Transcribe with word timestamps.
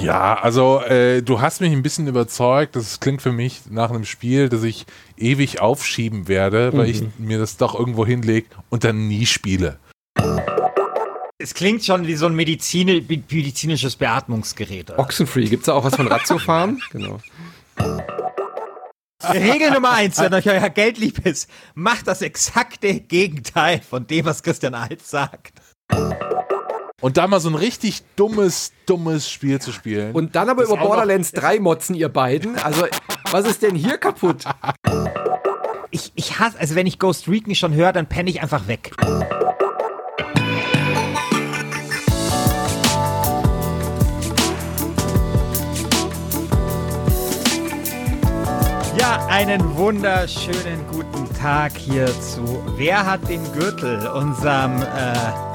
Ja, 0.00 0.34
also 0.34 0.80
äh, 0.80 1.22
du 1.22 1.40
hast 1.40 1.60
mich 1.60 1.72
ein 1.72 1.82
bisschen 1.82 2.06
überzeugt. 2.06 2.76
Das 2.76 3.00
klingt 3.00 3.22
für 3.22 3.32
mich 3.32 3.62
nach 3.68 3.90
einem 3.90 4.04
Spiel, 4.04 4.48
das 4.48 4.62
ich 4.62 4.86
ewig 5.16 5.60
aufschieben 5.60 6.26
werde, 6.26 6.72
weil 6.72 6.86
mhm. 6.86 6.90
ich 6.90 7.02
mir 7.18 7.38
das 7.38 7.56
doch 7.56 7.78
irgendwo 7.78 8.06
hinlege 8.06 8.48
und 8.70 8.84
dann 8.84 9.08
nie 9.08 9.26
spiele. 9.26 9.78
Es 11.38 11.54
klingt 11.54 11.84
schon 11.84 12.06
wie 12.06 12.14
so 12.14 12.26
ein 12.26 12.34
Medizin 12.34 12.86
medizinisches 13.08 13.96
Beatmungsgerät. 13.96 14.90
Oder? 14.90 14.98
Oxenfree, 14.98 15.46
gibt 15.46 15.62
es 15.62 15.66
da 15.66 15.74
auch 15.74 15.84
was 15.84 15.96
von 15.96 16.06
Ratiofarm? 16.06 16.80
genau. 16.90 17.20
Regel 19.22 19.70
Nummer 19.70 19.92
eins, 19.92 20.18
wenn 20.18 20.32
euch 20.32 20.48
euer 20.48 20.70
Geld 20.70 20.98
lieb 20.98 21.26
ist, 21.26 21.48
macht 21.74 22.06
das 22.06 22.22
exakte 22.22 23.00
Gegenteil 23.00 23.80
von 23.80 24.06
dem, 24.06 24.24
was 24.24 24.42
Christian 24.42 24.74
Alt 24.74 25.06
sagt. 25.06 25.60
Und 27.00 27.16
da 27.16 27.26
mal 27.26 27.40
so 27.40 27.48
ein 27.48 27.54
richtig 27.54 28.02
dummes, 28.16 28.72
dummes 28.84 29.30
Spiel 29.30 29.58
zu 29.58 29.72
spielen. 29.72 30.12
Und 30.12 30.36
dann 30.36 30.50
aber 30.50 30.64
über 30.64 30.76
Borderlands 30.76 31.32
3 31.32 31.58
motzen, 31.58 31.94
ihr 31.94 32.10
beiden. 32.10 32.56
Also, 32.58 32.86
was 33.30 33.46
ist 33.46 33.62
denn 33.62 33.74
hier 33.74 33.96
kaputt? 33.96 34.44
Ich, 35.90 36.12
ich 36.14 36.38
hasse, 36.38 36.58
also 36.60 36.74
wenn 36.74 36.86
ich 36.86 36.98
Ghost 36.98 37.26
Recon 37.26 37.54
schon 37.54 37.72
höre, 37.74 37.92
dann 37.92 38.06
penne 38.06 38.28
ich 38.28 38.42
einfach 38.42 38.68
weg. 38.68 38.92
Ja, 48.98 49.26
einen 49.28 49.76
wunderschönen 49.76 50.86
guten 50.92 51.34
Tag 51.34 51.78
hier 51.78 52.06
zu 52.20 52.62
Wer 52.76 53.06
hat 53.06 53.26
den 53.26 53.42
Gürtel? 53.54 54.06
Unserem 54.08 54.82
äh, 54.82 55.49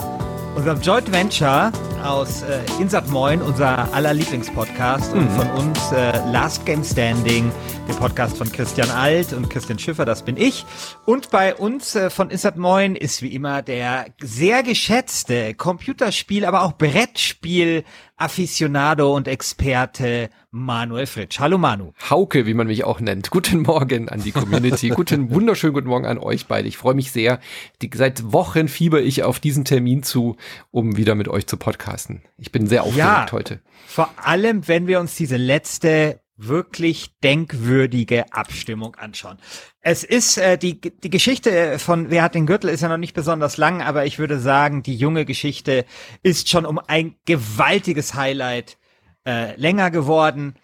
unserem 0.55 0.81
Joint 0.81 1.11
Venture 1.11 1.71
aus 2.03 2.41
äh, 2.43 2.59
Insat 2.81 3.07
Moin, 3.09 3.41
unser 3.41 3.93
aller 3.93 4.13
Lieblingspodcast 4.13 5.13
mhm. 5.13 5.21
und 5.21 5.31
von 5.31 5.49
uns 5.51 5.91
äh, 5.91 6.17
Last 6.31 6.65
Game 6.65 6.83
Standing, 6.83 7.51
der 7.87 7.93
Podcast 7.93 8.37
von 8.37 8.51
Christian 8.51 8.89
Alt 8.89 9.33
und 9.33 9.49
Christian 9.49 9.77
Schiffer, 9.77 10.05
das 10.05 10.23
bin 10.23 10.37
ich. 10.37 10.65
Und 11.05 11.29
bei 11.29 11.53
uns 11.53 11.95
äh, 11.95 12.09
von 12.09 12.31
Insat 12.31 12.57
Moin 12.57 12.95
ist 12.95 13.21
wie 13.21 13.33
immer 13.33 13.61
der 13.61 14.07
sehr 14.19 14.63
geschätzte 14.63 15.53
Computerspiel, 15.53 16.45
aber 16.45 16.63
auch 16.63 16.73
Brettspiel 16.73 17.83
Aficionado 18.17 19.15
und 19.15 19.27
Experte 19.27 20.29
Manuel 20.49 21.05
Fritsch. 21.05 21.39
Hallo 21.39 21.57
Manu. 21.57 21.91
Hauke, 22.09 22.45
wie 22.45 22.53
man 22.53 22.67
mich 22.67 22.85
auch 22.85 23.01
nennt. 23.01 23.29
Guten 23.29 23.61
Morgen 23.61 24.09
an 24.09 24.23
die 24.23 24.31
Community. 24.31 24.89
guten, 24.95 25.29
wunderschönen 25.29 25.73
guten 25.73 25.89
Morgen 25.89 26.05
an 26.05 26.17
euch 26.17 26.47
beide. 26.47 26.67
Ich 26.67 26.77
freue 26.77 26.95
mich 26.95 27.11
sehr. 27.11 27.39
Die, 27.81 27.91
seit 27.93 28.31
Wochen 28.31 28.67
fieber 28.67 29.01
ich 29.01 29.23
auf 29.23 29.39
diesen 29.39 29.65
Termin 29.65 30.01
zu, 30.01 30.37
um 30.71 30.97
wieder 30.97 31.13
mit 31.13 31.27
euch 31.27 31.45
zu 31.45 31.57
podcasten. 31.57 32.23
Ich 32.37 32.51
bin 32.51 32.67
sehr 32.67 32.83
aufgeregt 32.83 32.97
ja, 32.97 33.31
heute. 33.31 33.59
Vor 33.85 34.09
allem, 34.23 34.67
wenn 34.67 34.87
wir 34.87 34.99
uns 34.99 35.15
diese 35.15 35.37
letzte 35.37 36.19
wirklich 36.37 37.17
denkwürdige 37.23 38.33
Abstimmung 38.33 38.95
anschauen. 38.95 39.37
Es 39.81 40.03
ist 40.03 40.37
äh, 40.37 40.57
die 40.57 40.81
die 40.81 41.09
Geschichte 41.09 41.79
von 41.79 42.09
Wer 42.09 42.23
hat 42.23 42.35
den 42.35 42.45
Gürtel 42.45 42.69
ist 42.69 42.81
ja 42.81 42.89
noch 42.89 42.97
nicht 42.97 43.13
besonders 43.13 43.57
lang, 43.57 43.81
aber 43.81 44.05
ich 44.05 44.19
würde 44.19 44.39
sagen, 44.39 44.83
die 44.83 44.95
junge 44.95 45.25
Geschichte 45.25 45.85
ist 46.23 46.49
schon 46.49 46.65
um 46.65 46.79
ein 46.79 47.15
gewaltiges 47.25 48.15
Highlight 48.15 48.77
äh, 49.25 49.55
länger 49.55 49.91
geworden, 49.91 50.55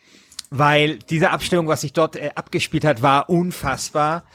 weil 0.49 0.99
diese 0.99 1.31
Abstimmung, 1.31 1.67
was 1.67 1.81
sich 1.81 1.93
dort 1.93 2.17
äh, 2.17 2.31
abgespielt 2.35 2.83
hat, 2.83 3.01
war 3.01 3.29
unfassbar. 3.29 4.25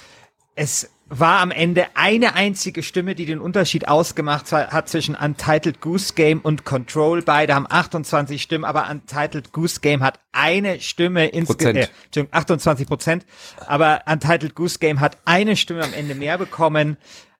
Es 0.54 0.90
war 1.08 1.40
am 1.40 1.50
Ende 1.50 1.86
eine 1.94 2.34
einzige 2.34 2.82
Stimme, 2.82 3.14
die 3.14 3.26
den 3.26 3.38
Unterschied 3.38 3.88
ausgemacht 3.88 4.50
hat 4.50 4.88
zwischen 4.88 5.14
Untitled 5.14 5.80
Goose 5.80 6.14
Game 6.14 6.40
und 6.40 6.64
Control. 6.64 7.22
Beide 7.22 7.54
haben 7.54 7.66
28 7.68 8.42
Stimmen, 8.42 8.64
aber 8.64 8.90
Untitled 8.90 9.52
Goose 9.52 9.80
Game 9.80 10.02
hat 10.02 10.18
eine 10.32 10.80
Stimme 10.80 11.28
insgesamt, 11.28 11.90
äh, 12.16 12.26
28 12.30 12.88
Prozent, 12.88 13.26
aber 13.66 14.02
Untitled 14.06 14.54
Goose 14.54 14.78
Game 14.78 15.00
hat 15.00 15.18
eine 15.24 15.56
Stimme 15.56 15.84
am 15.84 15.92
Ende 15.92 16.14
mehr 16.14 16.38
bekommen. 16.38 16.96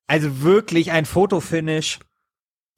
Also 0.07 0.43
wirklich 0.43 0.93
ein 0.93 1.05
Fotofinish. 1.05 1.99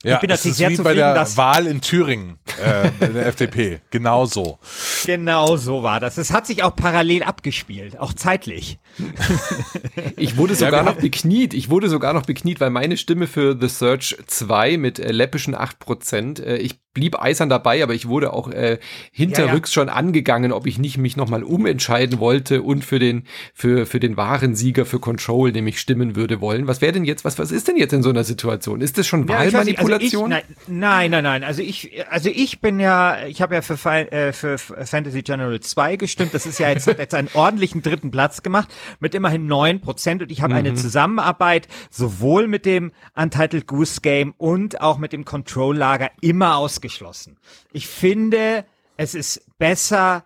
Ja, 0.04 0.14
ich 0.14 0.20
bin 0.20 0.30
natürlich 0.30 0.56
sehr 0.56 0.70
wie 0.70 0.76
zufrieden, 0.76 0.84
bei 0.84 0.94
der 0.94 1.14
dass 1.14 1.36
Wahl 1.36 1.66
in 1.66 1.80
Thüringen 1.80 2.38
äh, 2.62 2.90
der 3.00 3.26
FDP. 3.26 3.80
Genau 3.90 4.26
so. 4.26 4.60
Genau 5.04 5.56
so 5.56 5.82
war 5.82 5.98
das. 5.98 6.18
Es 6.18 6.32
hat 6.32 6.46
sich 6.46 6.62
auch 6.62 6.76
parallel 6.76 7.24
abgespielt, 7.24 7.98
auch 7.98 8.12
zeitlich. 8.12 8.78
ich 10.16 10.36
wurde 10.36 10.54
sogar 10.54 10.84
ja, 10.84 10.90
noch 10.92 11.00
bekniet. 11.00 11.52
Ich 11.52 11.68
wurde 11.68 11.88
sogar 11.88 12.12
noch 12.12 12.26
bekniet, 12.26 12.60
weil 12.60 12.70
meine 12.70 12.96
Stimme 12.96 13.26
für 13.26 13.58
The 13.60 13.68
Search 13.68 14.16
2 14.24 14.76
mit 14.76 15.00
äh, 15.00 15.10
läppischen 15.10 15.56
8%, 15.56 16.44
äh, 16.44 16.58
ich 16.58 16.78
blieb 16.94 17.20
eisern 17.20 17.48
dabei, 17.48 17.82
aber 17.82 17.94
ich 17.94 18.08
wurde 18.08 18.32
auch 18.32 18.50
äh, 18.50 18.78
hinterrücks 19.12 19.74
ja, 19.74 19.82
ja. 19.82 19.86
schon 19.86 19.88
angegangen, 19.88 20.50
ob 20.50 20.66
ich 20.66 20.78
nicht 20.78 20.98
mich 20.98 21.16
nochmal 21.16 21.44
umentscheiden 21.44 22.18
wollte 22.18 22.62
und 22.62 22.84
für 22.84 22.98
den, 22.98 23.22
für, 23.54 23.86
für 23.86 24.00
den 24.00 24.16
wahren 24.16 24.56
Sieger 24.56 24.84
für 24.84 24.98
Control 24.98 25.52
nämlich 25.52 25.78
stimmen 25.78 26.16
würde 26.16 26.40
wollen. 26.40 26.66
Was 26.66 26.80
wäre 26.80 26.92
denn 26.92 27.04
jetzt, 27.04 27.24
was, 27.24 27.38
was 27.38 27.52
ist 27.52 27.68
denn 27.68 27.76
jetzt 27.76 27.92
in 27.92 28.02
so 28.02 28.10
einer 28.10 28.24
Situation? 28.24 28.80
Ist 28.80 28.98
das 28.98 29.06
schon 29.06 29.28
Wahlmanipulation? 29.28 29.87
Also 29.92 30.26
nein, 30.66 31.10
nein, 31.10 31.24
nein. 31.24 31.44
Also 31.44 31.62
ich, 31.62 32.04
also 32.10 32.30
ich 32.32 32.60
bin 32.60 32.80
ja, 32.80 33.26
ich 33.26 33.42
habe 33.42 33.54
ja 33.54 33.62
für, 33.62 33.74
äh, 34.12 34.32
für 34.32 34.58
Fantasy 34.58 35.22
General 35.22 35.58
2 35.60 35.96
gestimmt. 35.96 36.34
Das 36.34 36.46
ist 36.46 36.58
ja 36.58 36.68
jetzt, 36.68 36.86
jetzt 36.86 37.14
einen 37.14 37.28
ordentlichen 37.34 37.82
dritten 37.82 38.10
Platz 38.10 38.42
gemacht 38.42 38.68
mit 39.00 39.14
immerhin 39.14 39.46
neun 39.46 39.80
Prozent 39.80 40.22
und 40.22 40.32
ich 40.32 40.42
habe 40.42 40.54
mhm. 40.54 40.58
eine 40.58 40.74
Zusammenarbeit 40.74 41.68
sowohl 41.90 42.48
mit 42.48 42.66
dem 42.66 42.92
Untitled 43.14 43.66
Goose 43.66 44.00
Game 44.00 44.34
und 44.36 44.80
auch 44.80 44.98
mit 44.98 45.12
dem 45.12 45.24
Control 45.24 45.76
Lager 45.76 46.10
immer 46.20 46.56
ausgeschlossen 46.56 46.88
ausgeschlossen. 47.08 47.38
Ich 47.72 47.86
finde, 47.86 48.64
es 48.96 49.14
ist 49.14 49.46
besser, 49.58 50.24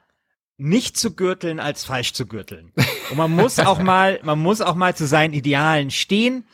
nicht 0.58 0.96
zu 0.96 1.14
gürteln 1.14 1.60
als 1.60 1.84
falsch 1.84 2.12
zu 2.12 2.26
gürteln. 2.26 2.72
Und 3.10 3.16
man 3.16 3.30
muss 3.30 3.58
auch 3.58 3.80
mal, 3.80 4.20
man 4.22 4.38
muss 4.38 4.60
auch 4.60 4.74
mal 4.74 4.94
zu 4.94 5.06
seinen 5.06 5.34
Idealen 5.34 5.90
stehen. 5.90 6.44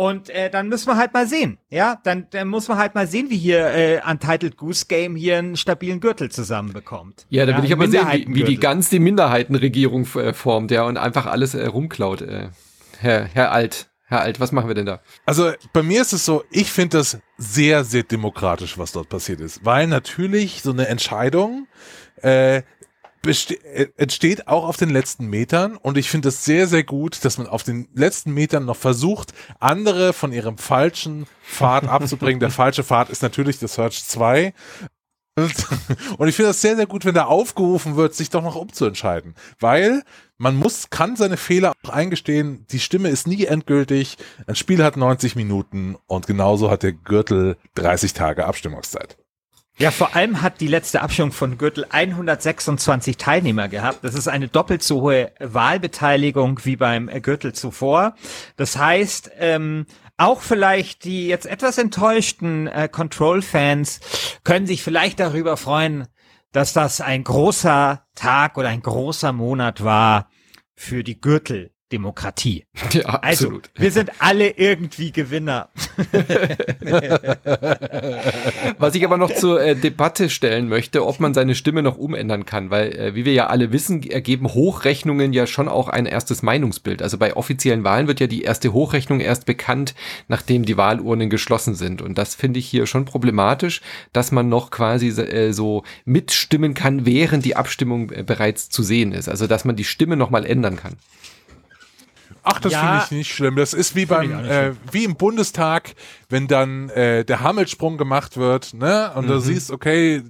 Und 0.00 0.30
äh, 0.30 0.48
dann 0.48 0.70
müssen 0.70 0.88
wir 0.88 0.96
halt 0.96 1.12
mal 1.12 1.26
sehen, 1.26 1.58
ja, 1.68 1.98
dann, 2.04 2.26
dann 2.30 2.48
muss 2.48 2.68
man 2.68 2.78
halt 2.78 2.94
mal 2.94 3.06
sehen, 3.06 3.28
wie 3.28 3.36
hier 3.36 3.66
äh, 3.66 4.00
Untitled 4.10 4.56
Goose 4.56 4.86
Game 4.88 5.14
hier 5.14 5.36
einen 5.36 5.58
stabilen 5.58 6.00
Gürtel 6.00 6.30
zusammenbekommt. 6.30 7.26
Ja, 7.28 7.44
da 7.44 7.52
ja, 7.52 7.58
will 7.58 7.66
ich 7.66 7.72
aber 7.74 7.86
sehen, 7.86 8.08
wie, 8.10 8.34
wie 8.36 8.44
die 8.44 8.56
ganz 8.56 8.88
die 8.88 8.98
Minderheitenregierung 8.98 10.06
äh, 10.14 10.32
formt, 10.32 10.70
ja, 10.70 10.84
und 10.84 10.96
einfach 10.96 11.26
alles 11.26 11.52
äh, 11.52 11.66
rumklaut, 11.66 12.22
äh, 12.22 12.48
Herr, 12.98 13.24
Herr 13.24 13.52
Alt. 13.52 13.90
Herr 14.06 14.22
Alt, 14.22 14.40
was 14.40 14.52
machen 14.52 14.68
wir 14.68 14.74
denn 14.74 14.86
da? 14.86 15.00
Also 15.26 15.52
bei 15.74 15.82
mir 15.82 16.00
ist 16.00 16.14
es 16.14 16.24
so, 16.24 16.44
ich 16.50 16.72
finde 16.72 16.96
das 16.96 17.18
sehr, 17.36 17.84
sehr 17.84 18.02
demokratisch, 18.02 18.78
was 18.78 18.92
dort 18.92 19.10
passiert 19.10 19.42
ist. 19.42 19.66
Weil 19.66 19.86
natürlich 19.86 20.62
so 20.62 20.70
eine 20.70 20.88
Entscheidung 20.88 21.66
äh, 22.22 22.56
äh 22.56 22.62
entsteht 23.96 24.48
auch 24.48 24.64
auf 24.66 24.76
den 24.76 24.90
letzten 24.90 25.26
Metern 25.26 25.76
und 25.76 25.98
ich 25.98 26.10
finde 26.10 26.28
es 26.28 26.44
sehr, 26.44 26.66
sehr 26.66 26.84
gut, 26.84 27.24
dass 27.24 27.38
man 27.38 27.46
auf 27.46 27.62
den 27.62 27.88
letzten 27.94 28.32
Metern 28.32 28.64
noch 28.64 28.76
versucht, 28.76 29.32
andere 29.58 30.12
von 30.12 30.32
ihrem 30.32 30.58
falschen 30.58 31.26
Pfad 31.44 31.84
abzubringen. 31.88 32.40
Der 32.40 32.50
falsche 32.50 32.84
Pfad 32.84 33.10
ist 33.10 33.22
natürlich 33.22 33.58
der 33.58 33.68
Search 33.68 34.04
2 34.04 34.54
und 36.18 36.28
ich 36.28 36.34
finde 36.34 36.48
das 36.48 36.60
sehr, 36.60 36.76
sehr 36.76 36.86
gut, 36.86 37.04
wenn 37.04 37.14
da 37.14 37.24
aufgerufen 37.24 37.96
wird, 37.96 38.14
sich 38.14 38.30
doch 38.30 38.42
noch 38.42 38.56
umzuentscheiden. 38.56 39.34
Weil 39.58 40.02
man 40.38 40.56
muss, 40.56 40.90
kann 40.90 41.16
seine 41.16 41.36
Fehler 41.36 41.72
auch 41.82 41.90
eingestehen. 41.90 42.66
Die 42.70 42.80
Stimme 42.80 43.08
ist 43.08 43.26
nie 43.26 43.44
endgültig. 43.44 44.18
Ein 44.46 44.56
Spiel 44.56 44.82
hat 44.82 44.96
90 44.96 45.36
Minuten 45.36 45.96
und 46.06 46.26
genauso 46.26 46.70
hat 46.70 46.82
der 46.82 46.92
Gürtel 46.92 47.56
30 47.74 48.12
Tage 48.12 48.46
Abstimmungszeit. 48.46 49.16
Ja, 49.80 49.90
vor 49.90 50.14
allem 50.14 50.42
hat 50.42 50.60
die 50.60 50.66
letzte 50.66 51.00
Abstimmung 51.00 51.32
von 51.32 51.56
Gürtel 51.56 51.86
126 51.88 53.16
Teilnehmer 53.16 53.68
gehabt. 53.68 54.04
Das 54.04 54.14
ist 54.14 54.28
eine 54.28 54.46
doppelt 54.46 54.82
so 54.82 55.00
hohe 55.00 55.32
Wahlbeteiligung 55.40 56.60
wie 56.64 56.76
beim 56.76 57.06
Gürtel 57.22 57.54
zuvor. 57.54 58.14
Das 58.56 58.76
heißt, 58.76 59.30
ähm, 59.38 59.86
auch 60.18 60.42
vielleicht 60.42 61.04
die 61.04 61.28
jetzt 61.28 61.46
etwas 61.46 61.78
enttäuschten 61.78 62.66
äh, 62.66 62.90
Control-Fans 62.92 64.00
können 64.44 64.66
sich 64.66 64.82
vielleicht 64.82 65.18
darüber 65.18 65.56
freuen, 65.56 66.08
dass 66.52 66.74
das 66.74 67.00
ein 67.00 67.24
großer 67.24 68.04
Tag 68.14 68.58
oder 68.58 68.68
ein 68.68 68.82
großer 68.82 69.32
Monat 69.32 69.82
war 69.82 70.28
für 70.74 71.02
die 71.02 71.22
Gürtel 71.22 71.72
Demokratie. 71.92 72.64
Ja, 72.92 73.04
also, 73.04 73.46
absolut. 73.46 73.70
Also, 73.74 73.82
wir 73.82 73.90
sind 73.92 74.10
alle 74.18 74.50
irgendwie 74.50 75.12
Gewinner. 75.12 75.68
Was 78.78 78.94
ich 78.94 79.04
aber 79.04 79.16
noch 79.16 79.32
zur 79.32 79.62
äh, 79.62 79.76
Debatte 79.76 80.28
stellen 80.28 80.68
möchte, 80.68 81.06
ob 81.06 81.20
man 81.20 81.34
seine 81.34 81.54
Stimme 81.54 81.82
noch 81.82 81.96
umändern 81.98 82.46
kann, 82.46 82.70
weil, 82.70 82.92
äh, 82.92 83.14
wie 83.14 83.24
wir 83.24 83.32
ja 83.32 83.46
alle 83.46 83.72
wissen, 83.72 84.02
ergeben 84.02 84.48
Hochrechnungen 84.48 85.32
ja 85.32 85.46
schon 85.46 85.68
auch 85.68 85.88
ein 85.88 86.06
erstes 86.06 86.42
Meinungsbild. 86.42 87.02
Also 87.02 87.18
bei 87.18 87.36
offiziellen 87.36 87.84
Wahlen 87.84 88.08
wird 88.08 88.20
ja 88.20 88.26
die 88.26 88.42
erste 88.42 88.72
Hochrechnung 88.72 89.20
erst 89.20 89.46
bekannt, 89.46 89.94
nachdem 90.28 90.64
die 90.64 90.76
Wahlurnen 90.76 91.30
geschlossen 91.30 91.74
sind. 91.74 92.02
Und 92.02 92.18
das 92.18 92.34
finde 92.34 92.58
ich 92.58 92.66
hier 92.66 92.86
schon 92.86 93.04
problematisch, 93.04 93.80
dass 94.12 94.32
man 94.32 94.48
noch 94.48 94.70
quasi 94.70 95.08
äh, 95.08 95.52
so 95.52 95.84
mitstimmen 96.04 96.74
kann, 96.74 97.06
während 97.06 97.44
die 97.44 97.56
Abstimmung 97.56 98.10
äh, 98.10 98.22
bereits 98.24 98.68
zu 98.70 98.82
sehen 98.82 99.12
ist. 99.12 99.28
Also, 99.28 99.46
dass 99.46 99.64
man 99.64 99.76
die 99.76 99.84
Stimme 99.84 100.16
nochmal 100.16 100.44
ändern 100.44 100.76
kann. 100.76 100.96
Ach, 102.56 102.60
das 102.60 102.72
ja, 102.72 102.80
finde 102.80 103.04
ich 103.04 103.10
nicht 103.10 103.34
schlimm. 103.34 103.56
Das 103.56 103.74
ist 103.74 103.94
wie 103.94 104.06
beim, 104.06 104.44
äh, 104.44 104.72
wie 104.90 105.04
im 105.04 105.16
Bundestag, 105.16 105.94
wenn 106.28 106.48
dann 106.48 106.88
äh, 106.90 107.24
der 107.24 107.40
Hammelsprung 107.40 107.98
gemacht 107.98 108.36
wird, 108.36 108.74
ne? 108.74 109.12
Und 109.14 109.26
mhm. 109.26 109.28
du 109.28 109.40
siehst, 109.40 109.70
okay, 109.70 110.22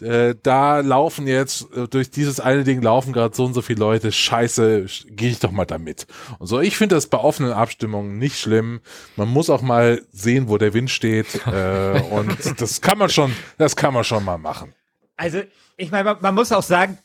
äh, 0.00 0.34
da 0.42 0.80
laufen 0.80 1.26
jetzt 1.26 1.66
äh, 1.74 1.88
durch 1.88 2.10
dieses 2.10 2.40
eine 2.40 2.64
Ding 2.64 2.82
laufen 2.82 3.12
gerade 3.12 3.34
so 3.34 3.44
und 3.44 3.54
so 3.54 3.62
viele 3.62 3.80
Leute. 3.80 4.12
Scheiße, 4.12 4.86
gehe 5.06 5.30
ich 5.30 5.38
doch 5.38 5.50
mal 5.50 5.64
da 5.64 5.78
mit. 5.78 6.06
Und 6.38 6.46
so, 6.46 6.60
ich 6.60 6.76
finde 6.76 6.94
das 6.96 7.06
bei 7.06 7.18
offenen 7.18 7.52
Abstimmungen 7.52 8.18
nicht 8.18 8.38
schlimm. 8.38 8.80
Man 9.16 9.28
muss 9.28 9.50
auch 9.50 9.62
mal 9.62 10.02
sehen, 10.12 10.48
wo 10.48 10.58
der 10.58 10.74
Wind 10.74 10.90
steht. 10.90 11.46
äh, 11.46 12.00
und 12.10 12.60
das 12.60 12.80
kann 12.80 12.98
man 12.98 13.08
schon, 13.08 13.32
das 13.58 13.76
kann 13.76 13.94
man 13.94 14.04
schon 14.04 14.24
mal 14.24 14.38
machen. 14.38 14.74
Also, 15.16 15.42
ich 15.76 15.90
meine, 15.90 16.04
man, 16.04 16.16
man 16.20 16.34
muss 16.34 16.52
auch 16.52 16.62
sagen, 16.62 16.98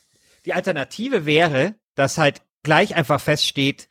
die 0.44 0.54
Alternative 0.54 1.26
wäre, 1.26 1.74
dass 1.94 2.18
halt 2.18 2.42
gleich 2.62 2.94
einfach 2.94 3.20
feststeht, 3.20 3.88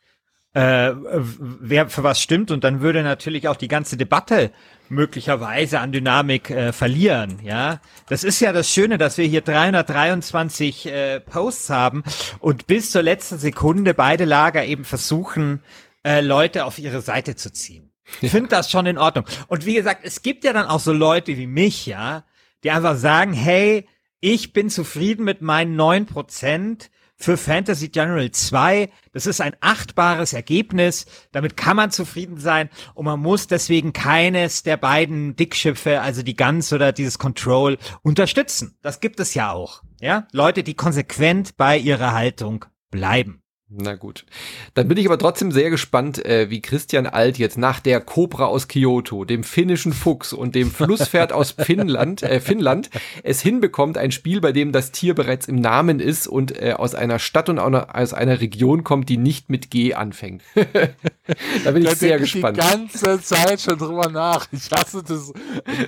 äh, 0.54 0.92
wer 1.38 1.88
für 1.88 2.02
was 2.02 2.20
stimmt 2.20 2.50
und 2.50 2.64
dann 2.64 2.80
würde 2.80 3.02
natürlich 3.02 3.48
auch 3.48 3.56
die 3.56 3.68
ganze 3.68 3.96
Debatte 3.96 4.50
möglicherweise 4.88 5.80
an 5.80 5.92
Dynamik 5.92 6.50
äh, 6.50 6.72
verlieren. 6.72 7.40
Ja, 7.42 7.80
das 8.08 8.24
ist 8.24 8.40
ja 8.40 8.52
das 8.52 8.70
Schöne, 8.70 8.98
dass 8.98 9.18
wir 9.18 9.26
hier 9.26 9.42
323 9.42 10.86
äh, 10.86 11.20
Posts 11.20 11.70
haben 11.70 12.02
und 12.40 12.66
bis 12.66 12.90
zur 12.90 13.02
letzten 13.02 13.38
Sekunde 13.38 13.94
beide 13.94 14.24
Lager 14.24 14.64
eben 14.64 14.84
versuchen, 14.84 15.62
äh, 16.04 16.20
Leute 16.20 16.64
auf 16.64 16.78
ihre 16.78 17.02
Seite 17.02 17.36
zu 17.36 17.52
ziehen. 17.52 17.90
Ich 18.22 18.30
finde 18.30 18.48
das 18.48 18.70
schon 18.70 18.86
in 18.86 18.96
Ordnung. 18.96 19.26
Und 19.48 19.66
wie 19.66 19.74
gesagt, 19.74 20.00
es 20.04 20.22
gibt 20.22 20.44
ja 20.44 20.54
dann 20.54 20.66
auch 20.66 20.80
so 20.80 20.92
Leute 20.92 21.36
wie 21.36 21.46
mich, 21.46 21.84
ja, 21.84 22.24
die 22.64 22.70
einfach 22.70 22.96
sagen, 22.96 23.34
hey, 23.34 23.86
ich 24.20 24.52
bin 24.52 24.70
zufrieden 24.70 25.24
mit 25.24 25.42
meinen 25.42 25.76
neun 25.76 26.06
Prozent 26.06 26.90
für 27.18 27.36
Fantasy 27.36 27.88
General 27.88 28.30
2. 28.30 28.88
Das 29.12 29.26
ist 29.26 29.40
ein 29.40 29.56
achtbares 29.60 30.32
Ergebnis. 30.32 31.06
Damit 31.32 31.56
kann 31.56 31.76
man 31.76 31.90
zufrieden 31.90 32.38
sein 32.38 32.70
und 32.94 33.04
man 33.04 33.20
muss 33.20 33.48
deswegen 33.48 33.92
keines 33.92 34.62
der 34.62 34.76
beiden 34.76 35.36
Dickschiffe, 35.36 36.00
also 36.00 36.22
die 36.22 36.36
Guns 36.36 36.72
oder 36.72 36.92
dieses 36.92 37.18
Control, 37.18 37.76
unterstützen. 38.02 38.78
Das 38.82 39.00
gibt 39.00 39.20
es 39.20 39.34
ja 39.34 39.52
auch. 39.52 39.82
Ja, 40.00 40.28
Leute, 40.32 40.62
die 40.62 40.74
konsequent 40.74 41.56
bei 41.56 41.76
ihrer 41.76 42.12
Haltung 42.12 42.64
bleiben. 42.90 43.42
Na 43.70 43.96
gut. 43.96 44.24
Dann 44.72 44.88
bin 44.88 44.96
ich 44.96 45.04
aber 45.04 45.18
trotzdem 45.18 45.52
sehr 45.52 45.68
gespannt, 45.68 46.24
äh, 46.24 46.48
wie 46.48 46.62
Christian 46.62 47.06
Alt 47.06 47.36
jetzt 47.36 47.58
nach 47.58 47.80
der 47.80 48.00
Cobra 48.00 48.46
aus 48.46 48.66
Kyoto, 48.66 49.26
dem 49.26 49.44
finnischen 49.44 49.92
Fuchs 49.92 50.32
und 50.32 50.54
dem 50.54 50.70
Flusspferd 50.70 51.34
aus 51.34 51.50
Finnland, 51.58 52.22
äh, 52.22 52.40
Finnland 52.40 52.88
es 53.24 53.42
hinbekommt, 53.42 53.98
ein 53.98 54.10
Spiel, 54.10 54.40
bei 54.40 54.52
dem 54.52 54.72
das 54.72 54.90
Tier 54.90 55.14
bereits 55.14 55.48
im 55.48 55.56
Namen 55.56 56.00
ist 56.00 56.26
und 56.26 56.58
äh, 56.58 56.72
aus 56.72 56.94
einer 56.94 57.18
Stadt 57.18 57.50
und 57.50 57.58
aus 57.58 58.14
einer 58.14 58.40
Region 58.40 58.84
kommt, 58.84 59.10
die 59.10 59.18
nicht 59.18 59.50
mit 59.50 59.70
G 59.70 59.92
anfängt. 59.92 60.40
da 60.54 61.70
bin 61.70 61.82
ich 61.82 61.90
da 61.90 61.94
sehr 61.94 62.18
gespannt. 62.18 62.56
Ich 62.56 62.64
die 62.64 62.70
ganze 62.70 63.20
Zeit 63.20 63.60
schon 63.60 63.76
drüber 63.76 64.08
nach. 64.08 64.48
Ich 64.50 64.70
hasse 64.70 65.02
das 65.02 65.30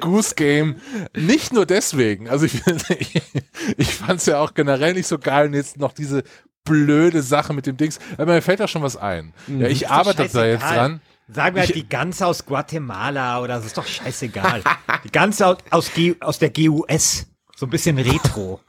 Goose 0.01 0.35
Game. 0.35 0.77
Nicht 1.17 1.55
nur 1.55 1.65
deswegen. 1.65 2.29
Also 2.29 2.45
ich, 2.45 2.61
ich, 2.99 3.23
ich 3.79 3.95
fand 3.95 4.21
es 4.21 4.27
ja 4.27 4.39
auch 4.39 4.53
generell 4.53 4.93
nicht 4.93 5.07
so 5.07 5.19
geil 5.19 5.47
und 5.47 5.55
jetzt 5.55 5.79
noch 5.79 5.95
diese 5.95 6.25
blöde 6.65 7.23
Sache 7.23 7.53
mit 7.53 7.67
dem 7.67 7.77
Dings. 7.77 7.99
Aber 8.17 8.35
mir 8.35 8.43
fällt 8.43 8.61
da 8.61 8.69
schon 8.69 8.83
was 8.83 8.97
ein. 8.97 9.33
Ja, 9.47 9.69
ich 9.69 9.89
arbeite 9.89 10.29
da 10.29 10.47
jetzt 10.47 10.63
dran. 10.63 11.01
Sagen 11.33 11.55
wir 11.55 11.63
halt 11.63 11.75
die 11.75 11.89
Gans 11.89 12.23
aus 12.23 12.45
Guatemala 12.45 13.41
oder 13.41 13.55
das 13.57 13.67
ist 13.67 13.79
doch 13.79 13.87
scheißegal. 13.87 14.63
die 15.05 15.13
Gans 15.13 15.41
aus, 15.41 15.59
aus, 15.71 15.91
aus 16.21 16.39
der 16.39 16.51
GUS. 16.51 17.27
So 17.57 17.67
ein 17.67 17.71
bisschen 17.71 17.99
Retro. 17.99 18.61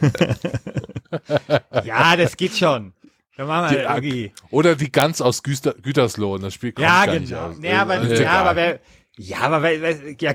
ja, 1.84 2.16
das 2.16 2.36
geht 2.36 2.56
schon. 2.56 2.92
Dann 3.36 3.46
machen 3.46 3.76
wir 3.76 4.00
die, 4.00 4.32
Oder 4.50 4.76
die 4.76 4.90
Gans 4.90 5.20
aus 5.20 5.42
Güter, 5.42 5.74
Gütersloh. 5.74 6.38
Das 6.38 6.54
Spiel 6.54 6.72
kommt 6.72 6.86
ja, 6.86 7.06
genau. 7.06 7.48
nicht. 7.48 7.64
Ja, 7.64 7.82
aber, 7.82 7.94
also, 7.94 8.14
ja, 8.14 8.32
aber 8.32 8.56
wer, 8.56 8.80
ja, 9.16 9.38
aber 9.38 9.62
wer, 9.62 10.14
ja, 10.18 10.34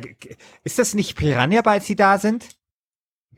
ist 0.63 0.79
das 0.79 0.93
nicht 0.93 1.15
Piranha, 1.17 1.61
weil 1.63 1.81
sie 1.81 1.95
da 1.95 2.17
sind? 2.17 2.45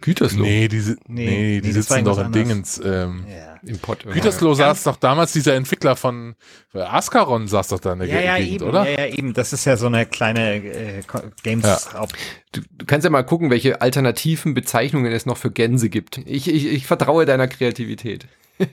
Gütersloh? 0.01 0.43
Nee, 0.43 0.67
die, 0.67 0.77
nee, 0.77 0.95
nee, 1.07 1.61
die 1.61 1.67
nee, 1.67 1.73
sitzen 1.73 2.05
doch 2.05 2.19
in 2.19 2.31
Dingens. 2.31 2.81
Ähm, 2.83 3.25
ja. 3.27 3.55
Im 3.63 3.79
Pott 3.79 4.05
Gütersloh 4.05 4.53
saß 4.53 4.83
doch 4.83 4.95
damals 4.95 5.33
dieser 5.33 5.55
Entwickler 5.55 5.95
von 5.95 6.35
äh, 6.73 6.79
Ascaron 6.79 7.47
saß 7.47 7.69
doch 7.69 7.79
da 7.79 7.93
in 7.93 7.99
der 7.99 8.07
ja, 8.07 8.19
ja, 8.21 8.37
Gegend, 8.37 8.61
eben, 8.61 8.69
oder? 8.69 8.89
Ja, 8.89 9.05
ja, 9.05 9.13
eben. 9.13 9.33
Das 9.33 9.53
ist 9.53 9.65
ja 9.65 9.77
so 9.77 9.87
eine 9.87 10.05
kleine 10.05 10.55
äh, 10.55 11.01
Games. 11.43 11.89
Ja. 11.93 12.05
Du, 12.51 12.61
du, 12.71 12.85
kannst 12.85 13.03
ja 13.03 13.09
mal 13.09 13.23
gucken, 13.23 13.49
welche 13.49 13.81
alternativen 13.81 14.53
Bezeichnungen 14.53 15.11
es 15.11 15.25
noch 15.25 15.37
für 15.37 15.51
Gänse 15.51 15.89
gibt. 15.89 16.19
Ich, 16.25 16.47
ich, 16.47 16.65
ich 16.67 16.87
vertraue 16.87 17.25
deiner 17.25 17.47
Kreativität. 17.47 18.27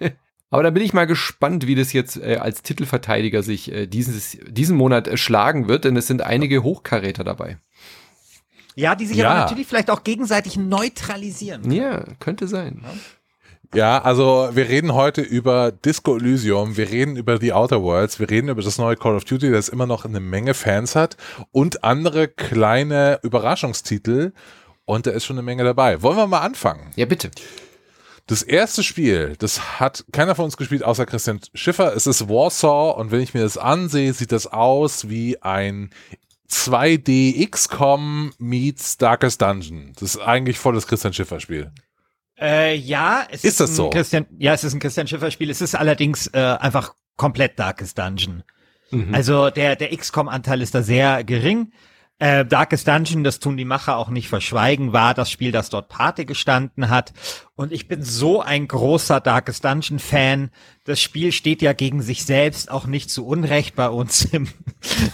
Aber 0.51 0.63
da 0.63 0.71
bin 0.71 0.83
ich 0.83 0.93
mal 0.93 1.07
gespannt, 1.07 1.67
wie 1.67 1.75
das 1.75 1.93
jetzt 1.93 2.17
äh, 2.17 2.37
als 2.37 2.63
Titelverteidiger 2.63 3.43
sich 3.43 3.73
äh, 3.73 3.87
dieses, 3.87 4.39
diesen 4.49 4.77
Monat 4.77 5.09
äh, 5.09 5.17
schlagen 5.17 5.69
wird, 5.69 5.85
denn 5.85 5.97
es 5.97 6.07
sind 6.07 6.23
einige 6.23 6.63
Hochkaräter 6.63 7.25
dabei. 7.25 7.59
Ja, 8.77 8.95
die 8.95 9.07
sich 9.07 9.17
ja. 9.17 9.31
aber 9.31 9.41
natürlich 9.41 9.67
vielleicht 9.67 9.91
auch 9.91 10.05
gegenseitig 10.05 10.57
neutralisieren. 10.57 11.63
Können. 11.63 11.75
Ja, 11.75 12.05
könnte 12.21 12.47
sein. 12.47 12.85
Ja, 13.75 14.01
also 14.01 14.51
wir 14.53 14.69
reden 14.69 14.95
heute 14.95 15.23
über 15.23 15.73
Disco 15.73 16.17
Elysium, 16.17 16.77
wir 16.77 16.89
reden 16.91 17.17
über 17.17 17.39
The 17.39 17.53
Outer 17.53 17.83
Worlds, 17.83 18.21
wir 18.21 18.31
reden 18.31 18.49
über 18.49 18.63
das 18.63 18.79
neue 18.79 18.97
Call 18.97 19.17
of 19.17 19.25
Duty, 19.25 19.51
das 19.51 19.69
immer 19.69 19.87
noch 19.87 20.05
eine 20.05 20.21
Menge 20.21 20.55
Fans 20.55 20.95
hat 20.95 21.17
und 21.53 21.83
andere 21.83 22.29
kleine 22.29 23.19
Überraschungstitel 23.23 24.33
und 24.85 25.07
da 25.07 25.11
ist 25.11 25.25
schon 25.25 25.37
eine 25.37 25.43
Menge 25.43 25.65
dabei. 25.65 26.03
Wollen 26.03 26.17
wir 26.17 26.27
mal 26.27 26.41
anfangen? 26.41 26.93
Ja, 26.97 27.07
bitte. 27.07 27.31
Das 28.29 28.43
erste 28.43 28.83
Spiel, 28.83 29.37
das 29.39 29.81
hat 29.81 30.05
keiner 30.13 30.35
von 30.35 30.47
uns 30.47 30.57
gespielt, 30.57 30.83
außer 30.83 31.07
Christian 31.07 31.41
Schiffer. 31.55 31.95
Es 31.95 32.07
ist 32.07 32.29
Warsaw 32.29 32.99
und 33.01 33.11
wenn 33.11 33.21
ich 33.21 33.35
mir 33.35 33.43
das 33.43 33.57
ansehe, 33.57 34.13
sieht 34.13 34.33
das 34.33 34.47
aus 34.47 35.09
wie 35.09 35.43
ein 35.43 35.91
2D 36.51 37.49
XCOM 37.51 38.33
meets 38.39 38.99
Darkest 38.99 39.43
Dungeon. 39.43 39.93
Das 39.95 40.15
ist 40.15 40.21
eigentlich 40.21 40.59
volles 40.59 40.87
Christian 40.87 41.13
Schiffer 41.13 41.41
Spiel. 41.41 41.73
Äh, 42.39 42.77
ja, 42.77 43.27
es 43.31 43.45
ist, 43.45 43.45
ist 43.45 43.61
das 43.61 43.77
so? 43.77 43.91
Christian, 43.91 44.27
ja, 44.39 44.53
es 44.53 44.63
ist 44.65 44.75
ein 44.75 44.81
Christian 44.81 45.07
Schiffer 45.07 45.31
Spiel. 45.31 45.51
Es 45.51 45.61
ist 45.61 45.75
allerdings 45.75 46.27
äh, 46.29 46.39
einfach 46.39 46.95
komplett 47.17 47.59
Darkest 47.59 47.99
Dungeon. 47.99 48.43
Mhm. 48.91 49.15
Also 49.15 49.51
der 49.51 49.77
der 49.77 49.97
XCOM 49.97 50.29
Anteil 50.29 50.63
ist 50.63 50.75
da 50.75 50.83
sehr 50.83 51.25
gering. 51.25 51.73
Äh, 52.19 52.47
Darkest 52.47 52.89
Dungeon, 52.89 53.25
das 53.25 53.41
tun 53.41 53.59
die 53.59 53.67
Macher 53.67 53.99
auch 53.99 54.09
nicht 54.09 54.29
verschweigen, 54.29 54.95
war 54.95 55.13
das 55.13 55.31
Spiel, 55.31 55.53
das 55.53 55.69
dort 55.69 55.91
Pate 55.91 56.25
gestanden 56.25 56.89
hat. 56.89 57.13
Und 57.57 57.73
ich 57.73 57.89
bin 57.89 58.03
so 58.03 58.41
ein 58.41 58.69
großer 58.69 59.21
Darkest 59.21 59.65
Dungeon 59.65 59.99
Fan. 59.99 60.51
Das 60.85 61.01
Spiel 61.03 61.31
steht 61.33 61.61
ja 61.61 61.75
gegen 61.75 62.01
sich 62.01 62.25
selbst 62.25 62.71
auch 62.71 62.87
nicht 62.87 63.11
zu 63.11 63.27
Unrecht 63.27 63.77
bei 63.77 63.91
uns 63.91 64.25
im, 64.25 64.49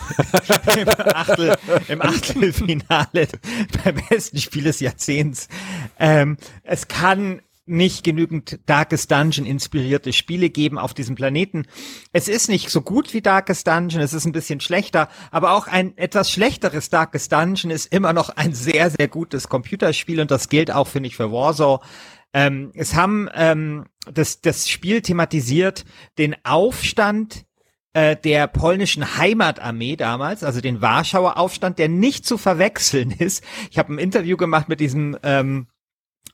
im, 0.76 0.88
Achtel, 0.88 1.56
im 1.88 2.02
Achtelfinale 2.02 3.28
beim 3.84 3.96
besten 4.08 4.38
Spiel 4.38 4.64
des 4.64 4.78
Jahrzehnts. 4.78 5.48
Ähm, 5.98 6.36
es 6.62 6.86
kann 6.86 7.42
nicht 7.64 8.02
genügend 8.04 8.58
Darkest 8.66 9.10
Dungeon 9.10 9.46
inspirierte 9.46 10.12
Spiele 10.12 10.50
geben 10.50 10.78
auf 10.78 10.94
diesem 10.94 11.14
Planeten. 11.14 11.66
Es 12.12 12.28
ist 12.28 12.48
nicht 12.48 12.70
so 12.70 12.80
gut 12.80 13.14
wie 13.14 13.22
Darkest 13.22 13.66
Dungeon, 13.66 14.02
es 14.02 14.14
ist 14.14 14.24
ein 14.24 14.32
bisschen 14.32 14.60
schlechter, 14.60 15.08
aber 15.30 15.52
auch 15.52 15.68
ein 15.68 15.96
etwas 15.96 16.30
schlechteres 16.30 16.90
Darkest 16.90 17.32
Dungeon 17.32 17.70
ist 17.70 17.92
immer 17.92 18.12
noch 18.12 18.30
ein 18.30 18.52
sehr, 18.52 18.90
sehr 18.90 19.08
gutes 19.08 19.48
Computerspiel 19.48 20.20
und 20.20 20.30
das 20.30 20.48
gilt 20.48 20.72
auch, 20.72 20.88
finde 20.88 21.08
ich, 21.08 21.16
für 21.16 21.30
Warsaw. 21.30 21.84
Ähm, 22.34 22.72
es 22.74 22.94
haben 22.94 23.28
ähm, 23.34 23.84
das, 24.10 24.40
das 24.40 24.68
Spiel 24.68 25.02
thematisiert 25.02 25.84
den 26.18 26.34
Aufstand 26.44 27.44
äh, 27.92 28.16
der 28.16 28.46
polnischen 28.46 29.18
Heimatarmee 29.18 29.96
damals, 29.96 30.42
also 30.42 30.60
den 30.60 30.80
Warschauer 30.80 31.36
Aufstand, 31.36 31.78
der 31.78 31.88
nicht 31.88 32.26
zu 32.26 32.38
verwechseln 32.38 33.10
ist. 33.18 33.44
Ich 33.70 33.78
habe 33.78 33.92
ein 33.92 33.98
Interview 33.98 34.36
gemacht 34.36 34.68
mit 34.68 34.80
diesem 34.80 35.16
ähm, 35.22 35.66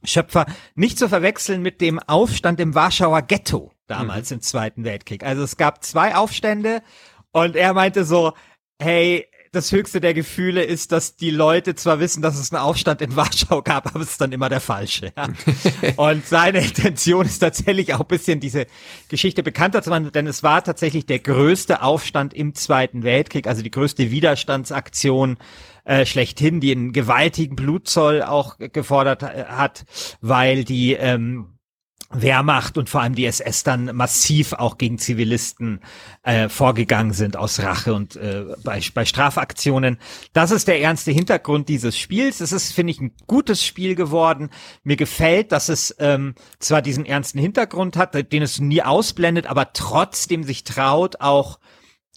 Schöpfer 0.04 0.46
nicht 0.74 0.98
zu 0.98 1.08
verwechseln 1.08 1.62
mit 1.62 1.80
dem 1.80 1.98
Aufstand 1.98 2.60
im 2.60 2.74
Warschauer 2.74 3.22
Ghetto 3.22 3.72
damals 3.86 4.30
mhm. 4.30 4.36
im 4.36 4.40
Zweiten 4.42 4.84
Weltkrieg. 4.84 5.24
Also 5.24 5.42
es 5.42 5.56
gab 5.56 5.84
zwei 5.84 6.14
Aufstände 6.14 6.82
und 7.32 7.56
er 7.56 7.74
meinte 7.74 8.04
so, 8.04 8.32
hey, 8.78 9.26
das 9.52 9.72
höchste 9.72 10.00
der 10.00 10.14
Gefühle 10.14 10.62
ist, 10.62 10.92
dass 10.92 11.16
die 11.16 11.30
Leute 11.30 11.74
zwar 11.74 12.00
wissen, 12.00 12.22
dass 12.22 12.38
es 12.38 12.52
einen 12.52 12.62
Aufstand 12.62 13.00
in 13.00 13.16
Warschau 13.16 13.62
gab, 13.62 13.86
aber 13.86 14.00
es 14.00 14.10
ist 14.10 14.20
dann 14.20 14.32
immer 14.32 14.48
der 14.48 14.60
falsche. 14.60 15.12
Ja? 15.16 15.28
und 15.96 16.26
seine 16.26 16.60
Intention 16.60 17.26
ist 17.26 17.38
tatsächlich 17.38 17.94
auch 17.94 18.00
ein 18.00 18.06
bisschen 18.06 18.40
diese 18.40 18.66
Geschichte 19.08 19.42
bekannter 19.42 19.82
zu 19.82 19.90
machen, 19.90 20.12
denn 20.12 20.26
es 20.26 20.42
war 20.42 20.62
tatsächlich 20.62 21.06
der 21.06 21.18
größte 21.18 21.82
Aufstand 21.82 22.34
im 22.34 22.54
Zweiten 22.54 23.02
Weltkrieg, 23.02 23.46
also 23.46 23.62
die 23.62 23.70
größte 23.70 24.10
Widerstandsaktion 24.10 25.38
äh, 25.88 26.04
schlechthin, 26.04 26.60
die 26.60 26.70
einen 26.70 26.92
gewaltigen 26.92 27.56
Blutzoll 27.56 28.22
auch 28.22 28.58
gefordert 28.58 29.22
äh, 29.22 29.46
hat, 29.48 29.86
weil 30.20 30.64
die 30.64 30.92
ähm, 30.92 31.58
Wehrmacht 32.10 32.76
und 32.76 32.90
vor 32.90 33.00
allem 33.00 33.14
die 33.14 33.24
SS 33.24 33.64
dann 33.64 33.96
massiv 33.96 34.52
auch 34.52 34.76
gegen 34.76 34.98
Zivilisten 34.98 35.80
äh, 36.22 36.50
vorgegangen 36.50 37.12
sind 37.12 37.38
aus 37.38 37.60
Rache 37.60 37.94
und 37.94 38.16
äh, 38.16 38.44
bei, 38.64 38.80
bei 38.92 39.06
Strafaktionen. 39.06 39.98
Das 40.34 40.50
ist 40.50 40.68
der 40.68 40.80
ernste 40.80 41.10
Hintergrund 41.10 41.70
dieses 41.70 41.98
Spiels. 41.98 42.40
Es 42.40 42.52
ist, 42.52 42.72
finde 42.72 42.90
ich, 42.90 43.00
ein 43.00 43.12
gutes 43.26 43.64
Spiel 43.64 43.94
geworden. 43.94 44.50
Mir 44.84 44.96
gefällt, 44.96 45.52
dass 45.52 45.70
es 45.70 45.96
ähm, 45.98 46.34
zwar 46.58 46.82
diesen 46.82 47.06
ernsten 47.06 47.38
Hintergrund 47.38 47.96
hat, 47.96 48.14
den 48.30 48.42
es 48.42 48.60
nie 48.60 48.82
ausblendet, 48.82 49.46
aber 49.46 49.72
trotzdem 49.72 50.44
sich 50.44 50.64
traut, 50.64 51.20
auch 51.20 51.58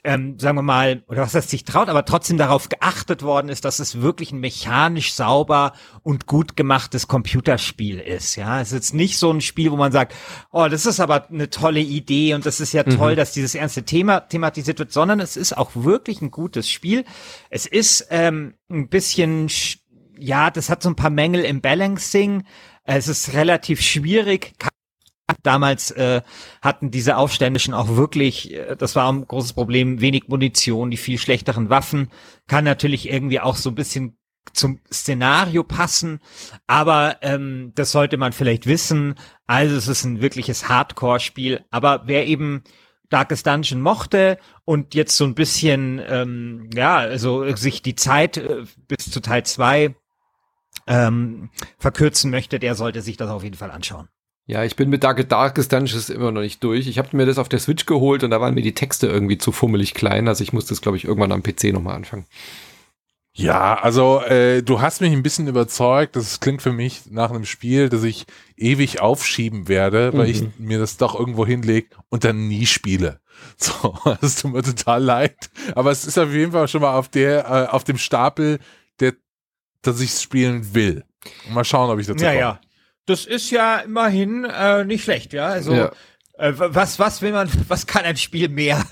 ähm, 0.04 0.40
sagen 0.40 0.58
wir 0.58 0.64
mal, 0.64 1.04
oder 1.08 1.22
was 1.22 1.36
heißt 1.36 1.50
sich 1.50 1.64
traut, 1.64 1.88
aber 1.88 2.06
trotzdem 2.06 2.38
darauf 2.38 2.70
geachtet 2.70 3.22
worden 3.22 3.50
ist, 3.50 3.66
dass 3.66 3.80
es 3.80 4.02
wirklich 4.02 4.32
ein 4.32 4.40
mechanisch 4.40 5.14
sauber 5.14 5.74
und 6.02 6.26
gut 6.26 6.58
gemachtes 6.58 7.08
Computerspiel 7.08 8.00
ist. 8.00 8.36
Ja, 8.36 8.62
es 8.62 8.70
ist 8.70 8.74
jetzt 8.74 8.94
nicht 8.96 9.20
so 9.20 9.32
ein 9.32 9.42
Spiel, 9.42 9.72
wo 9.72 9.78
man 9.78 9.92
sagt, 9.92 10.16
oh, 10.52 10.68
das 10.68 10.88
ist 10.88 11.00
aber 11.00 11.30
eine 11.30 11.52
tolle 11.52 11.82
Idee 11.82 12.34
und 12.34 12.46
das 12.48 12.60
ist 12.60 12.74
ja 12.74 12.84
toll, 12.84 13.14
mhm. 13.14 13.18
dass 13.18 13.34
dieses 13.34 13.54
ernste 13.54 13.84
Thema 13.84 14.22
thematisiert 14.22 14.80
wird, 14.80 14.92
sondern 14.92 15.20
es 15.20 15.38
ist 15.38 15.56
auch 15.56 15.72
wirklich 15.76 16.22
ein 16.22 16.32
gutes 16.32 16.68
Spiel. 16.68 17.06
Es 17.52 17.68
ist 17.68 18.08
ähm, 18.10 18.56
ein 18.72 18.90
bisschen, 18.90 19.50
ja, 20.18 20.50
das 20.50 20.72
hat 20.72 20.82
so 20.82 20.90
ein 20.90 20.96
paar 20.96 21.12
Mängel 21.12 21.44
im 21.44 21.62
Balancing. 21.62 22.44
Es 22.84 23.08
ist 23.08 23.34
relativ 23.34 23.82
schwierig, 23.82 24.54
Damals 25.44 25.92
äh, 25.92 26.22
hatten 26.62 26.92
diese 26.92 27.18
Aufständischen 27.18 27.74
auch 27.74 27.96
wirklich, 27.96 28.54
äh, 28.54 28.76
das 28.76 28.96
war 28.96 29.12
ein 29.12 29.28
großes 29.28 29.54
Problem, 29.54 30.02
wenig 30.02 30.28
Munition, 30.28 30.92
die 30.92 30.98
viel 30.98 31.18
schlechteren 31.18 31.70
Waffen. 31.70 32.10
Kann 32.48 32.64
natürlich 32.64 33.10
irgendwie 33.10 33.40
auch 33.40 33.56
so 33.56 33.70
ein 33.70 33.76
bisschen 33.76 34.18
zum 34.54 34.80
Szenario 34.92 35.64
passen, 35.64 36.20
aber 36.66 37.18
ähm, 37.22 37.72
das 37.76 37.92
sollte 37.92 38.18
man 38.18 38.34
vielleicht 38.34 38.66
wissen. 38.66 39.16
Also 39.46 39.76
es 39.76 39.88
ist 39.88 40.04
ein 40.04 40.22
wirkliches 40.22 40.68
Hardcore-Spiel. 40.68 41.64
Aber 41.70 42.04
wer 42.06 42.26
eben 42.28 42.64
Darkest 43.10 43.46
Dungeon 43.46 43.82
mochte 43.82 44.40
und 44.66 44.96
jetzt 44.96 45.18
so 45.18 45.26
ein 45.26 45.36
bisschen, 45.36 46.02
ähm, 46.08 46.70
ja, 46.74 46.98
also 46.98 47.56
sich 47.56 47.82
die 47.82 47.96
Zeit 47.96 48.38
äh, 48.38 48.64
bis 48.88 49.12
zu 49.12 49.20
Teil 49.20 49.46
zwei 49.46 49.96
ähm, 50.88 51.50
verkürzen 51.78 52.32
möchte, 52.32 52.58
der 52.58 52.76
sollte 52.76 53.02
sich 53.02 53.18
das 53.18 53.30
auf 53.30 53.44
jeden 53.44 53.58
Fall 53.58 53.70
anschauen. 53.70 54.08
Ja, 54.52 54.66
ich 54.66 54.76
bin 54.76 54.90
mit 54.90 55.02
Dark 55.06 55.30
Darkest 55.30 55.72
Dungeons 55.72 56.10
immer 56.10 56.30
noch 56.30 56.42
nicht 56.42 56.62
durch. 56.62 56.88
Ich 56.88 56.98
habe 56.98 57.16
mir 57.16 57.26
das 57.26 57.38
auf 57.38 57.48
der 57.48 57.60
Switch 57.60 57.86
geholt 57.86 58.22
und 58.26 58.32
da 58.32 58.42
waren 58.42 58.54
mir 58.54 58.62
die 58.62 58.74
Texte 58.74 59.08
irgendwie 59.08 59.38
zu 59.38 59.54
fummelig 59.54 59.94
klein. 59.94 60.28
Also 60.28 60.44
ich 60.44 60.52
muss 60.52 60.66
das, 60.66 60.82
glaube 60.82 60.98
ich, 60.98 61.06
irgendwann 61.06 61.32
am 61.32 61.42
PC 61.42 61.72
nochmal 61.72 61.96
anfangen. 61.96 62.26
Ja, 63.34 63.76
also 63.76 64.20
äh, 64.24 64.62
du 64.62 64.82
hast 64.82 65.00
mich 65.00 65.14
ein 65.14 65.24
bisschen 65.24 65.48
überzeugt. 65.48 66.18
Das 66.18 66.42
klingt 66.42 66.62
für 66.62 66.74
mich 66.74 67.04
nach 67.10 67.30
einem 67.30 67.46
Spiel, 67.46 67.88
das 67.88 68.04
ich 68.04 68.26
ewig 68.58 69.00
aufschieben 69.00 69.70
werde, 69.70 70.12
weil 70.12 70.26
mhm. 70.26 70.32
ich 70.32 70.44
mir 70.60 70.80
das 70.80 70.98
doch 70.98 71.18
irgendwo 71.18 71.46
hinlege 71.46 71.88
und 72.10 72.26
dann 72.26 72.50
nie 72.50 72.66
spiele. 72.66 73.22
So, 73.58 73.96
das 74.20 74.36
tut 74.36 74.52
mir 74.52 74.64
total 74.64 75.02
leid. 75.02 75.50
Aber 75.76 75.92
es 75.92 76.06
ist 76.06 76.18
auf 76.20 76.32
jeden 76.32 76.52
Fall 76.52 76.68
schon 76.68 76.82
mal 76.82 76.96
auf 76.96 77.08
der, 77.08 77.46
äh, 77.46 77.68
auf 77.72 77.86
dem 77.86 77.98
Stapel, 77.98 78.60
der, 79.00 79.14
dass 79.82 80.02
ich 80.02 80.12
spielen 80.12 80.76
will. 80.76 81.06
Mal 81.50 81.64
schauen, 81.64 81.90
ob 81.90 82.00
ich 82.00 82.06
dazu 82.06 82.24
ja, 82.24 82.32
komme. 82.32 82.40
Ja 82.42 82.60
das 83.06 83.26
ist 83.26 83.52
ja 83.52 83.78
immerhin 83.80 84.46
äh, 84.46 84.86
nicht 84.86 85.04
schlecht, 85.04 85.34
ja. 85.34 85.48
Also 85.48 85.74
ja. 85.74 85.92
Äh, 86.38 86.54
was, 86.56 86.98
was 87.00 87.22
will 87.22 87.32
man, 87.32 87.50
was 87.68 87.86
kann 87.86 88.04
ein 88.04 88.18
Spiel 88.18 88.50
mehr, 88.50 88.84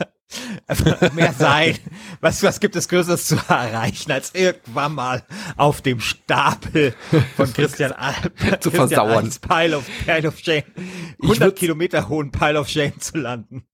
mehr 1.13 1.33
sein? 1.33 1.77
Was, 2.21 2.43
was 2.43 2.59
gibt 2.59 2.75
es 2.75 2.87
Größeres 2.87 3.25
zu 3.25 3.35
erreichen, 3.35 4.11
als 4.11 4.35
irgendwann 4.35 4.93
mal 4.93 5.23
auf 5.57 5.81
dem 5.81 5.99
Stapel 5.99 6.93
von 7.35 7.51
Christian 7.53 7.91
Alp 7.91 8.33
zu 8.59 8.71
versauern. 8.71 9.31
Pile 9.41 9.77
of, 9.77 9.85
Pile 10.05 10.27
of 10.27 10.37
Shame, 10.37 10.63
100 11.23 11.55
Kilometer 11.55 12.07
hohen 12.07 12.31
Pile 12.31 12.59
of 12.59 12.69
Shame 12.69 12.99
zu 12.99 13.17
landen. 13.17 13.65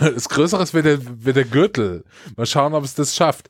Das 0.00 0.28
Größere 0.28 0.72
wäre 0.72 0.98
der, 0.98 1.24
wär 1.24 1.32
der 1.32 1.44
Gürtel. 1.44 2.04
Mal 2.36 2.46
schauen, 2.46 2.74
ob 2.74 2.84
es 2.84 2.94
das 2.94 3.16
schafft. 3.16 3.48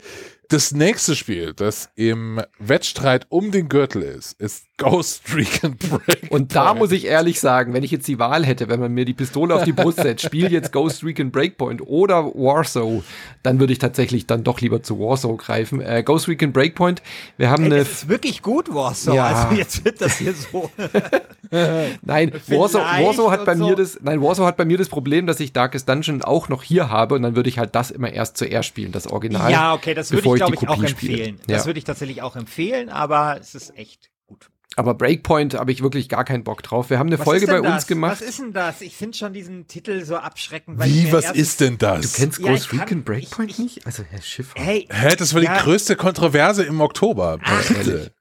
Das 0.48 0.72
nächste 0.72 1.16
Spiel, 1.16 1.54
das 1.54 1.90
im 1.94 2.42
Wettstreit 2.58 3.26
um 3.28 3.50
den 3.50 3.68
Gürtel 3.68 4.02
ist, 4.02 4.32
ist 4.40 4.64
Ghost 4.76 5.22
Recon 5.32 5.76
Breakpoint. 5.76 6.30
Und 6.32 6.56
da 6.56 6.74
muss 6.74 6.90
ich 6.90 7.06
ehrlich 7.06 7.38
sagen, 7.38 7.72
wenn 7.74 7.84
ich 7.84 7.92
jetzt 7.92 8.08
die 8.08 8.18
Wahl 8.18 8.44
hätte, 8.44 8.68
wenn 8.68 8.80
man 8.80 8.92
mir 8.92 9.04
die 9.04 9.14
Pistole 9.14 9.54
auf 9.54 9.62
die 9.62 9.72
Brust 9.72 10.00
setzt, 10.00 10.24
spiel 10.24 10.50
jetzt 10.50 10.72
Ghost 10.72 11.04
Recon 11.04 11.30
Breakpoint 11.30 11.80
oder 11.86 12.24
Warsaw, 12.24 13.04
dann 13.44 13.60
würde 13.60 13.72
ich 13.72 13.78
tatsächlich 13.78 14.26
dann 14.26 14.42
doch 14.42 14.60
lieber 14.60 14.82
zu 14.82 14.98
Warsaw 14.98 15.36
greifen. 15.36 15.80
Äh, 15.80 16.02
Ghost 16.02 16.26
Recon 16.26 16.52
Breakpoint, 16.52 17.02
wir 17.36 17.50
haben 17.50 17.62
Ey, 17.64 17.70
eine... 17.70 17.78
Das 17.78 17.90
ist 17.92 18.08
wirklich 18.08 18.42
gut, 18.42 18.74
Warsaw. 18.74 19.14
Ja. 19.14 19.26
Also 19.26 19.54
jetzt 19.54 19.84
wird 19.84 20.00
das 20.00 20.18
hier 20.18 20.34
so... 20.34 20.68
nein, 22.02 22.32
Warsaw, 22.48 22.80
Warsaw 22.80 23.30
hat 23.30 23.44
bei 23.44 23.54
so. 23.54 23.68
mir 23.68 23.76
das, 23.76 24.00
nein, 24.02 24.20
Warsaw 24.20 24.44
hat 24.44 24.56
bei 24.56 24.64
mir 24.64 24.78
das 24.78 24.88
Problem, 24.88 25.28
dass 25.28 25.38
ich 25.38 25.52
Darkest 25.52 25.88
Dungeon 25.88 26.22
auch 26.22 26.48
noch 26.48 26.64
hier 26.64 26.90
habe 26.90 27.14
und 27.14 27.22
dann 27.22 27.36
würde 27.36 27.48
ich 27.48 27.58
halt 27.58 27.76
das 27.76 27.92
immer 27.92 28.12
erst 28.12 28.36
zuerst 28.36 28.68
spielen, 28.68 28.90
das 28.90 29.06
Original. 29.06 29.52
Ja, 29.52 29.72
okay, 29.72 29.94
das 29.94 30.10
würde 30.10 30.28
ich 30.28 30.34
glaube 30.34 30.56
ich, 30.56 30.68
auch 30.68 30.82
empfehlen. 30.82 31.38
Ja. 31.46 31.58
Das 31.58 31.66
würde 31.66 31.78
ich 31.78 31.84
tatsächlich 31.84 32.22
auch 32.22 32.34
empfehlen, 32.34 32.88
aber 32.88 33.38
es 33.40 33.54
ist 33.54 33.76
echt. 33.78 34.10
Aber 34.76 34.94
Breakpoint 34.94 35.54
habe 35.54 35.70
ich 35.70 35.82
wirklich 35.82 36.08
gar 36.08 36.24
keinen 36.24 36.42
Bock 36.42 36.62
drauf. 36.62 36.90
Wir 36.90 36.98
haben 36.98 37.06
eine 37.06 37.18
was 37.18 37.24
Folge 37.24 37.46
bei 37.46 37.60
das? 37.60 37.72
uns 37.72 37.86
gemacht. 37.86 38.20
Was 38.20 38.20
ist 38.20 38.40
denn 38.40 38.52
das? 38.52 38.80
Ich 38.80 38.96
finde 38.96 39.16
schon 39.16 39.32
diesen 39.32 39.68
Titel 39.68 40.04
so 40.04 40.16
abschreckend. 40.16 40.82
Wie, 40.84 41.12
was 41.12 41.30
ist 41.30 41.60
denn 41.60 41.78
das? 41.78 42.12
Du 42.12 42.20
kennst 42.20 42.40
ja, 42.40 42.50
Ghost 42.50 42.72
Recon 42.72 43.04
Breakpoint 43.04 43.52
ich, 43.52 43.58
nicht? 43.58 43.86
Also 43.86 44.02
Herr 44.02 44.20
Schiffer. 44.20 44.60
Hey, 44.60 44.88
Hä, 44.90 45.14
das 45.16 45.32
war 45.32 45.42
ja. 45.42 45.56
die 45.56 45.62
größte 45.62 45.94
Kontroverse 45.94 46.64
im 46.64 46.80
Oktober. 46.80 47.38
Ach, 47.44 47.70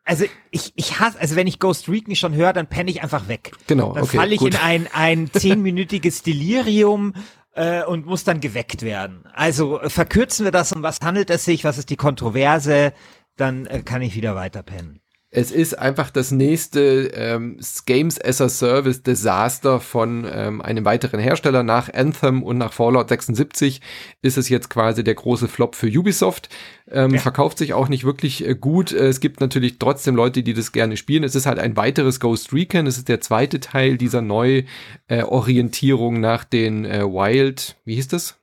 also 0.06 0.26
ich, 0.52 0.74
ich 0.76 1.00
hasse, 1.00 1.20
also 1.20 1.36
wenn 1.36 1.48
ich 1.48 1.60
Ghost 1.60 1.90
Recon 1.90 2.16
schon 2.16 2.36
höre, 2.36 2.54
dann 2.54 2.68
penne 2.68 2.92
ich 2.92 3.02
einfach 3.02 3.28
weg. 3.28 3.54
Genau, 3.66 3.94
Dann 3.94 4.04
okay, 4.04 4.18
falle 4.18 4.34
ich 4.34 4.40
gut. 4.40 4.54
in 4.54 4.60
ein, 4.60 4.88
ein 4.94 5.32
zehnminütiges 5.34 6.22
Delirium 6.22 7.14
äh, 7.56 7.84
und 7.84 8.06
muss 8.06 8.26
dann 8.26 8.42
geweckt 8.42 8.84
werden. 8.84 9.24
Also 9.34 9.82
äh, 9.82 9.90
verkürzen 9.90 10.46
wir 10.46 10.52
das, 10.52 10.72
um 10.72 10.84
was 10.84 11.00
handelt 11.02 11.32
es 11.32 11.46
sich, 11.46 11.64
was 11.64 11.80
ist 11.80 11.90
die 11.90 11.96
Kontroverse, 11.96 12.94
dann 13.38 13.66
äh, 13.66 13.82
kann 13.82 14.04
ich 14.04 14.16
wieder 14.16 14.36
weiter 14.36 14.62
pennen. 14.62 15.00
Es 15.36 15.50
ist 15.50 15.80
einfach 15.80 16.12
das 16.12 16.30
nächste 16.30 17.12
ähm, 17.16 17.58
Games 17.88 18.24
as 18.24 18.40
a 18.40 18.50
Service 18.50 19.02
Desaster 19.02 19.80
von 19.80 20.28
ähm, 20.32 20.62
einem 20.62 20.86
weiteren 20.86 21.20
Hersteller. 21.20 21.64
Nach 21.64 21.92
Anthem 21.92 22.44
und 22.44 22.60
nach 22.60 22.72
Fallout 22.72 23.10
76 23.10 23.82
ist 24.22 24.38
es 24.38 24.48
jetzt 24.50 24.70
quasi 24.70 25.04
der 25.04 25.16
große 25.16 25.48
Flop 25.48 25.74
für 25.74 25.88
Ubisoft. 25.88 26.50
Ähm, 26.88 27.16
ja. 27.16 27.20
Verkauft 27.20 27.58
sich 27.58 27.74
auch 27.74 27.90
nicht 27.90 28.04
wirklich 28.04 28.48
äh, 28.48 28.54
gut. 28.54 28.92
Es 28.92 29.22
gibt 29.22 29.42
natürlich 29.42 29.80
trotzdem 29.80 30.16
Leute, 30.16 30.44
die 30.44 30.54
das 30.54 30.72
gerne 30.72 30.98
spielen. 30.98 31.24
Es 31.24 31.34
ist 31.34 31.48
halt 31.48 31.58
ein 31.58 31.76
weiteres 31.76 32.20
Ghost 32.20 32.54
Recon. 32.54 32.86
Es 32.86 33.00
ist 33.00 33.10
der 33.10 33.20
zweite 33.20 33.60
Teil 33.60 33.98
dieser 33.98 34.22
Neuorientierung 34.22 36.18
äh, 36.18 36.20
nach 36.20 36.44
den 36.44 36.86
äh, 36.86 37.02
Wild, 37.06 37.78
wie 37.86 37.96
hieß 37.96 38.10
das? 38.10 38.43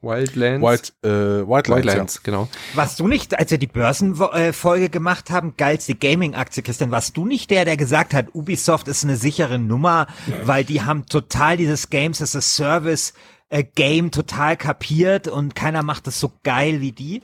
Wildlands. 0.00 0.64
Wild, 0.66 0.92
äh, 1.02 1.08
Wildlands, 1.46 1.86
Wildlands 1.86 2.14
ja. 2.16 2.20
genau. 2.22 2.48
Warst 2.74 3.00
du 3.00 3.08
nicht, 3.08 3.38
als 3.38 3.50
wir 3.50 3.58
die 3.58 3.66
Börsenfolge 3.66 4.88
gemacht 4.88 5.30
haben, 5.30 5.54
geilste 5.56 5.94
Gaming-Aktie, 5.94 6.62
Christian, 6.62 6.90
warst 6.90 7.16
du 7.16 7.26
nicht 7.26 7.50
der, 7.50 7.64
der 7.64 7.76
gesagt 7.76 8.14
hat, 8.14 8.34
Ubisoft 8.34 8.88
ist 8.88 9.04
eine 9.04 9.16
sichere 9.16 9.58
Nummer, 9.58 10.06
weil 10.44 10.64
die 10.64 10.82
haben 10.82 11.06
total 11.06 11.56
dieses 11.56 11.90
Games 11.90 12.22
as 12.22 12.36
a 12.36 12.40
Service 12.40 13.12
äh, 13.48 13.64
Game 13.64 14.10
total 14.10 14.56
kapiert 14.56 15.28
und 15.28 15.54
keiner 15.54 15.82
macht 15.82 16.06
das 16.06 16.20
so 16.20 16.32
geil 16.42 16.80
wie 16.80 16.92
die? 16.92 17.22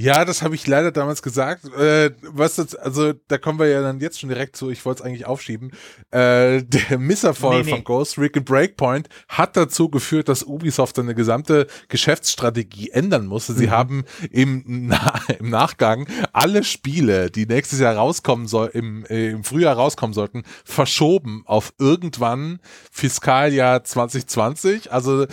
Ja, 0.00 0.24
das 0.24 0.42
habe 0.42 0.54
ich 0.54 0.64
leider 0.64 0.92
damals 0.92 1.22
gesagt. 1.22 1.64
Äh, 1.74 2.12
was 2.22 2.54
das, 2.54 2.76
also 2.76 3.14
da 3.26 3.36
kommen 3.36 3.58
wir 3.58 3.66
ja 3.66 3.82
dann 3.82 3.98
jetzt 3.98 4.20
schon 4.20 4.28
direkt 4.28 4.54
zu, 4.54 4.70
ich 4.70 4.84
wollte 4.84 5.02
es 5.02 5.04
eigentlich 5.04 5.26
aufschieben. 5.26 5.72
Äh, 6.12 6.62
der 6.62 6.98
Misserfolg 6.98 7.64
nee, 7.64 7.64
nee. 7.64 7.70
von 7.70 7.82
Ghost 7.82 8.16
Recon 8.16 8.44
Breakpoint 8.44 9.08
hat 9.28 9.56
dazu 9.56 9.88
geführt, 9.88 10.28
dass 10.28 10.44
Ubisoft 10.44 10.94
seine 10.94 11.16
gesamte 11.16 11.66
Geschäftsstrategie 11.88 12.90
ändern 12.90 13.26
musste. 13.26 13.54
Sie 13.54 13.66
mhm. 13.66 13.70
haben 13.72 14.04
im, 14.30 14.62
Na 14.86 15.20
im 15.36 15.50
Nachgang 15.50 16.06
alle 16.32 16.62
Spiele, 16.62 17.28
die 17.28 17.46
nächstes 17.46 17.80
Jahr 17.80 17.96
rauskommen 17.96 18.46
soll, 18.46 18.70
im, 18.74 19.04
äh, 19.06 19.30
im 19.30 19.42
Frühjahr 19.42 19.74
rauskommen 19.74 20.14
sollten, 20.14 20.44
verschoben 20.64 21.42
auf 21.44 21.74
irgendwann 21.76 22.60
Fiskaljahr 22.92 23.82
2020. 23.82 24.92
Also 24.92 25.26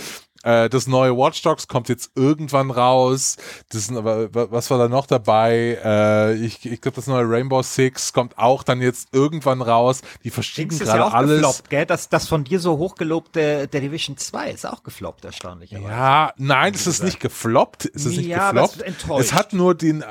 äh, 0.46 0.70
das 0.70 0.88
neue 0.88 1.18
Watch 1.18 1.42
Dogs 1.42 1.68
kommt 1.68 1.90
jetzt 1.90 2.12
irgendwann 2.16 2.70
raus. 2.70 3.38
Das 3.70 3.88
sind 3.88 3.98
aber, 3.98 4.30
was 4.52 4.70
war 4.70 4.78
da 4.78 4.88
noch 4.88 5.08
dabei? 5.08 5.80
Äh, 5.84 6.36
ich 6.36 6.64
ich 6.66 6.82
glaube, 6.82 6.96
das 6.96 7.08
neue 7.08 7.28
Rainbow 7.28 7.64
Six 7.64 8.14
kommt 8.14 8.38
auch 8.38 8.62
dann 8.62 8.80
jetzt 8.80 9.10
irgendwann 9.12 9.62
raus. 9.62 10.02
Die 10.24 10.30
verschieben 10.30 10.78
gerade 10.78 11.00
ja 11.00 11.08
alles. 11.08 11.42
Gefloppt, 11.42 11.70
gell? 11.70 11.86
Das, 11.88 12.10
das 12.10 12.28
von 12.28 12.44
dir 12.44 12.60
so 12.60 12.78
hochgelobte 12.78 13.68
der 13.68 13.82
Division 13.82 14.18
2 14.18 14.52
ist 14.52 14.68
auch 14.68 14.84
gefloppt, 14.84 15.26
erstaunlich. 15.26 15.72
Ja, 15.72 16.32
nein, 16.38 16.74
es 16.76 16.86
ist 16.86 17.04
nicht 17.04 17.20
gefloppt. 17.20 17.90
Es 17.94 18.06
ist 18.06 18.18
nicht 18.18 18.28
ja, 18.28 18.52
gefloppt. 18.52 18.84
Es, 18.84 19.28
es 19.28 19.34
hat 19.34 19.54
nur 19.54 19.74
den 19.74 20.04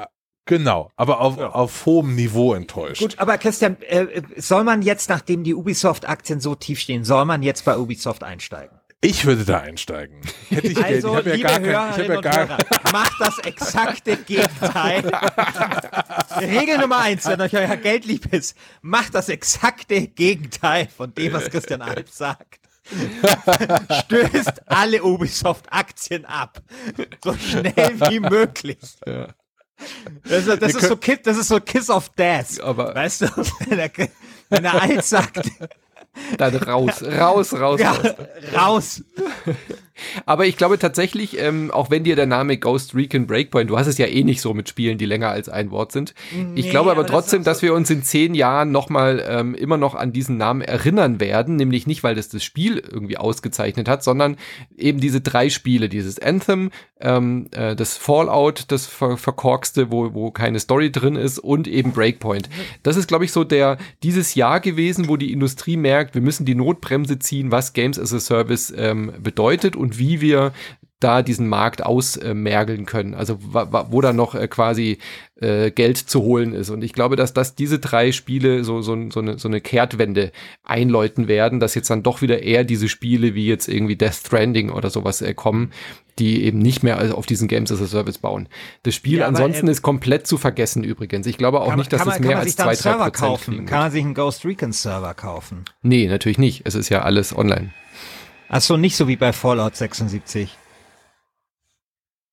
Genau, 0.46 0.90
aber 0.96 1.20
auf, 1.20 1.38
ja. 1.38 1.50
auf 1.50 1.86
hohem 1.86 2.14
Niveau 2.16 2.52
enttäuscht. 2.52 3.00
Gut, 3.00 3.18
aber 3.18 3.38
Christian, 3.38 3.80
äh, 3.80 4.20
soll 4.36 4.62
man 4.62 4.82
jetzt, 4.82 5.08
nachdem 5.08 5.42
die 5.42 5.54
Ubisoft-Aktien 5.54 6.38
so 6.40 6.54
tief 6.54 6.80
stehen, 6.80 7.02
soll 7.02 7.24
man 7.24 7.42
jetzt 7.42 7.64
bei 7.64 7.78
Ubisoft 7.78 8.22
einsteigen? 8.22 8.78
Ich 9.04 9.26
würde 9.26 9.44
da 9.44 9.60
einsteigen. 9.60 10.18
Hätte 10.48 10.66
ich 10.68 10.82
also, 10.82 11.12
Geld. 11.22 11.36
Ich 11.36 11.44
habe 11.44 11.58
ja 11.58 11.58
gar 11.60 11.90
kein, 11.90 12.00
ich 12.00 12.08
ja 12.08 12.20
gar 12.22 12.36
Hörer, 12.36 12.58
macht 12.90 13.20
das 13.20 13.38
exakte 13.40 14.16
Gegenteil. 14.16 15.04
Regel 16.40 16.78
Nummer 16.78 17.00
eins, 17.00 17.26
wenn 17.26 17.38
euch 17.42 17.54
euer 17.54 17.76
Geld 17.76 18.06
lieb 18.06 18.32
ist, 18.32 18.56
macht 18.80 19.14
das 19.14 19.28
exakte 19.28 20.08
Gegenteil 20.08 20.88
von 20.88 21.12
dem, 21.12 21.34
was 21.34 21.50
Christian 21.50 21.82
Alp 21.82 22.08
sagt. 22.08 22.60
Stößt 24.04 24.70
alle 24.70 25.02
Ubisoft-Aktien 25.02 26.24
ab. 26.24 26.62
So 27.22 27.34
schnell 27.34 28.00
wie 28.08 28.20
möglich. 28.20 28.78
Ja. 29.06 29.28
Das, 30.22 30.46
ist, 30.46 30.62
das 30.62 30.74
ist 30.74 30.88
so 30.88 30.96
Kiss, 30.96 31.18
das 31.24 31.36
ist 31.36 31.48
so 31.48 31.60
Kiss 31.60 31.90
of 31.90 32.08
Death. 32.10 32.58
Aber 32.60 32.94
weißt 32.94 33.22
du, 33.22 33.26
wenn 33.68 33.78
er, 33.78 33.90
wenn 34.48 34.64
er 34.64 34.80
alt 34.80 35.04
sagt, 35.04 35.50
dann 36.38 36.54
raus, 36.56 37.02
raus, 37.02 37.52
raus, 37.54 37.80
ja, 37.80 37.96
raus. 38.54 39.02
Aber 40.26 40.46
ich 40.46 40.56
glaube 40.56 40.78
tatsächlich, 40.78 41.38
ähm, 41.40 41.70
auch 41.70 41.90
wenn 41.90 42.02
dir 42.02 42.16
der 42.16 42.26
Name 42.26 42.58
Ghost 42.58 42.94
Recon 42.94 43.26
Breakpoint, 43.26 43.70
du 43.70 43.78
hast 43.78 43.86
es 43.86 43.96
ja 43.96 44.06
eh 44.06 44.24
nicht 44.24 44.40
so 44.40 44.52
mit 44.52 44.68
Spielen, 44.68 44.98
die 44.98 45.06
länger 45.06 45.28
als 45.28 45.48
ein 45.48 45.70
Wort 45.70 45.92
sind. 45.92 46.14
Nee, 46.32 46.60
ich 46.60 46.70
glaube 46.70 46.90
aber, 46.90 47.00
aber 47.00 47.08
trotzdem, 47.08 47.44
das 47.44 47.44
so 47.44 47.50
dass 47.54 47.62
wir 47.62 47.74
uns 47.74 47.88
in 47.90 48.02
zehn 48.02 48.34
Jahren 48.34 48.72
nochmal 48.72 49.24
ähm, 49.28 49.54
immer 49.54 49.76
noch 49.76 49.94
an 49.94 50.12
diesen 50.12 50.36
Namen 50.36 50.60
erinnern 50.62 51.20
werden, 51.20 51.54
nämlich 51.54 51.86
nicht, 51.86 52.02
weil 52.02 52.16
das 52.16 52.28
das 52.28 52.42
Spiel 52.42 52.78
irgendwie 52.78 53.16
ausgezeichnet 53.16 53.88
hat, 53.88 54.02
sondern 54.02 54.36
eben 54.76 54.98
diese 54.98 55.20
drei 55.20 55.50
Spiele, 55.50 55.88
dieses 55.88 56.18
Anthem, 56.18 56.70
ähm, 57.00 57.46
äh, 57.52 57.76
das 57.76 57.96
Fallout, 57.96 58.64
das 58.72 58.86
ver 58.86 59.16
verkorkste, 59.16 59.92
wo, 59.92 60.14
wo 60.14 60.32
keine 60.32 60.58
Story 60.58 60.90
drin 60.90 61.14
ist 61.14 61.38
und 61.38 61.68
eben 61.68 61.92
Breakpoint. 61.92 62.48
Das 62.82 62.96
ist, 62.96 63.06
glaube 63.06 63.24
ich, 63.24 63.30
so 63.30 63.44
der 63.44 63.78
dieses 64.02 64.34
Jahr 64.34 64.58
gewesen, 64.58 65.08
wo 65.08 65.16
die 65.16 65.32
Industrie 65.32 65.76
merkt, 65.76 66.03
wir 66.12 66.22
müssen 66.22 66.44
die 66.44 66.54
Notbremse 66.54 67.18
ziehen, 67.18 67.50
was 67.50 67.72
Games 67.72 67.98
as 67.98 68.12
a 68.12 68.20
Service 68.20 68.72
ähm, 68.76 69.12
bedeutet 69.18 69.76
und 69.76 69.98
wie 69.98 70.20
wir 70.20 70.52
da 71.04 71.22
diesen 71.22 71.48
Markt 71.48 71.84
ausmergeln 71.84 72.86
können. 72.86 73.14
Also 73.14 73.38
wo 73.42 74.00
da 74.00 74.12
noch 74.12 74.34
äh, 74.34 74.48
quasi 74.48 74.98
äh, 75.40 75.70
Geld 75.70 75.98
zu 75.98 76.22
holen 76.22 76.54
ist. 76.54 76.70
Und 76.70 76.82
ich 76.82 76.92
glaube, 76.92 77.16
dass 77.16 77.34
das 77.34 77.54
diese 77.54 77.78
drei 77.78 78.10
Spiele 78.10 78.64
so, 78.64 78.80
so, 78.80 79.10
so, 79.10 79.20
eine, 79.20 79.38
so 79.38 79.48
eine 79.48 79.60
Kehrtwende 79.60 80.32
einläuten 80.64 81.28
werden, 81.28 81.60
dass 81.60 81.74
jetzt 81.74 81.90
dann 81.90 82.02
doch 82.02 82.22
wieder 82.22 82.42
eher 82.42 82.64
diese 82.64 82.88
Spiele 82.88 83.34
wie 83.34 83.46
jetzt 83.46 83.68
irgendwie 83.68 83.96
Death 83.96 84.14
Stranding 84.14 84.70
oder 84.70 84.88
sowas 84.88 85.20
äh, 85.20 85.34
kommen, 85.34 85.72
die 86.18 86.44
eben 86.44 86.58
nicht 86.58 86.82
mehr 86.82 87.16
auf 87.16 87.26
diesen 87.26 87.48
Games 87.48 87.70
as 87.70 87.82
a 87.82 87.86
Service 87.86 88.18
bauen. 88.18 88.48
Das 88.84 88.94
Spiel 88.94 89.18
ja, 89.18 89.26
ansonsten 89.26 89.62
aber, 89.62 89.68
äh, 89.68 89.72
ist 89.72 89.82
komplett 89.82 90.26
zu 90.26 90.38
vergessen 90.38 90.84
übrigens. 90.84 91.26
Ich 91.26 91.36
glaube 91.36 91.60
auch 91.60 91.68
kann, 91.68 91.78
nicht, 91.78 91.92
dass 91.92 92.06
es 92.06 92.18
mehr 92.20 92.38
als 92.38 92.56
zwei, 92.56 92.74
drei 92.74 92.94
Prozent 92.94 93.14
kaufen? 93.14 93.66
Kann 93.66 93.80
man 93.80 93.90
sich 93.90 94.04
einen 94.04 94.14
Ghost 94.14 94.44
Recon 94.46 94.72
Server 94.72 95.12
kaufen? 95.12 95.64
Nee, 95.82 96.06
natürlich 96.06 96.38
nicht. 96.38 96.62
Es 96.64 96.74
ist 96.74 96.88
ja 96.88 97.02
alles 97.02 97.36
online. 97.36 97.74
Ach 98.48 98.60
so, 98.60 98.76
nicht 98.76 98.96
so 98.96 99.08
wie 99.08 99.16
bei 99.16 99.32
Fallout 99.32 99.76
76. 99.76 100.56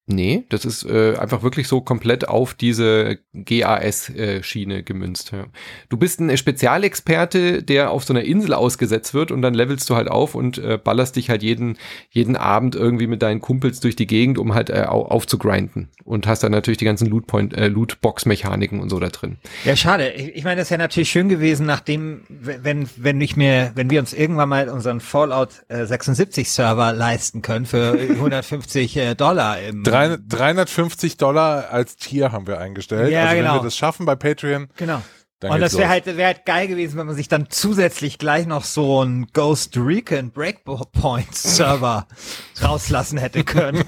Nee, 0.07 0.45
das 0.49 0.65
ist 0.65 0.83
äh, 0.83 1.15
einfach 1.15 1.43
wirklich 1.43 1.67
so 1.67 1.79
komplett 1.79 2.27
auf 2.27 2.55
diese 2.55 3.19
GAS-Schiene 3.33 4.79
äh, 4.79 4.83
gemünzt. 4.83 5.31
Ja. 5.31 5.45
Du 5.89 5.97
bist 5.97 6.19
ein 6.19 6.35
Spezialexperte, 6.35 7.61
der 7.61 7.91
auf 7.91 8.03
so 8.03 8.13
einer 8.13 8.23
Insel 8.23 8.53
ausgesetzt 8.55 9.13
wird 9.13 9.31
und 9.31 9.43
dann 9.43 9.53
levelst 9.53 9.89
du 9.89 9.95
halt 9.95 10.09
auf 10.09 10.33
und 10.33 10.57
äh, 10.57 10.79
ballerst 10.83 11.15
dich 11.15 11.29
halt 11.29 11.43
jeden, 11.43 11.77
jeden 12.09 12.35
Abend 12.35 12.75
irgendwie 12.75 13.05
mit 13.05 13.21
deinen 13.21 13.41
Kumpels 13.41 13.79
durch 13.79 13.95
die 13.95 14.07
Gegend, 14.07 14.39
um 14.39 14.55
halt 14.55 14.71
äh, 14.71 14.83
aufzugrinden. 14.83 15.89
Und 16.03 16.25
hast 16.25 16.43
dann 16.43 16.51
natürlich 16.51 16.79
die 16.79 16.85
ganzen 16.85 17.07
Loot-Point, 17.07 17.55
äh, 17.55 17.67
Loot-Box-Mechaniken 17.67 18.79
und 18.79 18.89
so 18.89 18.99
da 18.99 19.09
drin. 19.09 19.37
Ja, 19.65 19.75
schade. 19.75 20.09
Ich, 20.09 20.35
ich 20.35 20.43
meine, 20.43 20.61
das 20.61 20.71
wäre 20.71 20.79
natürlich 20.79 21.11
schön 21.11 21.29
gewesen, 21.29 21.67
nachdem, 21.67 22.21
wenn, 22.27 22.89
wenn 22.97 23.21
ich 23.21 23.37
mir, 23.37 23.71
wenn 23.75 23.89
wir 23.91 23.99
uns 23.99 24.13
irgendwann 24.13 24.49
mal 24.49 24.67
unseren 24.69 24.99
Fallout 24.99 25.63
äh, 25.67 25.85
76 25.85 26.51
Server 26.51 26.91
leisten 26.91 27.43
können 27.43 27.65
für 27.65 27.91
150 27.99 28.97
äh, 28.97 29.15
Dollar 29.15 29.61
im 29.61 29.83
350 30.09 31.17
Dollar 31.17 31.69
als 31.69 31.95
Tier 31.95 32.31
haben 32.31 32.47
wir 32.47 32.59
eingestellt. 32.59 33.11
Ja, 33.11 33.25
also 33.25 33.35
genau. 33.35 33.49
wenn 33.49 33.59
wir 33.59 33.63
das 33.63 33.77
schaffen 33.77 34.05
bei 34.05 34.15
Patreon. 34.15 34.69
Genau. 34.77 35.01
und 35.41 35.59
das 35.59 35.77
wäre 35.77 35.89
halt, 35.89 36.05
wäre 36.05 36.25
halt 36.25 36.45
geil 36.45 36.67
gewesen, 36.67 36.97
wenn 36.97 37.07
man 37.07 37.15
sich 37.15 37.27
dann 37.27 37.49
zusätzlich 37.49 38.17
gleich 38.17 38.45
noch 38.45 38.63
so 38.63 39.03
ein 39.03 39.27
Ghost 39.33 39.77
Recon 39.77 40.31
Breakpoint 40.31 41.35
Server 41.35 42.07
rauslassen 42.63 43.17
hätte 43.17 43.43
können. 43.43 43.83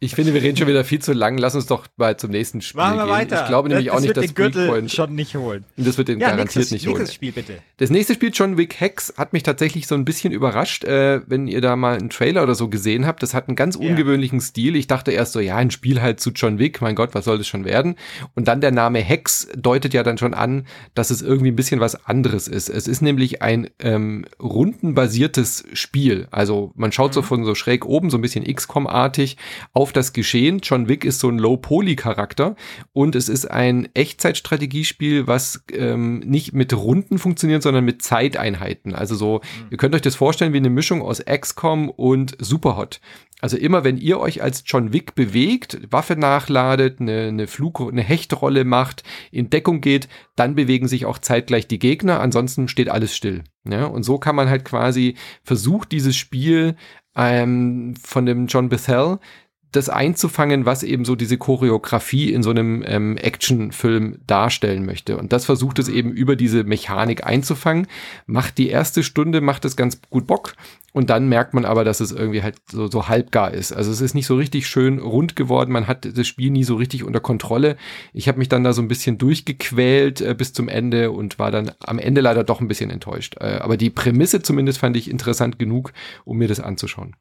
Ich 0.00 0.14
finde, 0.14 0.34
wir 0.34 0.42
reden 0.42 0.56
schon 0.56 0.66
wieder 0.66 0.84
viel 0.84 1.00
zu 1.00 1.12
lang. 1.12 1.38
Lass 1.38 1.54
uns 1.54 1.66
doch 1.66 1.86
mal 1.96 2.16
zum 2.16 2.30
nächsten 2.30 2.60
Spiel 2.60 2.80
Machen 2.80 2.96
wir 2.96 3.04
gehen. 3.04 3.12
weiter. 3.12 3.42
Ich 3.42 3.48
glaube 3.48 3.68
nämlich 3.68 3.86
das, 3.86 3.96
auch 3.96 4.00
nicht, 4.00 4.16
dass 4.16 4.32
Breakpoint 4.32 4.90
schon 4.90 5.14
nicht 5.14 5.36
holen. 5.36 5.64
Das 5.76 5.98
wird 5.98 6.08
den 6.08 6.20
ja, 6.20 6.30
garantiert 6.30 6.56
nächstes, 6.56 6.72
nicht 6.72 6.86
holen. 6.86 6.98
Nächstes 6.98 7.14
Spiel 7.14 7.32
bitte. 7.32 7.58
Das 7.78 7.90
nächste 7.90 8.14
Spiel 8.14 8.30
John 8.32 8.56
Wick 8.56 8.80
Hex 8.80 9.14
hat 9.16 9.32
mich 9.32 9.42
tatsächlich 9.42 9.86
so 9.86 9.94
ein 9.94 10.04
bisschen 10.04 10.32
überrascht, 10.32 10.84
äh, 10.84 11.20
wenn 11.26 11.46
ihr 11.46 11.60
da 11.60 11.76
mal 11.76 11.96
einen 11.96 12.10
Trailer 12.10 12.42
oder 12.42 12.54
so 12.54 12.68
gesehen 12.68 13.06
habt. 13.06 13.22
Das 13.22 13.34
hat 13.34 13.48
einen 13.48 13.56
ganz 13.56 13.76
ungewöhnlichen 13.76 14.38
yeah. 14.38 14.46
Stil. 14.46 14.76
Ich 14.76 14.86
dachte 14.86 15.12
erst 15.12 15.32
so, 15.32 15.40
ja, 15.40 15.56
ein 15.56 15.70
Spiel 15.70 16.02
halt 16.02 16.20
zu 16.20 16.30
John 16.30 16.58
Wick. 16.58 16.80
Mein 16.80 16.94
Gott, 16.94 17.14
was 17.14 17.24
soll 17.24 17.38
das 17.38 17.46
schon 17.46 17.64
werden? 17.64 17.94
Und 18.34 18.48
dann 18.48 18.60
der 18.60 18.72
Name 18.72 19.00
Hex 19.00 19.48
deutet 19.56 19.94
ja 19.94 20.02
dann 20.02 20.18
schon 20.18 20.34
an, 20.34 20.66
dass 20.94 21.10
es 21.10 21.22
irgendwie 21.22 21.50
ein 21.50 21.56
bisschen 21.56 21.80
was 21.80 22.06
anderes 22.06 22.48
ist. 22.48 22.68
Es 22.68 22.88
ist 22.88 23.00
nämlich 23.00 23.42
ein 23.42 23.70
ähm, 23.78 24.24
rundenbasiertes 24.40 25.64
Spiel. 25.72 26.28
Also 26.30 26.72
man 26.74 26.92
schaut 26.92 27.12
mhm. 27.12 27.14
so 27.14 27.22
von 27.22 27.44
so 27.44 27.54
schräg 27.54 27.84
oben, 27.84 28.10
so 28.10 28.18
ein 28.18 28.22
bisschen 28.22 28.33
XCOM-Art 28.42 29.04
artig 29.04 29.36
auf 29.72 29.92
das 29.92 30.12
Geschehen. 30.12 30.60
John 30.62 30.88
Wick 30.88 31.04
ist 31.04 31.20
so 31.20 31.28
ein 31.28 31.38
Low-Poly-Charakter 31.38 32.56
und 32.92 33.14
es 33.14 33.28
ist 33.28 33.50
ein 33.50 33.88
Echtzeitstrategiespiel, 33.94 35.26
was 35.26 35.62
ähm, 35.72 36.20
nicht 36.20 36.52
mit 36.52 36.74
Runden 36.74 37.18
funktioniert, 37.18 37.62
sondern 37.62 37.84
mit 37.84 38.02
Zeiteinheiten. 38.02 38.94
Also 38.94 39.14
so, 39.14 39.34
mhm. 39.34 39.66
ihr 39.70 39.76
könnt 39.76 39.94
euch 39.94 40.02
das 40.02 40.16
vorstellen 40.16 40.52
wie 40.52 40.58
eine 40.58 40.70
Mischung 40.70 41.02
aus 41.02 41.22
XCOM 41.24 41.90
und 41.90 42.36
Superhot. 42.40 43.00
Also 43.40 43.58
immer, 43.58 43.84
wenn 43.84 43.98
ihr 43.98 44.20
euch 44.20 44.42
als 44.42 44.62
John 44.64 44.94
Wick 44.94 45.14
bewegt, 45.14 45.78
Waffe 45.90 46.16
nachladet, 46.16 47.00
eine, 47.00 47.28
eine 47.28 47.46
Flug, 47.46 47.78
eine 47.80 48.02
Hechtrolle 48.02 48.64
macht, 48.64 49.02
in 49.32 49.50
Deckung 49.50 49.82
geht, 49.82 50.08
dann 50.34 50.54
bewegen 50.54 50.88
sich 50.88 51.04
auch 51.04 51.18
zeitgleich 51.18 51.68
die 51.68 51.78
Gegner. 51.78 52.20
Ansonsten 52.20 52.68
steht 52.68 52.88
alles 52.88 53.14
still. 53.14 53.44
Ja, 53.68 53.84
und 53.84 54.02
so 54.02 54.18
kann 54.18 54.36
man 54.36 54.48
halt 54.48 54.64
quasi 54.64 55.16
versucht, 55.42 55.92
dieses 55.92 56.16
Spiel 56.16 56.76
ähm, 57.16 57.94
von 58.02 58.26
dem 58.26 58.46
John 58.46 58.68
Bethel 58.68 59.18
das 59.76 59.88
einzufangen, 59.88 60.66
was 60.66 60.82
eben 60.82 61.04
so 61.04 61.16
diese 61.16 61.36
Choreografie 61.36 62.32
in 62.32 62.42
so 62.42 62.50
einem 62.50 62.84
ähm, 62.86 63.16
Actionfilm 63.16 64.18
darstellen 64.26 64.86
möchte. 64.86 65.18
Und 65.18 65.32
das 65.32 65.44
versucht 65.44 65.78
es 65.78 65.88
eben 65.88 66.12
über 66.12 66.36
diese 66.36 66.64
Mechanik 66.64 67.24
einzufangen. 67.26 67.88
Macht 68.26 68.58
die 68.58 68.68
erste 68.68 69.02
Stunde, 69.02 69.40
macht 69.40 69.64
es 69.64 69.76
ganz 69.76 70.00
gut 70.10 70.26
Bock. 70.26 70.54
Und 70.94 71.10
dann 71.10 71.28
merkt 71.28 71.54
man 71.54 71.64
aber, 71.64 71.82
dass 71.82 71.98
es 71.98 72.12
irgendwie 72.12 72.44
halt 72.44 72.54
so, 72.70 72.86
so 72.86 73.08
halbgar 73.08 73.52
ist. 73.52 73.72
Also 73.72 73.90
es 73.90 74.00
ist 74.00 74.14
nicht 74.14 74.28
so 74.28 74.36
richtig 74.36 74.68
schön 74.68 75.00
rund 75.00 75.34
geworden. 75.34 75.72
Man 75.72 75.88
hat 75.88 76.06
das 76.16 76.26
Spiel 76.28 76.52
nie 76.52 76.62
so 76.62 76.76
richtig 76.76 77.02
unter 77.02 77.18
Kontrolle. 77.18 77.76
Ich 78.12 78.28
habe 78.28 78.38
mich 78.38 78.48
dann 78.48 78.62
da 78.62 78.72
so 78.72 78.80
ein 78.80 78.86
bisschen 78.86 79.18
durchgequält 79.18 80.20
äh, 80.20 80.36
bis 80.38 80.52
zum 80.52 80.68
Ende 80.68 81.10
und 81.10 81.40
war 81.40 81.50
dann 81.50 81.72
am 81.80 81.98
Ende 81.98 82.20
leider 82.20 82.44
doch 82.44 82.60
ein 82.60 82.68
bisschen 82.68 82.90
enttäuscht. 82.90 83.34
Äh, 83.40 83.56
aber 83.56 83.76
die 83.76 83.90
Prämisse 83.90 84.40
zumindest 84.40 84.78
fand 84.78 84.96
ich 84.96 85.10
interessant 85.10 85.58
genug, 85.58 85.92
um 86.24 86.38
mir 86.38 86.46
das 86.46 86.60
anzuschauen. 86.60 87.16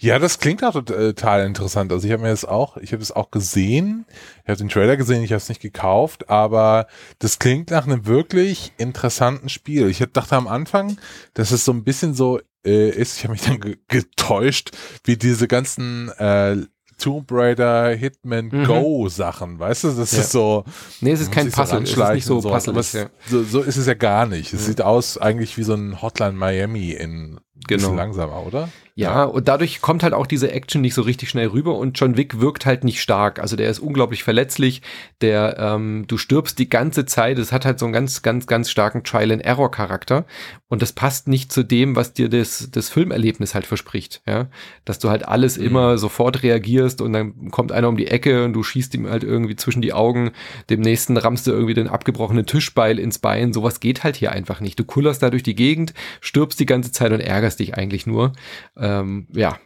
Ja, 0.00 0.18
das 0.18 0.40
klingt 0.40 0.64
auch 0.64 0.72
total 0.72 1.46
interessant. 1.46 1.92
Also 1.92 2.08
ich 2.08 2.12
habe 2.12 2.24
mir 2.24 2.30
das 2.30 2.44
auch, 2.44 2.76
ich 2.76 2.90
habe 2.90 2.98
das 2.98 3.12
auch 3.12 3.30
gesehen. 3.30 4.04
Ich 4.42 4.48
habe 4.48 4.58
den 4.58 4.68
Trailer 4.68 4.96
gesehen, 4.96 5.22
ich 5.22 5.30
habe 5.30 5.36
es 5.36 5.48
nicht 5.48 5.62
gekauft, 5.62 6.28
aber 6.28 6.88
das 7.20 7.38
klingt 7.38 7.70
nach 7.70 7.86
einem 7.86 8.04
wirklich 8.04 8.72
interessanten 8.78 9.48
Spiel. 9.48 9.88
Ich 9.88 10.04
dachte 10.12 10.34
am 10.34 10.48
Anfang, 10.48 10.96
dass 11.34 11.52
es 11.52 11.64
so 11.64 11.70
ein 11.70 11.84
bisschen 11.84 12.14
so 12.14 12.40
äh, 12.64 12.90
ist, 12.90 13.18
ich 13.18 13.24
habe 13.24 13.32
mich 13.32 13.42
dann 13.42 13.60
getäuscht, 13.88 14.70
wie 15.04 15.16
diese 15.16 15.48
ganzen 15.48 16.08
äh, 16.10 16.56
Tomb 16.98 17.30
Raider, 17.32 17.88
Hitman 17.90 18.48
mhm. 18.52 18.64
Go 18.64 19.08
Sachen, 19.08 19.58
weißt 19.58 19.84
du? 19.84 19.90
Das 19.90 20.12
ja. 20.12 20.20
ist 20.20 20.30
so. 20.30 20.64
Nee, 21.00 21.12
es 21.12 21.20
ist 21.20 21.32
kein 21.32 21.50
Puzzle, 21.50 21.82
es 21.82 21.90
ist 21.90 21.98
nicht 21.98 22.24
so, 22.24 22.40
so 22.40 22.50
Puzzle. 22.50 22.74
Ja. 22.74 23.10
So, 23.26 23.42
so, 23.42 23.60
ist 23.62 23.76
es 23.76 23.86
ja 23.86 23.94
gar 23.94 24.26
nicht. 24.26 24.52
Es 24.52 24.62
mhm. 24.62 24.66
sieht 24.66 24.82
aus 24.82 25.18
eigentlich 25.18 25.58
wie 25.58 25.64
so 25.64 25.74
ein 25.74 26.00
Hotline 26.00 26.32
Miami 26.32 26.92
in 26.92 27.40
genau. 27.66 27.94
langsamer, 27.94 28.46
oder? 28.46 28.68
Ja, 28.94 29.24
und 29.24 29.48
dadurch 29.48 29.80
kommt 29.80 30.02
halt 30.02 30.12
auch 30.12 30.26
diese 30.26 30.52
Action 30.52 30.82
nicht 30.82 30.92
so 30.92 31.00
richtig 31.00 31.30
schnell 31.30 31.48
rüber 31.48 31.76
und 31.76 31.98
John 31.98 32.18
Wick 32.18 32.40
wirkt 32.40 32.66
halt 32.66 32.84
nicht 32.84 33.00
stark. 33.00 33.38
Also 33.38 33.56
der 33.56 33.70
ist 33.70 33.78
unglaublich 33.78 34.22
verletzlich, 34.22 34.82
der, 35.22 35.56
ähm, 35.58 36.04
du 36.08 36.18
stirbst 36.18 36.58
die 36.58 36.68
ganze 36.68 37.06
Zeit, 37.06 37.38
es 37.38 37.52
hat 37.52 37.64
halt 37.64 37.78
so 37.78 37.86
einen 37.86 37.94
ganz, 37.94 38.20
ganz, 38.20 38.46
ganz 38.46 38.70
starken 38.70 39.02
Trial-and-Error-Charakter 39.02 40.26
und 40.68 40.82
das 40.82 40.92
passt 40.92 41.26
nicht 41.26 41.52
zu 41.52 41.62
dem, 41.62 41.96
was 41.96 42.12
dir 42.12 42.28
das, 42.28 42.68
das 42.70 42.90
Filmerlebnis 42.90 43.54
halt 43.54 43.66
verspricht, 43.66 44.20
ja. 44.26 44.48
Dass 44.84 44.98
du 44.98 45.08
halt 45.08 45.26
alles 45.26 45.56
mhm. 45.56 45.64
immer 45.64 45.98
sofort 45.98 46.42
reagierst 46.42 47.00
und 47.00 47.14
dann 47.14 47.50
kommt 47.50 47.72
einer 47.72 47.88
um 47.88 47.96
die 47.96 48.08
Ecke 48.08 48.44
und 48.44 48.52
du 48.52 48.62
schießt 48.62 48.94
ihm 48.94 49.08
halt 49.08 49.24
irgendwie 49.24 49.56
zwischen 49.56 49.80
die 49.80 49.94
Augen, 49.94 50.32
dem 50.68 50.80
nächsten 50.80 51.16
rammst 51.16 51.46
du 51.46 51.52
irgendwie 51.52 51.74
den 51.74 51.88
abgebrochenen 51.88 52.44
Tischbeil 52.44 52.98
ins 52.98 53.18
Bein, 53.18 53.54
sowas 53.54 53.80
geht 53.80 54.04
halt 54.04 54.16
hier 54.16 54.32
einfach 54.32 54.60
nicht. 54.60 54.78
Du 54.78 54.84
kullerst 54.84 55.22
da 55.22 55.30
durch 55.30 55.42
die 55.42 55.54
Gegend, 55.54 55.94
stirbst 56.20 56.60
die 56.60 56.66
ganze 56.66 56.92
Zeit 56.92 57.12
und 57.12 57.20
ärgerst 57.20 57.51
dich 57.56 57.74
eigentlich 57.76 58.06
nur 58.06 58.32
ähm, 58.76 59.26
ja, 59.32 59.58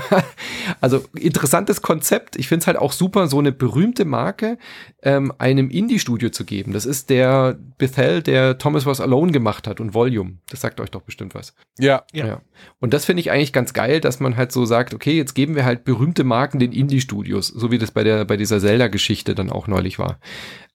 also 0.80 1.04
interessantes 1.14 1.82
Konzept. 1.82 2.36
Ich 2.36 2.48
finde 2.48 2.62
es 2.62 2.66
halt 2.66 2.76
auch 2.76 2.92
super, 2.92 3.26
so 3.28 3.38
eine 3.38 3.52
berühmte 3.52 4.04
Marke 4.04 4.58
ähm, 5.02 5.32
einem 5.38 5.70
Indie-Studio 5.70 6.30
zu 6.30 6.44
geben. 6.44 6.72
Das 6.72 6.86
ist 6.86 7.10
der 7.10 7.58
Bethel, 7.78 8.22
der 8.22 8.58
Thomas 8.58 8.86
Was 8.86 9.00
Alone 9.00 9.32
gemacht 9.32 9.66
hat 9.66 9.80
und 9.80 9.94
Volume. 9.94 10.38
Das 10.50 10.60
sagt 10.60 10.80
euch 10.80 10.90
doch 10.90 11.02
bestimmt 11.02 11.34
was. 11.34 11.54
Ja. 11.78 12.04
ja. 12.12 12.26
ja. 12.26 12.40
Und 12.80 12.94
das 12.94 13.04
finde 13.04 13.20
ich 13.20 13.30
eigentlich 13.30 13.52
ganz 13.52 13.72
geil, 13.72 14.00
dass 14.00 14.20
man 14.20 14.36
halt 14.36 14.52
so 14.52 14.64
sagt, 14.64 14.94
okay, 14.94 15.16
jetzt 15.16 15.34
geben 15.34 15.54
wir 15.54 15.64
halt 15.64 15.84
berühmte 15.84 16.24
Marken 16.24 16.58
den 16.58 16.72
Indie-Studios, 16.72 17.48
so 17.48 17.70
wie 17.70 17.78
das 17.78 17.90
bei 17.90 18.04
der 18.04 18.24
bei 18.24 18.36
dieser 18.36 18.60
Zelda-Geschichte 18.60 19.34
dann 19.34 19.50
auch 19.50 19.66
neulich 19.66 19.98
war. 19.98 20.18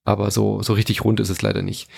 Aber 0.04 0.32
so 0.32 0.62
so 0.62 0.73
richtig 0.73 1.04
rund 1.04 1.19
ist 1.19 1.30
es 1.30 1.41
leider 1.41 1.62
nicht. 1.62 1.89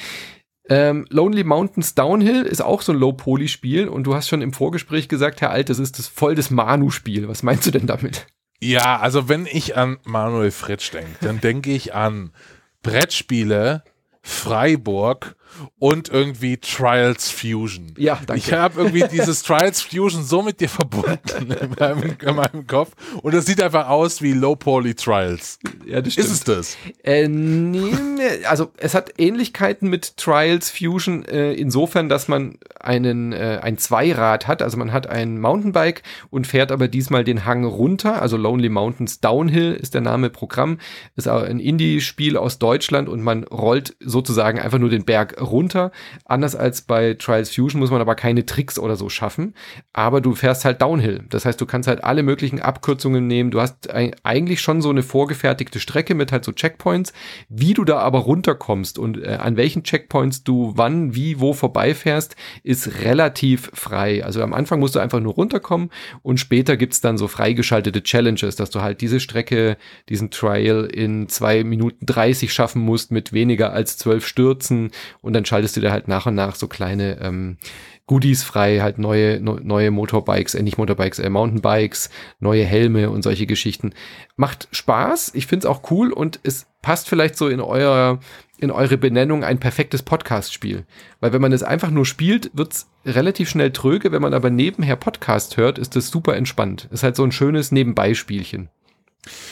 Ähm, 0.70 1.08
Lonely 1.10 1.44
Mountains 1.44 1.96
Downhill 1.96 2.44
ist 2.44 2.62
auch 2.62 2.84
so 2.84 2.92
ein 2.92 3.00
Low-Poly-Spiel 3.00 3.88
und 3.88 4.04
du 4.04 4.14
hast 4.14 4.30
schon 4.30 4.44
im 4.44 4.54
Vorgespräch 4.54 5.10
gesagt, 5.10 5.42
Herr 5.42 5.50
Alt, 5.50 5.70
das 5.70 5.80
ist 5.80 5.98
das 5.98 6.08
voll 6.08 6.36
das 6.36 6.52
Manu-Spiel. 6.52 7.28
Was 7.28 7.42
meinst 7.42 7.66
du 7.66 7.72
denn 7.72 7.88
damit? 7.88 8.28
Ja, 8.62 9.00
also 9.00 9.28
wenn 9.28 9.48
ich 9.48 9.76
an 9.78 9.98
Manuel 10.04 10.52
Fritsch 10.52 10.94
denke, 10.94 11.12
dann 11.22 11.42
denke 11.42 11.72
ich 11.72 11.96
an 11.96 12.32
Brettspiele, 12.84 13.84
Freiburg 14.22 15.36
und 15.78 16.10
irgendwie 16.10 16.58
Trials 16.58 17.30
Fusion. 17.30 17.94
Ja, 17.98 18.20
danke. 18.26 18.42
Ich 18.42 18.54
habe 18.54 18.82
irgendwie 18.82 19.06
dieses 19.12 19.44
Trials 19.44 19.82
Fusion 19.82 20.24
so 20.24 20.42
mit 20.42 20.60
dir 20.60 20.70
verbunden 20.70 21.52
in 21.62 21.76
meinem, 21.78 22.18
in 22.22 22.36
meinem 22.36 22.68
Kopf 22.68 22.92
und 23.22 23.34
es 23.34 23.46
sieht 23.46 23.62
einfach 23.62 23.88
aus 23.90 24.22
wie 24.22 24.34
Low 24.34 24.56
Poly 24.56 24.96
Trials. 24.96 25.60
Ja, 25.86 26.02
das 26.02 26.14
stimmt. 26.14 26.28
Ist 26.28 26.34
es 26.34 26.44
das? 26.44 26.78
Äh, 27.04 27.28
nee, 27.28 27.94
also 28.48 28.72
es 28.78 28.94
hat 28.94 29.14
Ähnlichkeiten 29.18 29.90
mit 29.90 30.18
Trials 30.18 30.70
Fusion 30.70 31.26
äh, 31.26 31.54
insofern, 31.54 32.10
dass 32.10 32.28
man 32.28 32.58
einen 32.80 33.34
äh, 33.34 33.60
ein 33.62 33.78
Zweirad 33.78 34.48
hat, 34.48 34.62
also 34.62 34.78
man 34.78 34.94
hat 34.94 35.08
ein 35.08 35.40
Mountainbike 35.40 36.04
und 36.30 36.48
fährt 36.48 36.72
aber 36.72 36.88
diesmal 36.88 37.24
den 37.24 37.46
Hang 37.46 37.66
runter, 37.66 38.22
also 38.22 38.38
Lonely 38.38 38.70
Mountains 38.70 39.20
Downhill 39.20 39.74
ist 39.74 39.94
der 39.94 40.02
Name 40.02 40.30
Programm, 40.30 40.78
ist 41.16 41.28
auch 41.28 41.44
ein 41.44 41.60
Indie-Spiel 41.60 42.38
aus 42.38 42.60
Deutschland 42.60 43.10
und 43.10 43.22
man 43.22 43.44
rollt 43.44 43.96
sozusagen 44.00 44.60
einfach 44.60 44.80
nur 44.80 44.90
den 44.90 45.06
Berg 45.06 45.40
runter. 45.40 45.49
Anders 46.26 46.56
als 46.56 46.82
bei 46.82 47.16
Trials 47.16 47.54
Fusion 47.54 47.80
muss 47.80 47.92
man 47.92 48.02
aber 48.02 48.16
keine 48.16 48.46
Tricks 48.46 48.80
oder 48.80 48.96
so 48.96 49.10
schaffen. 49.10 49.54
Aber 49.94 50.22
du 50.22 50.36
fährst 50.36 50.66
halt 50.66 50.82
Downhill. 50.82 51.26
Das 51.30 51.46
heißt, 51.46 51.60
du 51.60 51.66
kannst 51.66 51.88
halt 51.88 52.04
alle 52.04 52.24
möglichen 52.24 52.62
Abkürzungen 52.62 53.28
nehmen. 53.28 53.52
Du 53.52 53.62
hast 53.62 53.90
eigentlich 53.92 54.62
schon 54.62 54.82
so 54.82 54.90
eine 54.90 55.04
vorgefertigte 55.04 55.80
Strecke 55.80 56.16
mit 56.16 56.32
halt 56.32 56.46
so 56.46 56.52
Checkpoints. 56.52 57.14
Wie 57.50 57.74
du 57.74 57.84
da 57.86 58.00
aber 58.00 58.20
runterkommst 58.20 59.00
und 59.00 59.22
äh, 59.22 59.38
an 59.40 59.58
welchen 59.58 59.84
Checkpoints 59.84 60.44
du 60.44 60.74
wann, 60.76 61.16
wie, 61.16 61.40
wo 61.40 61.54
vorbeifährst, 61.54 62.36
ist 62.64 63.04
relativ 63.04 63.72
frei. 63.74 64.24
Also 64.24 64.42
am 64.42 64.54
Anfang 64.54 64.80
musst 64.80 64.96
du 64.96 65.00
einfach 65.00 65.20
nur 65.20 65.34
runterkommen 65.34 65.90
und 66.22 66.40
später 66.40 66.78
gibt's 66.78 67.02
dann 67.02 67.18
so 67.18 67.28
freigeschaltete 67.28 68.04
Challenges, 68.04 68.56
dass 68.56 68.70
du 68.70 68.82
halt 68.82 69.02
diese 69.02 69.20
Strecke, 69.20 69.78
diesen 70.10 70.32
Trial 70.32 70.86
in 70.86 71.30
zwei 71.30 71.64
Minuten 71.64 72.06
30 72.06 72.52
schaffen 72.54 72.82
musst 72.82 73.12
mit 73.12 73.34
weniger 73.34 73.74
als 73.74 73.98
zwölf 73.98 74.26
Stürzen 74.26 74.92
und 75.22 75.29
dann 75.34 75.46
schaltest 75.46 75.76
du 75.78 75.82
dir 75.82 75.92
halt 75.92 76.08
nach 76.08 76.26
und 76.26 76.36
nach 76.36 76.56
so 76.56 76.68
kleine 76.68 77.20
ähm, 77.22 77.58
Goodies 78.10 78.44
frei, 78.44 78.80
halt 78.80 78.98
neue, 78.98 79.40
no, 79.40 79.60
neue 79.62 79.92
Motorbikes, 79.92 80.56
äh, 80.56 80.64
nicht 80.64 80.80
Motorbikes, 80.80 81.20
äh, 81.20 81.30
Mountainbikes, 81.30 82.10
neue 82.40 82.66
Helme 82.66 83.12
und 83.12 83.22
solche 83.22 83.46
Geschichten. 83.46 83.94
Macht 84.36 84.68
Spaß, 84.72 85.36
ich 85.36 85.46
find's 85.46 85.68
auch 85.68 85.92
cool 85.92 86.12
und 86.12 86.40
es 86.42 86.66
passt 86.82 87.08
vielleicht 87.08 87.38
so 87.38 87.48
in 87.48 87.62
euer, 87.62 88.20
in 88.58 88.72
eure 88.72 88.98
Benennung 88.98 89.44
ein 89.44 89.60
perfektes 89.60 90.02
Podcast-Spiel. 90.02 90.86
Weil 91.20 91.34
wenn 91.34 91.42
man 91.42 91.52
es 91.52 91.62
einfach 91.62 91.92
nur 91.92 92.08
spielt, 92.08 92.50
wird's 92.54 92.90
relativ 93.06 93.48
schnell 93.48 93.72
tröge, 93.72 94.12
wenn 94.12 94.24
man 94.24 94.34
aber 94.34 94.50
nebenher 94.50 94.96
Podcast 94.96 95.58
hört, 95.58 95.78
ist 95.78 95.96
das 95.96 96.10
super 96.10 96.36
entspannt. 96.36 96.88
Ist 96.92 97.04
halt 97.04 97.16
so 97.16 97.24
ein 97.24 97.32
schönes 97.32 97.72
Nebenbeispielchen. 97.72 98.70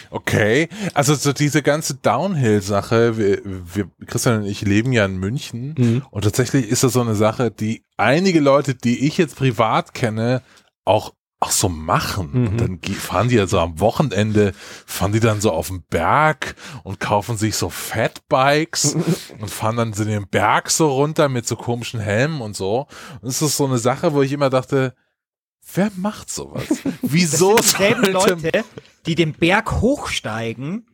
Okay, 0.10 0.70
also 0.94 1.14
so 1.14 1.34
diese 1.34 1.62
ganze 1.62 1.96
Downhill-Sache, 1.96 3.18
wir, 3.18 3.42
wir, 3.44 3.90
Christian 4.06 4.42
und 4.42 4.46
ich 4.46 4.62
leben 4.62 4.94
ja 4.94 5.06
in 5.06 5.18
München 5.18 5.76
mhm. 5.78 6.06
und 6.10 6.24
tatsächlich 6.24 6.68
ist 6.68 6.84
das 6.84 6.94
so 6.94 7.02
eine 7.02 7.16
Sache, 7.16 7.52
die 7.52 7.84
einige 7.98 8.40
Leute, 8.40 8.76
die 8.76 9.06
ich 9.06 9.18
jetzt 9.18 9.36
privat 9.36 9.94
kenne, 9.94 10.42
auch 10.86 11.14
auch 11.40 11.52
so 11.52 11.70
machen. 11.70 12.30
Mhm. 12.32 12.48
Und 12.48 12.62
dann 12.62 12.80
fahren 12.96 13.30
die 13.30 13.40
also 13.40 13.60
am 13.60 13.80
Wochenende, 13.80 14.54
fahren 14.86 15.12
die 15.12 15.20
dann 15.20 15.40
so 15.40 15.52
auf 15.52 15.68
den 15.68 15.84
Berg 15.84 16.56
und 16.84 17.00
kaufen 17.00 17.38
sich 17.38 17.56
so 17.56 17.70
Fatbikes 17.70 18.96
und 19.40 19.50
fahren 19.50 19.78
dann 19.78 19.94
so 19.94 20.04
den 20.04 20.28
Berg 20.28 20.72
so 20.72 20.90
runter 20.90 21.30
mit 21.30 21.48
so 21.48 21.56
komischen 21.56 22.00
Helmen 22.00 22.42
und 22.42 22.56
so. 22.56 22.88
Und 23.22 23.28
das 23.28 23.42
ist 23.42 23.58
so 23.58 23.66
eine 23.66 23.78
Sache, 23.78 24.14
wo 24.14 24.24
ich 24.24 24.32
immer 24.32 24.50
dachte, 24.50 24.96
wer 25.74 25.92
macht 25.96 26.30
sowas? 26.30 26.68
Wieso 27.02 27.56
das 27.56 27.72
sind 27.72 27.80
dieselben 27.80 28.12
Leute, 28.12 28.66
die 29.06 29.16
den 29.16 29.34
Berg 29.34 29.74
hochsteigen, 29.82 30.86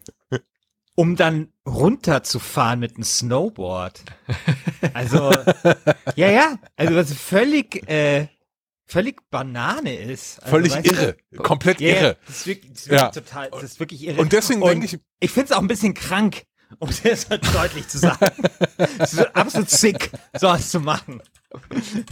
um 0.95 1.15
dann 1.15 1.51
runterzufahren 1.65 2.79
mit 2.79 2.95
einem 2.95 3.03
Snowboard. 3.03 4.03
Also, 4.93 5.31
ja, 6.15 6.29
ja, 6.29 6.59
also 6.75 6.95
was 6.95 7.13
völlig, 7.13 7.87
äh, 7.89 8.27
völlig 8.85 9.21
Banane 9.29 9.95
ist. 9.95 10.39
Also, 10.39 10.49
völlig 10.51 10.75
irre, 10.85 11.17
du, 11.31 11.41
komplett 11.41 11.81
yeah, 11.81 12.01
irre. 12.01 12.17
Das 12.27 12.37
ist 12.37 12.47
wirklich, 12.47 12.71
das 12.73 12.81
ist 12.81 12.89
wirklich 12.89 13.01
ja. 13.01 13.09
total, 13.09 13.49
das 13.51 13.63
ist 13.63 13.79
wirklich 13.79 14.03
irre. 14.03 14.21
Und 14.21 14.33
deswegen 14.33 14.61
denke 14.61 14.85
ich, 14.85 14.99
ich 15.19 15.31
finde 15.31 15.45
es 15.45 15.51
auch 15.53 15.61
ein 15.61 15.67
bisschen 15.67 15.93
krank, 15.93 16.43
um 16.79 16.89
es 16.89 17.27
deutlich 17.27 17.87
zu 17.87 17.99
sagen. 17.99 18.35
es 18.99 19.13
ist 19.13 19.35
absolut 19.35 19.69
sick, 19.69 20.11
sowas 20.33 20.69
zu 20.69 20.79
machen. 20.79 21.21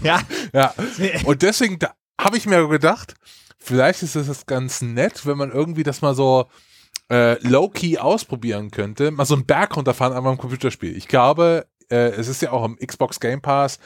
Ja. 0.03 0.21
Ja. 0.53 0.73
Und 1.25 1.41
deswegen 1.41 1.79
habe 2.19 2.37
ich 2.37 2.45
mir 2.45 2.67
gedacht, 2.67 3.15
vielleicht 3.57 4.03
ist 4.03 4.15
es 4.15 4.45
ganz 4.45 4.81
nett, 4.81 5.25
wenn 5.25 5.37
man 5.37 5.51
irgendwie 5.51 5.83
das 5.83 6.01
mal 6.01 6.15
so 6.15 6.47
äh, 7.11 7.37
low-key 7.47 7.97
ausprobieren 7.97 8.71
könnte. 8.71 9.11
Mal 9.11 9.25
so 9.25 9.35
einen 9.35 9.45
Berg 9.45 9.75
runterfahren, 9.75 10.15
einfach 10.15 10.31
im 10.31 10.37
Computerspiel. 10.37 10.95
Ich 10.95 11.07
glaube, 11.07 11.67
äh, 11.89 12.11
es 12.11 12.27
ist 12.27 12.41
ja 12.41 12.51
auch 12.51 12.63
im 12.65 12.77
Xbox 12.77 13.19
Game 13.19 13.41
Pass. 13.41 13.79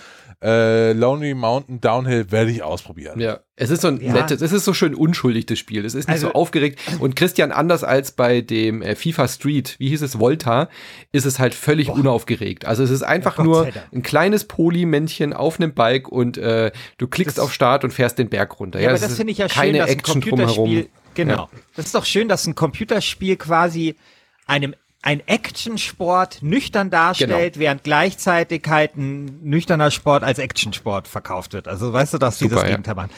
Äh, 0.44 0.94
Lonely 0.94 1.34
Mountain 1.34 1.82
Downhill 1.82 2.32
werde 2.32 2.52
ich 2.52 2.62
ausprobieren. 2.62 3.20
Ja, 3.20 3.40
es 3.56 3.70
ist 3.70 3.82
so 3.82 3.88
ein 3.88 4.02
ja. 4.02 4.14
nettes, 4.14 4.42
es 4.42 4.52
ist 4.52 4.66
so 4.66 4.74
schön 4.74 4.94
unschuldig, 4.94 5.46
das 5.46 5.60
Spiel. 5.60 5.86
Es 5.86 5.96
ist 5.96 6.08
nicht 6.08 6.16
also, 6.16 6.28
so 6.28 6.34
aufgeregt. 6.34 6.80
Und 7.00 7.16
Christian, 7.16 7.52
anders 7.52 7.84
als 7.84 8.12
bei 8.12 8.42
dem 8.42 8.82
äh, 8.82 8.96
FIFA 8.96 9.28
Street, 9.28 9.76
wie 9.80 9.90
hieß 9.90 10.02
es, 10.02 10.20
Volta, 10.20 10.70
ist 11.12 11.26
es 11.26 11.40
halt 11.40 11.54
völlig 11.54 11.88
boah. 11.88 11.96
unaufgeregt. 11.96 12.66
Also 12.66 12.84
es 12.84 12.90
ist 12.90 13.04
einfach 13.04 13.40
oh 13.40 13.44
nur 13.44 13.70
ein 13.94 14.04
kleines 14.04 14.46
Polymännchen 14.46 15.34
auf 15.34 15.60
einem 15.60 15.74
Bike 15.74 16.10
und 16.10 16.38
äh, 16.38 16.72
du 16.98 17.08
klickst 17.08 17.38
das, 17.38 17.44
auf 17.44 17.54
Start 17.54 17.84
und 17.84 17.92
fährst 17.92 18.18
den 18.20 18.30
Berg 18.30 18.60
runter. 18.60 18.80
Ja, 18.80 18.86
ja 18.86 18.90
aber 18.92 19.00
das 19.00 19.16
finde 19.16 19.32
ich 19.32 19.38
ja 19.38 19.48
keine 19.48 19.72
schön, 19.72 19.80
dass 19.80 19.90
Action 19.90 20.18
ein 20.18 20.22
Computerspiel, 20.22 20.90
Genau. 21.16 21.34
Ja. 21.34 21.50
Das 21.76 21.86
ist 21.88 21.96
doch 21.96 22.06
schön, 22.06 22.28
dass 22.28 22.46
ein 22.46 22.56
Computerspiel 22.56 23.38
quasi 23.38 23.96
einem 24.46 24.76
ein 25.06 25.26
Actionsport 25.28 26.42
nüchtern 26.42 26.90
darstellt, 26.90 27.54
genau. 27.54 27.64
während 27.64 27.84
gleichzeitig 27.84 28.64
halt 28.68 28.98
ein 28.98 29.40
nüchterner 29.44 29.92
Sport 29.92 30.24
als 30.24 30.40
Actionsport 30.40 31.08
verkauft 31.08 31.54
wird. 31.54 31.68
Also 31.68 31.94
weißt 31.94 32.16
du, 32.16 32.18
dass 32.18 32.40
die 32.40 32.50
das 32.50 32.64
Gegenteil 32.64 32.96
machen. 32.96 33.12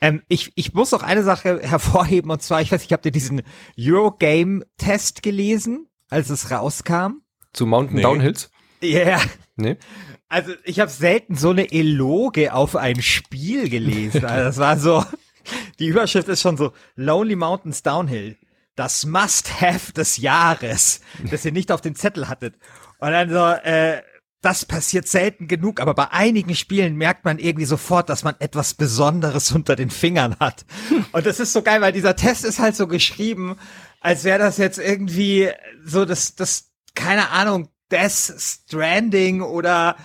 Ähm, 0.00 0.22
ich, 0.28 0.52
ich 0.54 0.72
muss 0.72 0.90
noch 0.90 1.02
eine 1.02 1.22
Sache 1.22 1.60
hervorheben 1.62 2.30
und 2.30 2.40
zwar, 2.40 2.62
ich 2.62 2.72
weiß, 2.72 2.82
ich 2.82 2.92
habe 2.94 3.02
dir 3.02 3.10
diesen 3.10 3.42
Eurogame-Test 3.78 5.22
gelesen, 5.22 5.86
als 6.08 6.30
es 6.30 6.50
rauskam. 6.50 7.20
Zu 7.52 7.66
Mountain 7.66 7.96
nee. 7.96 8.02
Downhills? 8.02 8.50
Ja. 8.80 9.00
Yeah. 9.00 9.20
Nee. 9.56 9.76
Also 10.30 10.52
ich 10.64 10.80
habe 10.80 10.90
selten 10.90 11.36
so 11.36 11.50
eine 11.50 11.70
Eloge 11.70 12.54
auf 12.54 12.74
ein 12.74 13.02
Spiel 13.02 13.68
gelesen. 13.68 14.24
Also 14.24 14.44
das 14.44 14.56
war 14.56 14.78
so, 14.78 15.04
die 15.78 15.88
Überschrift 15.88 16.28
ist 16.28 16.40
schon 16.40 16.56
so 16.56 16.72
Lonely 16.96 17.36
Mountains 17.36 17.82
Downhill 17.82 18.38
das 18.76 19.06
Must-Have 19.06 19.92
des 19.92 20.16
Jahres, 20.16 21.00
das 21.30 21.44
ihr 21.44 21.52
nicht 21.52 21.70
auf 21.70 21.80
dem 21.80 21.94
Zettel 21.94 22.28
hattet. 22.28 22.56
Und 22.98 23.12
dann 23.12 23.30
so, 23.30 23.44
äh, 23.68 24.02
das 24.44 24.66
passiert 24.66 25.08
selten 25.08 25.48
genug, 25.48 25.80
aber 25.80 25.94
bei 25.94 26.10
einigen 26.10 26.54
Spielen 26.54 26.96
merkt 26.96 27.24
man 27.24 27.38
irgendwie 27.38 27.64
sofort, 27.64 28.10
dass 28.10 28.24
man 28.24 28.34
etwas 28.40 28.74
Besonderes 28.74 29.52
unter 29.52 29.74
den 29.74 29.90
Fingern 29.90 30.36
hat. 30.38 30.66
Und 31.12 31.24
das 31.24 31.40
ist 31.40 31.54
so 31.54 31.62
geil, 31.62 31.80
weil 31.80 31.92
dieser 31.92 32.14
Test 32.14 32.44
ist 32.44 32.58
halt 32.58 32.76
so 32.76 32.86
geschrieben, 32.86 33.56
als 34.00 34.24
wäre 34.24 34.38
das 34.38 34.58
jetzt 34.58 34.78
irgendwie 34.78 35.50
so 35.82 36.04
das, 36.04 36.34
das, 36.34 36.72
keine 36.94 37.30
Ahnung, 37.30 37.70
Death 37.90 38.34
Stranding 38.38 39.40
oder 39.40 39.96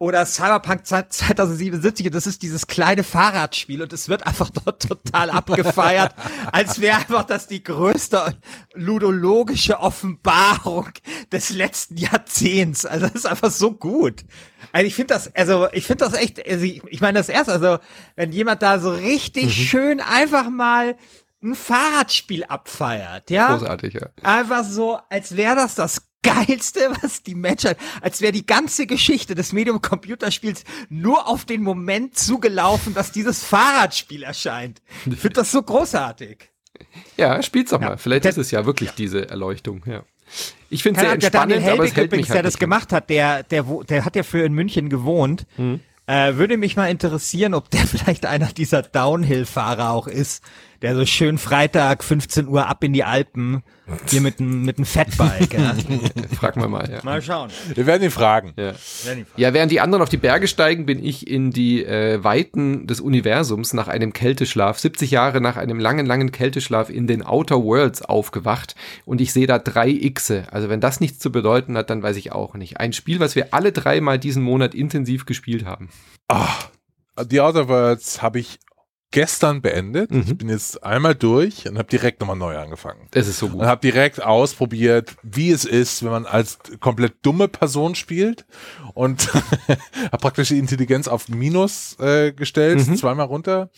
oder 0.00 0.24
Cyberpunk 0.24 0.86
2077 0.86 2.06
und 2.06 2.14
das 2.14 2.26
ist 2.26 2.42
dieses 2.42 2.66
kleine 2.66 3.04
Fahrradspiel 3.04 3.82
und 3.82 3.92
es 3.92 4.08
wird 4.08 4.26
einfach 4.26 4.48
dort 4.48 4.88
total 4.88 5.28
abgefeiert, 5.30 6.14
als 6.50 6.80
wäre 6.80 6.96
einfach 6.96 7.24
das 7.24 7.46
die 7.46 7.62
größte 7.62 8.34
ludologische 8.72 9.78
Offenbarung 9.78 10.88
des 11.30 11.50
letzten 11.50 11.98
Jahrzehnts. 11.98 12.86
Also 12.86 13.08
das 13.08 13.14
ist 13.14 13.26
einfach 13.26 13.50
so 13.50 13.72
gut. 13.72 14.24
Also 14.72 14.86
ich 14.86 14.94
finde 14.94 15.12
das, 15.12 15.36
also 15.36 15.68
ich 15.70 15.86
finde 15.86 16.06
das 16.06 16.14
echt, 16.14 16.48
also 16.48 16.64
ich, 16.64 16.82
ich 16.88 17.02
meine 17.02 17.18
das 17.18 17.28
erst, 17.28 17.50
also 17.50 17.78
wenn 18.16 18.32
jemand 18.32 18.62
da 18.62 18.78
so 18.78 18.92
richtig 18.92 19.44
mhm. 19.44 19.50
schön 19.50 20.00
einfach 20.00 20.48
mal 20.48 20.96
ein 21.42 21.54
Fahrradspiel 21.54 22.44
abfeiert, 22.44 23.30
ja? 23.30 23.54
Großartig, 23.54 23.94
ja. 23.94 24.08
Einfach 24.22 24.64
so, 24.64 24.98
als 25.10 25.36
wäre 25.36 25.56
das 25.56 25.74
das 25.74 26.09
Geilste, 26.22 26.80
was 27.02 27.22
die 27.22 27.34
Menschheit, 27.34 27.78
als 28.00 28.20
wäre 28.20 28.32
die 28.32 28.46
ganze 28.46 28.86
Geschichte 28.86 29.34
des 29.34 29.52
Medium-Computerspiels 29.52 30.64
nur 30.88 31.26
auf 31.28 31.44
den 31.44 31.62
Moment 31.62 32.18
zugelaufen, 32.18 32.94
dass 32.94 33.12
dieses 33.12 33.42
Fahrradspiel 33.44 34.22
erscheint. 34.22 34.82
Ich 35.06 35.18
finde 35.18 35.34
das 35.34 35.50
so 35.50 35.62
großartig. 35.62 36.50
Ja, 37.16 37.42
spiel's 37.42 37.70
doch 37.70 37.80
mal. 37.80 37.98
Vielleicht 37.98 38.24
der, 38.24 38.30
ist 38.30 38.38
es 38.38 38.50
ja 38.50 38.66
wirklich 38.66 38.90
ja. 38.90 38.94
diese 38.96 39.28
Erleuchtung, 39.28 39.82
ja. 39.86 40.02
Ich 40.68 40.82
finde 40.82 41.00
es 41.00 41.04
sehr 41.04 41.14
entspannend, 41.14 41.64
der 41.64 41.72
aber 41.72 41.84
es 41.84 41.94
hält 41.94 42.06
übrigens, 42.06 42.28
mich 42.28 42.30
halt 42.30 42.36
der 42.36 42.42
das 42.44 42.58
gemacht 42.58 42.92
hat, 42.92 43.10
der, 43.10 43.42
der, 43.42 43.64
der 43.88 44.04
hat 44.04 44.14
ja 44.14 44.22
für 44.22 44.44
in 44.44 44.52
München 44.52 44.88
gewohnt. 44.88 45.46
Mhm. 45.56 45.80
Äh, 46.06 46.36
würde 46.36 46.56
mich 46.56 46.76
mal 46.76 46.88
interessieren, 46.88 47.54
ob 47.54 47.70
der 47.70 47.80
vielleicht 47.86 48.26
einer 48.26 48.46
dieser 48.46 48.82
Downhill-Fahrer 48.82 49.90
auch 49.90 50.06
ist, 50.06 50.42
der 50.82 50.94
so 50.94 51.04
schön 51.04 51.38
Freitag 51.38 52.02
15 52.02 52.48
Uhr 52.48 52.66
ab 52.66 52.82
in 52.82 52.92
die 52.92 53.04
Alpen 53.04 53.62
hier 54.08 54.20
mit 54.20 54.40
einem 54.40 54.64
mit 54.64 54.78
einem 54.78 54.86
Fatbike. 54.86 55.52
Ja. 55.54 55.74
Fragen 56.36 56.60
wir 56.60 56.68
mal. 56.68 56.88
Ja. 56.90 57.00
Mal 57.02 57.20
schauen. 57.20 57.50
Wir 57.74 57.86
werden 57.86 58.02
ihn 58.02 58.10
fragen. 58.10 58.52
Ja. 58.56 58.72
ja, 59.36 59.52
während 59.52 59.72
die 59.72 59.80
anderen 59.80 60.02
auf 60.02 60.08
die 60.08 60.16
Berge 60.16 60.48
steigen, 60.48 60.86
bin 60.86 61.04
ich 61.04 61.26
in 61.26 61.50
die 61.50 61.84
äh, 61.84 62.22
Weiten 62.22 62.86
des 62.86 63.00
Universums 63.00 63.72
nach 63.72 63.88
einem 63.88 64.12
Kälteschlaf, 64.12 64.78
70 64.78 65.10
Jahre 65.10 65.40
nach 65.40 65.56
einem 65.56 65.78
langen, 65.78 66.06
langen 66.06 66.32
Kälteschlaf 66.32 66.88
in 66.88 67.06
den 67.06 67.22
Outer 67.22 67.62
Worlds 67.62 68.02
aufgewacht 68.02 68.74
und 69.04 69.20
ich 69.20 69.32
sehe 69.32 69.46
da 69.46 69.58
drei 69.58 69.92
Xe. 69.92 70.44
Also 70.50 70.68
wenn 70.68 70.80
das 70.80 71.00
nichts 71.00 71.18
zu 71.18 71.32
bedeuten 71.32 71.76
hat, 71.76 71.90
dann 71.90 72.02
weiß 72.02 72.16
ich 72.16 72.32
auch 72.32 72.54
nicht. 72.54 72.78
Ein 72.78 72.92
Spiel, 72.92 73.20
was 73.20 73.34
wir 73.34 73.52
alle 73.52 73.72
drei 73.72 74.00
mal 74.00 74.18
diesen 74.18 74.42
Monat 74.42 74.74
intensiv 74.74 75.26
gespielt 75.26 75.64
haben. 75.64 75.90
Ach, 76.28 76.70
die 77.26 77.40
Outer 77.40 77.68
Worlds 77.68 78.22
habe 78.22 78.38
ich 78.38 78.58
gestern 79.10 79.60
beendet. 79.60 80.10
Mhm. 80.10 80.24
Ich 80.26 80.38
bin 80.38 80.48
jetzt 80.48 80.82
einmal 80.84 81.14
durch 81.14 81.68
und 81.68 81.78
habe 81.78 81.88
direkt 81.88 82.20
nochmal 82.20 82.36
neu 82.36 82.56
angefangen. 82.56 83.08
Es 83.12 83.26
ist 83.26 83.38
so 83.38 83.48
gut. 83.48 83.60
Und 83.60 83.66
habe 83.66 83.80
direkt 83.80 84.22
ausprobiert, 84.22 85.16
wie 85.22 85.50
es 85.50 85.64
ist, 85.64 86.04
wenn 86.04 86.10
man 86.10 86.26
als 86.26 86.58
komplett 86.80 87.14
dumme 87.22 87.48
Person 87.48 87.94
spielt 87.94 88.46
und 88.94 89.32
habe 90.12 90.18
praktisch 90.18 90.48
die 90.48 90.58
Intelligenz 90.58 91.08
auf 91.08 91.28
Minus 91.28 91.98
äh, 91.98 92.32
gestellt, 92.32 92.86
mhm. 92.86 92.96
zweimal 92.96 93.26
runter. 93.26 93.70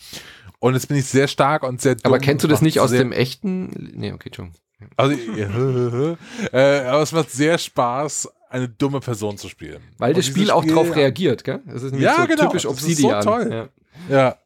Und 0.59 0.75
jetzt 0.75 0.87
bin 0.87 0.97
ich 0.97 1.05
sehr 1.05 1.27
stark 1.27 1.63
und 1.63 1.81
sehr 1.81 1.95
dumm. 1.95 2.13
Aber 2.13 2.19
kennst 2.19 2.43
du 2.43 2.47
das 2.47 2.61
nicht 2.61 2.79
aus 2.79 2.91
dem 2.91 3.11
echten? 3.11 3.91
Nee, 3.95 4.13
okay, 4.13 4.29
schon. 4.33 4.51
Also, 4.95 5.15
äh, 6.51 6.81
aber 6.85 7.01
es 7.01 7.11
macht 7.11 7.31
sehr 7.31 7.57
Spaß, 7.57 8.29
eine 8.49 8.69
dumme 8.69 8.99
Person 8.99 9.37
zu 9.37 9.49
spielen. 9.49 9.81
Weil 9.97 10.11
und 10.11 10.17
das 10.17 10.27
Spiel 10.27 10.51
auch 10.51 10.63
drauf 10.63 10.95
reagiert, 10.95 11.43
gell? 11.43 11.61
Das 11.65 11.81
ist 11.81 11.95
ja, 11.95 12.21
so 12.21 12.27
genau. 12.27 12.45
typisch 12.45 12.65
Obsidian. 12.67 13.11
Das 13.11 13.19
ist 13.19 13.23
so 13.25 13.29
toll. 13.31 13.69
Ja. 14.09 14.15
ja. 14.15 14.37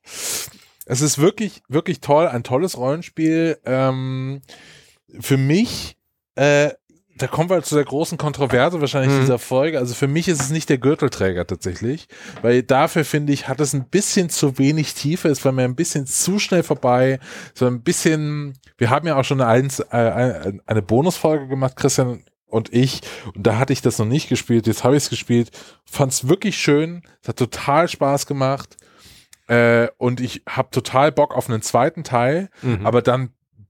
Es 0.87 1.01
ist 1.01 1.19
wirklich, 1.19 1.61
wirklich 1.67 1.99
toll, 1.99 2.27
ein 2.27 2.43
tolles 2.43 2.77
Rollenspiel. 2.77 3.59
Ähm, 3.65 4.41
für 5.19 5.37
mich, 5.37 5.97
äh, 6.35 6.71
da 7.17 7.27
kommen 7.27 7.49
wir 7.49 7.61
zu 7.63 7.75
der 7.75 7.83
großen 7.83 8.17
Kontroverse 8.17 8.79
wahrscheinlich 8.79 9.13
mhm. 9.13 9.21
dieser 9.21 9.39
Folge. 9.39 9.79
Also 9.79 9.93
für 9.95 10.07
mich 10.07 10.27
ist 10.27 10.39
es 10.39 10.49
nicht 10.49 10.69
der 10.69 10.77
Gürtelträger 10.77 11.45
tatsächlich, 11.45 12.07
weil 12.41 12.63
dafür 12.63 13.03
finde 13.03 13.33
ich, 13.33 13.47
hat 13.47 13.59
es 13.59 13.73
ein 13.73 13.89
bisschen 13.89 14.29
zu 14.29 14.57
wenig 14.57 14.93
Tiefe, 14.93 15.27
es 15.27 15.43
war 15.43 15.51
mir 15.51 15.63
ein 15.63 15.75
bisschen 15.75 16.05
zu 16.05 16.39
schnell 16.39 16.63
vorbei, 16.63 17.19
so 17.53 17.65
ein 17.65 17.81
bisschen, 17.81 18.57
wir 18.77 18.89
haben 18.89 19.07
ja 19.07 19.17
auch 19.17 19.25
schon 19.25 19.41
eine, 19.41 19.67
eine, 19.89 20.59
eine 20.65 20.81
Bonusfolge 20.81 21.47
gemacht, 21.47 21.75
Christian 21.75 22.23
und 22.45 22.71
ich, 22.71 23.01
und 23.33 23.45
da 23.45 23.57
hatte 23.57 23.73
ich 23.73 23.81
das 23.81 23.97
noch 23.97 24.05
nicht 24.05 24.29
gespielt, 24.29 24.67
jetzt 24.67 24.83
habe 24.83 24.95
ich 24.95 25.03
es 25.03 25.09
gespielt, 25.09 25.51
fand 25.85 26.13
es 26.13 26.29
wirklich 26.29 26.57
schön, 26.57 27.01
es 27.21 27.27
hat 27.27 27.37
total 27.37 27.87
Spaß 27.87 28.27
gemacht 28.27 28.77
äh, 29.47 29.87
und 29.97 30.19
ich 30.19 30.43
habe 30.47 30.69
total 30.71 31.11
Bock 31.11 31.35
auf 31.35 31.49
einen 31.49 31.61
zweiten 31.61 32.03
Teil, 32.03 32.49
mhm. 32.61 32.85
aber 32.85 33.01
dann 33.01 33.29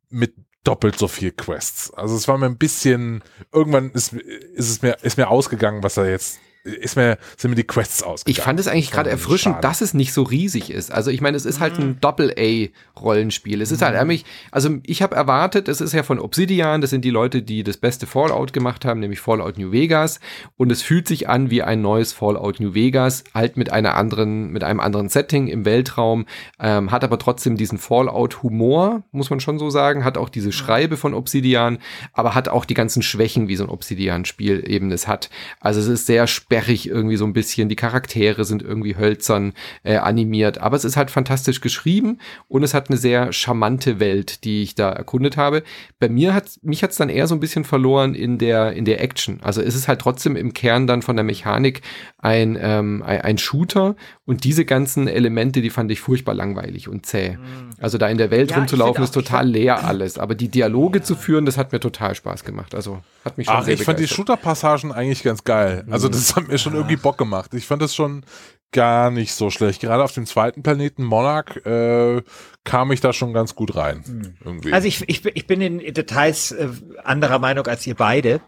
mit 0.09 0.33
doppelt 0.63 0.97
so 0.97 1.07
viel 1.07 1.31
Quests. 1.31 1.93
Also 1.93 2.15
es 2.15 2.27
war 2.27 2.37
mir 2.37 2.47
ein 2.47 2.57
bisschen, 2.57 3.23
irgendwann 3.53 3.91
ist, 3.91 4.13
ist 4.13 4.69
es 4.69 4.81
mir, 4.81 4.97
ist 5.01 5.17
mir 5.17 5.29
ausgegangen, 5.29 5.81
was 5.83 5.95
da 5.95 6.05
jetzt 6.05 6.39
ist 6.67 6.95
mir, 6.95 7.17
sind 7.37 7.51
mir 7.51 7.55
die 7.55 7.63
Quests 7.63 8.03
ausgegangen. 8.03 8.37
Ich 8.37 8.43
fand 8.43 8.59
es 8.59 8.67
eigentlich 8.67 8.91
gerade 8.91 9.09
erfrischend, 9.09 9.55
schade. 9.55 9.67
dass 9.67 9.81
es 9.81 9.93
nicht 9.93 10.13
so 10.13 10.23
riesig 10.23 10.69
ist. 10.69 10.91
Also 10.91 11.11
ich 11.11 11.21
meine, 11.21 11.37
es 11.37 11.45
ist 11.45 11.59
halt 11.59 11.79
ein 11.79 11.87
mhm. 11.87 12.01
Doppel-A-Rollenspiel. 12.01 13.61
Es 13.61 13.71
ist 13.71 13.81
halt 13.81 13.93
mhm. 13.95 14.01
eigentlich, 14.01 14.25
also 14.51 14.77
ich 14.83 15.01
habe 15.01 15.15
erwartet, 15.15 15.67
es 15.67 15.81
ist 15.81 15.93
ja 15.93 16.03
von 16.03 16.19
Obsidian, 16.19 16.81
das 16.81 16.89
sind 16.89 17.05
die 17.05 17.09
Leute, 17.09 17.41
die 17.41 17.63
das 17.63 17.77
beste 17.77 18.05
Fallout 18.05 18.53
gemacht 18.53 18.85
haben, 18.85 18.99
nämlich 18.99 19.19
Fallout 19.19 19.57
New 19.57 19.71
Vegas. 19.71 20.19
Und 20.57 20.71
es 20.71 20.81
fühlt 20.81 21.07
sich 21.07 21.29
an 21.29 21.49
wie 21.49 21.63
ein 21.63 21.81
neues 21.81 22.11
Fallout 22.11 22.59
New 22.59 22.73
Vegas, 22.73 23.23
halt 23.33 23.55
mit 23.57 23.71
einer 23.71 23.95
anderen, 23.95 24.51
mit 24.51 24.63
einem 24.63 24.79
anderen 24.79 25.09
Setting 25.09 25.47
im 25.47 25.63
Weltraum, 25.65 26.25
ähm, 26.59 26.91
hat 26.91 27.03
aber 27.03 27.17
trotzdem 27.19 27.55
diesen 27.55 27.77
Fallout-Humor, 27.77 29.03
muss 29.11 29.29
man 29.29 29.39
schon 29.39 29.59
so 29.59 29.69
sagen, 29.69 30.03
hat 30.03 30.17
auch 30.17 30.29
diese 30.29 30.51
Schreibe 30.51 30.97
von 30.97 31.13
Obsidian, 31.13 31.77
aber 32.13 32.35
hat 32.35 32.49
auch 32.49 32.65
die 32.65 32.73
ganzen 32.73 33.01
Schwächen, 33.01 33.47
wie 33.47 33.55
so 33.55 33.63
ein 33.63 33.69
Obsidian-Spiel 33.69 34.63
eben 34.67 34.91
es 34.91 35.07
hat. 35.07 35.29
Also 35.59 35.79
es 35.79 35.87
ist 35.87 36.05
sehr 36.07 36.27
spät 36.27 36.56
sperrig 36.57 36.87
irgendwie 36.87 37.17
so 37.17 37.25
ein 37.25 37.33
bisschen. 37.33 37.69
Die 37.69 37.75
Charaktere 37.75 38.45
sind 38.45 38.61
irgendwie 38.61 38.97
hölzern 38.97 39.53
äh, 39.83 39.97
animiert. 39.97 40.57
Aber 40.59 40.75
es 40.75 40.85
ist 40.85 40.97
halt 40.97 41.11
fantastisch 41.11 41.61
geschrieben 41.61 42.19
und 42.47 42.63
es 42.63 42.73
hat 42.73 42.89
eine 42.89 42.97
sehr 42.97 43.31
charmante 43.33 43.99
Welt, 43.99 44.43
die 44.43 44.63
ich 44.63 44.75
da 44.75 44.91
erkundet 44.91 45.37
habe. 45.37 45.63
Bei 45.99 46.09
mir 46.09 46.33
hat 46.33 46.59
mich 46.61 46.83
hat's 46.83 46.97
dann 46.97 47.09
eher 47.09 47.27
so 47.27 47.35
ein 47.35 47.39
bisschen 47.39 47.63
verloren 47.63 48.15
in 48.15 48.37
der 48.37 48.73
in 48.73 48.85
der 48.85 49.01
Action. 49.01 49.39
Also 49.41 49.61
es 49.61 49.75
ist 49.75 49.87
halt 49.87 50.01
trotzdem 50.01 50.35
im 50.35 50.53
Kern 50.53 50.87
dann 50.87 51.01
von 51.01 51.15
der 51.15 51.25
Mechanik 51.25 51.81
ein 52.17 52.57
ähm, 52.59 53.03
ein 53.03 53.37
Shooter 53.37 53.95
und 54.27 54.43
diese 54.43 54.65
ganzen 54.65 55.07
Elemente, 55.07 55.61
die 55.61 55.69
fand 55.69 55.89
ich 55.89 56.01
furchtbar 56.01 56.33
langweilig 56.33 56.89
und 56.89 57.05
zäh. 57.05 57.37
Mhm. 57.37 57.69
Also 57.79 57.97
da 57.97 58.09
in 58.09 58.17
der 58.17 58.29
Welt 58.29 58.51
ja, 58.51 58.57
rumzulaufen 58.57 59.01
ist 59.01 59.13
total 59.13 59.47
leer 59.47 59.85
alles. 59.85 60.19
Aber 60.19 60.35
die 60.35 60.49
Dialoge 60.49 60.99
ja. 60.99 61.05
zu 61.05 61.15
führen, 61.15 61.45
das 61.45 61.57
hat 61.57 61.71
mir 61.71 61.79
total 61.79 62.13
Spaß 62.13 62.43
gemacht. 62.43 62.75
Also 62.75 62.99
hat 63.23 63.37
mich 63.37 63.47
schon 63.47 63.55
Ach, 63.55 63.63
sehr 63.63 63.75
ich 63.75 63.79
begeistert. 63.79 63.99
fand 63.99 63.99
die 63.99 64.13
Shooter-Passagen 64.13 64.91
eigentlich 64.91 65.23
ganz 65.23 65.45
geil. 65.45 65.85
Also 65.89 66.09
das 66.09 66.35
hat 66.35 66.49
mir 66.49 66.57
schon 66.57 66.73
irgendwie 66.73 66.97
Bock 66.97 67.17
gemacht. 67.17 67.53
Ich 67.53 67.65
fand 67.65 67.81
das 67.81 67.95
schon 67.95 68.25
gar 68.73 69.11
nicht 69.11 69.33
so 69.33 69.49
schlecht. 69.49 69.79
Gerade 69.79 70.03
auf 70.03 70.11
dem 70.11 70.25
zweiten 70.25 70.61
Planeten 70.61 71.05
Monarch 71.05 71.65
äh, 71.65 72.21
kam 72.65 72.91
ich 72.91 72.99
da 72.99 73.13
schon 73.13 73.31
ganz 73.31 73.55
gut 73.55 73.77
rein. 73.77 74.03
Hm. 74.05 74.35
Irgendwie. 74.43 74.73
Also 74.73 74.89
ich, 74.89 75.07
ich, 75.07 75.25
ich 75.25 75.47
bin 75.47 75.61
in 75.61 75.79
Details 75.93 76.51
äh, 76.51 76.67
anderer 77.01 77.39
Meinung 77.39 77.65
als 77.67 77.87
ihr 77.87 77.95
beide. 77.95 78.41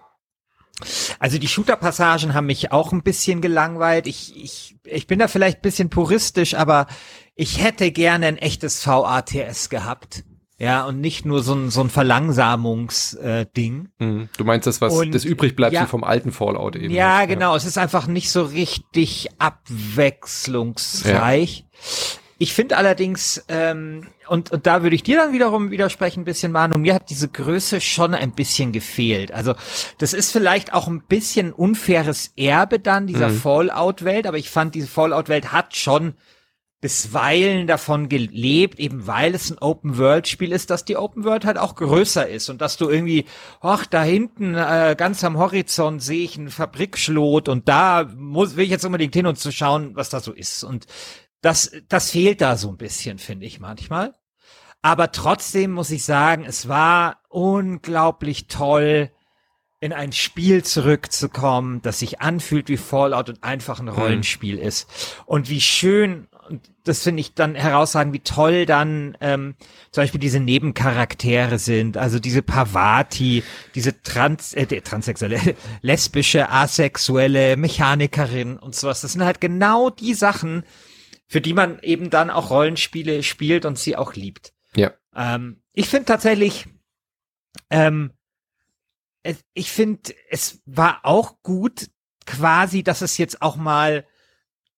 Also 1.19 1.37
die 1.37 1.47
Shooter-Passagen 1.47 2.33
haben 2.33 2.47
mich 2.47 2.71
auch 2.71 2.91
ein 2.91 3.03
bisschen 3.03 3.41
gelangweilt. 3.41 4.07
Ich, 4.07 4.35
ich, 4.35 4.77
ich 4.83 5.05
bin 5.07 5.19
da 5.19 5.27
vielleicht 5.27 5.59
ein 5.59 5.63
bisschen 5.63 5.89
puristisch, 5.89 6.55
aber 6.55 6.87
ich 7.35 7.63
hätte 7.63 7.91
gerne 7.91 8.25
ein 8.27 8.37
echtes 8.37 8.85
VATS 8.85 9.69
gehabt. 9.69 10.23
Ja, 10.57 10.85
und 10.85 10.99
nicht 10.99 11.25
nur 11.25 11.41
so 11.41 11.53
ein, 11.53 11.69
so 11.69 11.79
ein 11.79 11.89
Verlangsamungsding. 11.89 13.89
Äh, 13.97 14.03
mhm. 14.03 14.27
Du 14.35 14.43
meinst 14.43 14.67
das, 14.67 14.81
was 14.81 14.93
und, 14.93 15.15
das 15.15 15.23
übrig 15.23 15.55
bleibt 15.55 15.73
ja, 15.73 15.85
vom 15.85 16.03
alten 16.03 16.33
Fallout 16.33 16.75
eben. 16.75 16.93
Ja, 16.93 17.23
genau. 17.25 17.55
Es 17.55 17.63
ist 17.63 17.77
einfach 17.77 18.07
nicht 18.07 18.29
so 18.29 18.43
richtig 18.43 19.29
abwechslungsreich. 19.37 21.59
Ja. 21.59 21.65
Ich 22.41 22.53
finde 22.53 22.77
allerdings, 22.77 23.43
ähm, 23.49 24.07
und, 24.29 24.51
und 24.53 24.65
da 24.65 24.81
würde 24.81 24.95
ich 24.95 25.03
dir 25.03 25.17
dann 25.17 25.33
wiederum 25.33 25.71
widersprechen, 25.71 26.21
ein 26.21 26.25
bisschen, 26.25 26.53
Manu, 26.53 26.77
mir 26.77 26.95
hat 26.95 27.09
diese 27.09 27.27
Größe 27.27 27.81
schon 27.81 28.13
ein 28.13 28.31
bisschen 28.31 28.71
gefehlt. 28.71 29.33
Also 29.33 29.55
das 29.97 30.13
ist 30.13 30.31
vielleicht 30.31 30.73
auch 30.73 30.87
ein 30.87 31.01
bisschen 31.01 31.51
unfaires 31.51 32.31
Erbe 32.37 32.79
dann 32.79 33.07
dieser 33.07 33.27
mhm. 33.27 33.39
Fallout-Welt, 33.39 34.25
aber 34.25 34.37
ich 34.37 34.49
fand, 34.49 34.73
diese 34.73 34.87
Fallout-Welt 34.87 35.51
hat 35.51 35.75
schon 35.75 36.13
bisweilen 36.79 37.67
davon 37.67 38.07
gelebt, 38.07 38.79
eben 38.79 39.05
weil 39.05 39.35
es 39.35 39.49
ein 39.49 39.57
Open-World-Spiel 39.57 40.53
ist, 40.53 40.69
dass 40.69 40.85
die 40.85 40.95
Open-World 40.95 41.43
halt 41.43 41.57
auch 41.57 41.75
größer 41.75 42.25
ist 42.25 42.47
und 42.47 42.61
dass 42.61 42.77
du 42.77 42.89
irgendwie, 42.89 43.25
ach, 43.59 43.85
da 43.85 44.01
hinten 44.01 44.55
äh, 44.55 44.95
ganz 44.97 45.25
am 45.25 45.37
Horizont 45.37 46.01
sehe 46.01 46.23
ich 46.23 46.37
einen 46.37 46.49
Fabrikschlot 46.49 47.49
und 47.49 47.67
da 47.67 48.09
muss 48.15 48.55
will 48.55 48.63
ich 48.63 48.69
jetzt 48.69 48.85
unbedingt 48.85 49.13
hin 49.13 49.25
und 49.25 49.37
zu 49.37 49.51
schauen, 49.51 49.97
was 49.97 50.07
da 50.07 50.21
so 50.21 50.31
ist. 50.31 50.63
Und 50.63 50.85
das, 51.41 51.71
das 51.87 52.11
fehlt 52.11 52.41
da 52.41 52.57
so 52.57 52.69
ein 52.69 52.77
bisschen, 52.77 53.17
finde 53.17 53.45
ich 53.45 53.59
manchmal. 53.59 54.15
Aber 54.81 55.11
trotzdem 55.11 55.71
muss 55.71 55.91
ich 55.91 56.05
sagen, 56.05 56.45
es 56.45 56.67
war 56.67 57.21
unglaublich 57.29 58.47
toll, 58.47 59.11
in 59.81 59.93
ein 59.93 60.11
Spiel 60.11 60.63
zurückzukommen, 60.63 61.81
das 61.81 61.99
sich 61.99 62.19
anfühlt 62.19 62.67
wie 62.67 62.75
Fallout 62.75 63.29
und 63.29 63.43
einfach 63.43 63.79
ein 63.79 63.85
mhm. 63.85 63.91
Rollenspiel 63.91 64.57
mhm. 64.57 64.63
ist. 64.63 64.89
Und 65.25 65.49
wie 65.49 65.61
schön 65.61 66.27
und 66.49 66.71
das 66.83 67.03
finde 67.03 67.21
ich 67.21 67.35
dann 67.35 67.53
heraussagen, 67.53 68.11
wie 68.11 68.21
toll 68.21 68.65
dann 68.65 69.15
ähm, 69.21 69.53
zum 69.91 70.01
Beispiel 70.01 70.19
diese 70.19 70.39
Nebencharaktere 70.39 71.59
sind, 71.59 71.95
also 71.95 72.17
diese 72.17 72.41
Pavati, 72.41 73.43
diese 73.75 74.01
trans, 74.01 74.53
äh, 74.55 74.65
transsexuelle, 74.65 75.39
lesbische, 75.81 76.49
asexuelle 76.49 77.55
Mechanikerin 77.55 78.57
und 78.57 78.73
sowas. 78.73 79.01
Das 79.01 79.13
sind 79.13 79.23
halt 79.23 79.39
genau 79.39 79.91
die 79.91 80.15
Sachen, 80.15 80.63
für 81.29 81.41
die 81.41 81.53
man 81.53 81.79
eben 81.79 82.09
dann 82.09 82.31
auch 82.31 82.49
Rollenspiele 82.49 83.23
spielt 83.23 83.63
und 83.65 83.77
sie 83.77 83.95
auch 83.95 84.13
liebt. 84.15 84.51
Ja. 84.75 84.93
Ähm, 85.15 85.61
ich 85.73 85.87
finde 85.87 86.05
tatsächlich, 86.05 86.65
ähm, 87.69 88.11
ich 89.53 89.71
finde, 89.71 90.13
es 90.29 90.61
war 90.65 91.01
auch 91.03 91.41
gut, 91.43 91.89
quasi, 92.25 92.83
dass 92.83 93.01
es 93.01 93.17
jetzt 93.17 93.41
auch 93.41 93.55
mal 93.55 94.05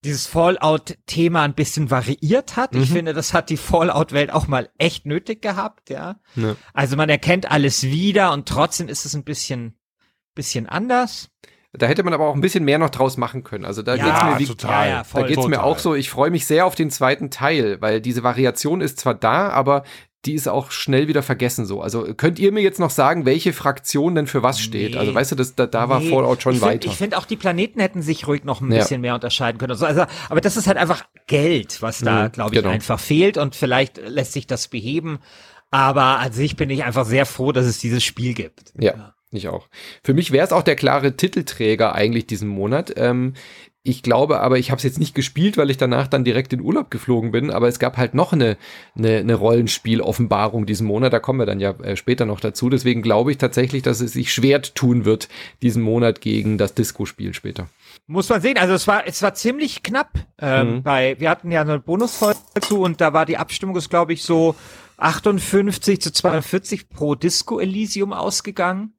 dieses 0.04 0.28
Fallout-Thema 0.28 1.44
ein 1.44 1.54
bisschen 1.54 1.90
variiert 1.90 2.58
hat. 2.58 2.74
Mhm. 2.74 2.82
Ich 2.82 2.90
finde, 2.92 3.14
das 3.14 3.34
hat 3.34 3.50
die 3.50 3.58
Fallout-Welt 3.58 4.32
auch 4.32 4.48
mal 4.48 4.70
echt 4.78 5.06
nötig 5.06 5.42
gehabt, 5.42 5.90
ja? 5.90 6.20
ja. 6.36 6.56
Also 6.74 6.98
man 6.98 7.10
erkennt 7.10 7.50
alles 7.50 7.84
wieder 7.84 8.34
und 8.34 8.48
trotzdem 8.48 8.90
ist 8.90 9.06
es 9.06 9.14
ein 9.14 9.24
bisschen, 9.24 9.78
bisschen 10.34 10.68
anders. 10.68 11.30
Da 11.74 11.86
hätte 11.86 12.04
man 12.04 12.14
aber 12.14 12.28
auch 12.28 12.36
ein 12.36 12.42
bisschen 12.42 12.66
mehr 12.66 12.78
noch 12.78 12.90
draus 12.90 13.16
machen 13.16 13.44
können. 13.44 13.64
Also 13.64 13.82
da 13.82 13.96
ja, 13.96 14.06
geht's 14.06 14.24
mir 14.24 14.40
wie, 14.40 14.46
total. 14.46 14.90
Ja, 14.90 14.96
ja, 14.96 15.04
voll, 15.06 15.22
da 15.22 15.28
geht's 15.28 15.38
total. 15.38 15.50
mir 15.52 15.64
auch 15.64 15.80
so. 15.80 15.96
Ich 15.96 16.10
freue 16.10 16.30
mich 16.30 16.46
sehr 16.46 16.66
auf 16.66 16.76
den 16.76 16.90
zweiten 16.90 17.32
Teil, 17.32 17.80
weil 17.80 18.02
diese 18.02 18.24
Variation 18.24 18.82
ist 18.82 19.00
zwar 19.00 19.14
da, 19.14 19.50
aber 19.50 19.84
die 20.26 20.34
ist 20.34 20.48
auch 20.48 20.70
schnell 20.70 21.08
wieder 21.08 21.24
vergessen 21.24 21.66
so. 21.66 21.82
Also 21.82 22.14
könnt 22.14 22.40
ihr 22.40 22.52
mir 22.52 22.62
jetzt 22.62 22.80
noch 22.80 22.92
sagen, 22.92 23.26
welche 23.26 23.54
Fraktion 23.54 24.16
denn 24.16 24.28
für 24.28 24.44
was 24.44 24.60
steht? 24.60 24.92
Nee, 24.92 24.98
also 24.98 25.16
weißt 25.16 25.32
du, 25.32 25.36
das, 25.36 25.56
da, 25.56 25.66
da 25.66 25.86
nee, 25.86 25.90
war 25.90 26.02
Fallout 26.02 26.44
schon 26.44 26.56
ich 26.56 26.62
weiter. 26.62 26.88
ich 26.90 26.96
finde 26.96 27.18
auch 27.18 27.26
die 27.26 27.38
Planeten 27.38 27.80
hätten 27.80 28.02
sich 28.02 28.28
ruhig 28.28 28.44
noch 28.44 28.62
ein 28.62 28.72
ja. 28.72 28.80
bisschen 28.80 29.02
mehr 29.02 29.16
unterscheiden 29.16 29.58
können. 29.58 29.72
Also, 29.72 29.86
also, 29.86 30.06
aber 30.30 30.42
das 30.42 30.58
ist 30.58 30.68
halt 30.68 30.78
einfach 30.78 31.06
Geld, 31.26 31.82
was 31.82 32.00
da, 32.00 32.26
mhm, 32.26 32.32
glaube 32.34 32.54
ich, 32.54 32.62
genau. 32.62 32.74
einfach 32.74 33.00
fehlt 33.00 33.38
und 33.38 33.56
vielleicht 33.56 33.98
lässt 33.98 34.34
sich 34.34 34.46
das 34.46 34.68
beheben. 34.68 35.20
Aber 35.72 36.20
an 36.20 36.34
sich 36.34 36.56
bin 36.58 36.70
ich 36.70 36.84
einfach 36.84 37.06
sehr 37.06 37.26
froh, 37.26 37.52
dass 37.52 37.66
es 37.66 37.80
dieses 37.80 38.04
Spiel 38.04 38.34
gibt. 38.34 38.74
Ja. 38.78 38.94
ja. 38.94 39.14
Ich 39.32 39.48
auch. 39.48 39.68
Für 40.04 40.14
mich 40.14 40.32
wäre 40.32 40.46
es 40.46 40.52
auch 40.52 40.64
der 40.64 40.76
klare 40.76 41.16
Titelträger 41.16 41.96
eigentlich 41.96 42.28
diesen 42.28 42.50
Monat. 42.50 42.94
Ähm, 42.98 43.34
ich 43.84 44.04
glaube 44.04 44.42
aber, 44.42 44.60
ich 44.60 44.70
habe 44.70 44.78
es 44.78 44.84
jetzt 44.84 45.00
nicht 45.00 45.16
gespielt, 45.16 45.58
weil 45.58 45.72
ich 45.72 45.78
danach 45.78 46.08
dann 46.08 46.24
direkt 46.24 46.54
in 46.54 46.62
Urlaub 46.62 46.92
geflogen 46.92 47.32
bin, 47.32 47.50
aber 47.50 47.68
es 47.68 47.80
gab 47.80 47.98
halt 47.98 48.14
noch 48.14 48.32
eine, 48.32 48.58
eine, 48.96 49.18
eine 49.18 49.34
Rollenspiel-Offenbarung 49.34 50.68
diesen 50.68 50.86
Monat, 50.86 51.14
da 51.14 51.20
kommen 51.20 51.40
wir 51.40 51.48
dann 51.48 51.60
ja 51.60 51.72
äh, 51.80 51.96
später 51.96 52.28
noch 52.28 52.40
dazu. 52.40 52.70
Deswegen 52.70 53.02
glaube 53.02 53.32
ich 53.32 53.40
tatsächlich, 53.40 53.82
dass 53.82 54.00
es 54.00 54.14
sich 54.14 54.32
schwer 54.32 54.62
tun 54.62 55.04
wird, 55.06 55.30
diesen 55.64 55.82
Monat 55.82 56.22
gegen 56.22 56.60
das 56.60 56.76
Disco-Spiel 56.76 57.34
später. 57.34 57.70
Muss 58.06 58.30
man 58.30 58.40
sehen, 58.40 58.58
also 58.58 58.76
es 58.76 58.86
war, 58.88 59.08
es 59.08 59.24
war 59.24 59.34
ziemlich 59.34 59.82
knapp. 59.82 60.12
Ähm, 60.38 60.76
mhm. 60.76 60.84
bei, 60.84 61.16
wir 61.20 61.32
hatten 61.32 61.52
ja 61.52 61.62
eine 61.62 61.80
Bonusfolge 61.80 62.38
dazu 62.54 62.82
und 62.82 63.02
da 63.02 63.14
war 63.14 63.26
die 63.26 63.38
Abstimmung, 63.38 63.76
ist 63.78 63.90
glaube 63.90 64.14
ich 64.14 64.22
so 64.22 64.56
58 64.98 66.00
zu 66.00 66.14
42 66.14 66.90
pro 66.90 67.16
Disco 67.16 67.60
Elysium 67.60 68.14
ausgegangen. 68.14 68.94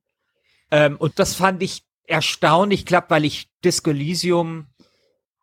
Ähm, 0.73 0.97
und 0.97 1.19
das 1.19 1.35
fand 1.35 1.63
ich 1.63 1.85
erstaunlich 2.07 2.87
knapp, 2.87 3.11
weil 3.11 3.25
ich 3.25 3.51
Disco 3.63 3.91
Elysium 3.91 4.67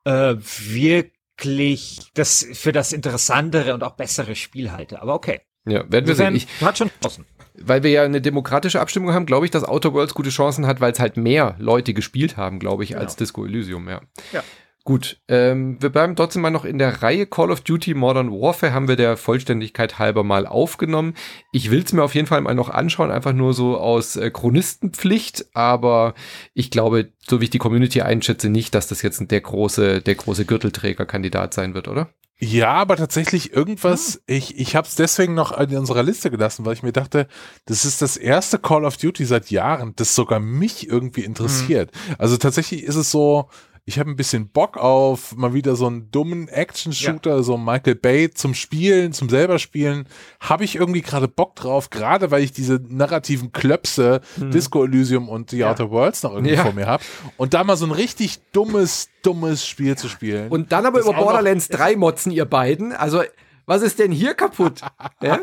äh, 0.03 0.35
wirklich 0.37 2.11
das 2.15 2.45
für 2.53 2.71
das 2.71 2.91
interessantere 2.91 3.73
und 3.73 3.83
auch 3.83 3.95
bessere 3.95 4.35
Spiel 4.35 4.71
halte. 4.71 5.01
Aber 5.01 5.13
okay. 5.13 5.41
Ja, 5.65 5.89
werden 5.89 6.07
wir 6.07 6.15
sehen. 6.15 6.35
Ich, 6.35 6.47
hat 6.61 6.77
schon 6.77 6.89
draußen. 6.99 7.25
Weil 7.61 7.83
wir 7.83 7.91
ja 7.91 8.03
eine 8.03 8.21
demokratische 8.21 8.79
Abstimmung 8.79 9.13
haben, 9.13 9.25
glaube 9.25 9.45
ich, 9.45 9.51
dass 9.51 9.63
Outer 9.63 9.93
Worlds 9.93 10.15
gute 10.15 10.29
Chancen 10.29 10.65
hat, 10.65 10.81
weil 10.81 10.93
es 10.93 10.99
halt 10.99 11.15
mehr 11.15 11.55
Leute 11.59 11.93
gespielt 11.93 12.37
haben, 12.37 12.59
glaube 12.59 12.83
ich, 12.83 12.91
genau. 12.91 13.01
als 13.01 13.15
Disco 13.15 13.45
Elysium, 13.45 13.87
ja. 13.87 14.01
Ja. 14.31 14.43
Gut, 14.89 15.17
ähm, 15.27 15.79
wir 15.79 15.89
bleiben 15.89 16.15
trotzdem 16.15 16.41
mal 16.41 16.49
noch 16.49 16.65
in 16.65 16.79
der 16.79 17.03
Reihe 17.03 17.27
Call 17.27 17.51
of 17.51 17.61
Duty 17.61 17.93
Modern 17.93 18.31
Warfare, 18.31 18.73
haben 18.73 18.87
wir 18.87 18.95
der 18.95 19.17
Vollständigkeit 19.17 19.99
halber 19.99 20.23
mal 20.23 20.47
aufgenommen. 20.47 21.13
Ich 21.51 21.69
will 21.69 21.83
es 21.83 21.93
mir 21.93 22.01
auf 22.01 22.15
jeden 22.15 22.25
Fall 22.25 22.41
mal 22.41 22.55
noch 22.55 22.69
anschauen, 22.69 23.11
einfach 23.11 23.33
nur 23.33 23.53
so 23.53 23.77
aus 23.77 24.15
äh, 24.15 24.31
Chronistenpflicht, 24.31 25.45
aber 25.53 26.15
ich 26.55 26.71
glaube, 26.71 27.11
so 27.19 27.39
wie 27.39 27.43
ich 27.43 27.49
die 27.51 27.59
Community 27.59 28.01
einschätze, 28.01 28.49
nicht, 28.49 28.73
dass 28.73 28.87
das 28.87 29.03
jetzt 29.03 29.21
der 29.29 29.41
große, 29.41 30.01
der 30.01 30.15
große 30.15 30.45
Gürtelträgerkandidat 30.45 31.53
sein 31.53 31.75
wird, 31.75 31.87
oder? 31.87 32.09
Ja, 32.41 32.71
aber 32.71 32.95
tatsächlich 32.95 33.53
irgendwas, 33.53 34.17
ah. 34.21 34.23
ich, 34.25 34.57
ich 34.57 34.75
habe 34.75 34.87
es 34.87 34.95
deswegen 34.95 35.35
noch 35.35 35.55
in 35.55 35.77
unserer 35.77 36.01
Liste 36.01 36.31
gelassen, 36.31 36.65
weil 36.65 36.73
ich 36.73 36.81
mir 36.81 36.93
dachte, 36.93 37.27
das 37.65 37.85
ist 37.85 38.01
das 38.01 38.17
erste 38.17 38.57
Call 38.57 38.85
of 38.85 38.97
Duty 38.97 39.25
seit 39.25 39.51
Jahren, 39.51 39.93
das 39.97 40.15
sogar 40.15 40.39
mich 40.39 40.87
irgendwie 40.87 41.25
interessiert. 41.25 41.91
Mhm. 41.93 42.15
Also 42.17 42.37
tatsächlich 42.37 42.83
ist 42.83 42.95
es 42.95 43.11
so, 43.11 43.49
ich 43.85 43.99
habe 43.99 44.09
ein 44.09 44.15
bisschen 44.15 44.49
Bock 44.49 44.77
auf 44.77 45.35
mal 45.35 45.53
wieder 45.53 45.75
so 45.75 45.87
einen 45.87 46.11
dummen 46.11 46.47
Action-Shooter, 46.47 47.37
ja. 47.37 47.43
so 47.43 47.57
Michael 47.57 47.95
Bay 47.95 48.29
zum 48.31 48.53
Spielen, 48.53 49.13
zum 49.13 49.29
selber 49.29 49.59
Spielen. 49.59 50.07
Habe 50.39 50.63
ich 50.63 50.75
irgendwie 50.75 51.01
gerade 51.01 51.27
Bock 51.27 51.55
drauf, 51.55 51.89
gerade 51.89 52.31
weil 52.31 52.43
ich 52.43 52.51
diese 52.51 52.79
narrativen 52.87 53.51
Klöpse, 53.51 54.21
hm. 54.35 54.51
Disco 54.51 54.83
Elysium 54.83 55.29
und 55.29 55.51
The 55.51 55.59
ja. 55.59 55.71
Outer 55.71 55.89
Worlds 55.91 56.23
noch 56.23 56.33
irgendwie 56.33 56.53
ja. 56.53 56.63
vor 56.63 56.73
mir 56.73 56.87
habe. 56.87 57.03
Und 57.37 57.53
da 57.53 57.63
mal 57.63 57.77
so 57.77 57.85
ein 57.85 57.91
richtig 57.91 58.39
dummes, 58.51 59.09
dummes 59.23 59.65
Spiel 59.65 59.97
zu 59.97 60.07
spielen. 60.07 60.49
Und 60.49 60.71
dann 60.71 60.85
aber 60.85 60.99
über 60.99 61.13
Borderlands 61.13 61.67
3 61.69 61.95
motzen, 61.95 62.31
ihr 62.31 62.45
beiden. 62.45 62.93
Also 62.93 63.23
was 63.69 63.83
ist 63.83 63.99
denn 63.99 64.11
hier 64.11 64.33
kaputt? 64.33 64.81
ja? 65.21 65.41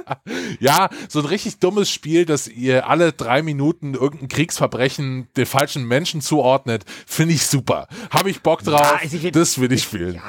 ja, 0.58 0.88
so 1.08 1.20
ein 1.20 1.26
richtig 1.26 1.60
dummes 1.60 1.88
Spiel, 1.88 2.26
dass 2.26 2.48
ihr 2.48 2.88
alle 2.88 3.12
drei 3.12 3.40
Minuten 3.40 3.94
irgendein 3.94 4.28
Kriegsverbrechen 4.28 5.28
den 5.36 5.46
falschen 5.46 5.86
Menschen 5.86 6.20
zuordnet, 6.20 6.84
finde 7.06 7.34
ich 7.34 7.46
super. 7.46 7.86
Habe 8.10 8.30
ich 8.30 8.42
Bock 8.42 8.64
drauf, 8.64 8.80
ja, 8.80 8.98
also 9.00 9.16
ich, 9.16 9.30
das 9.30 9.60
will 9.60 9.72
ich, 9.72 9.84
spielen. 9.84 10.14
Ja. 10.16 10.22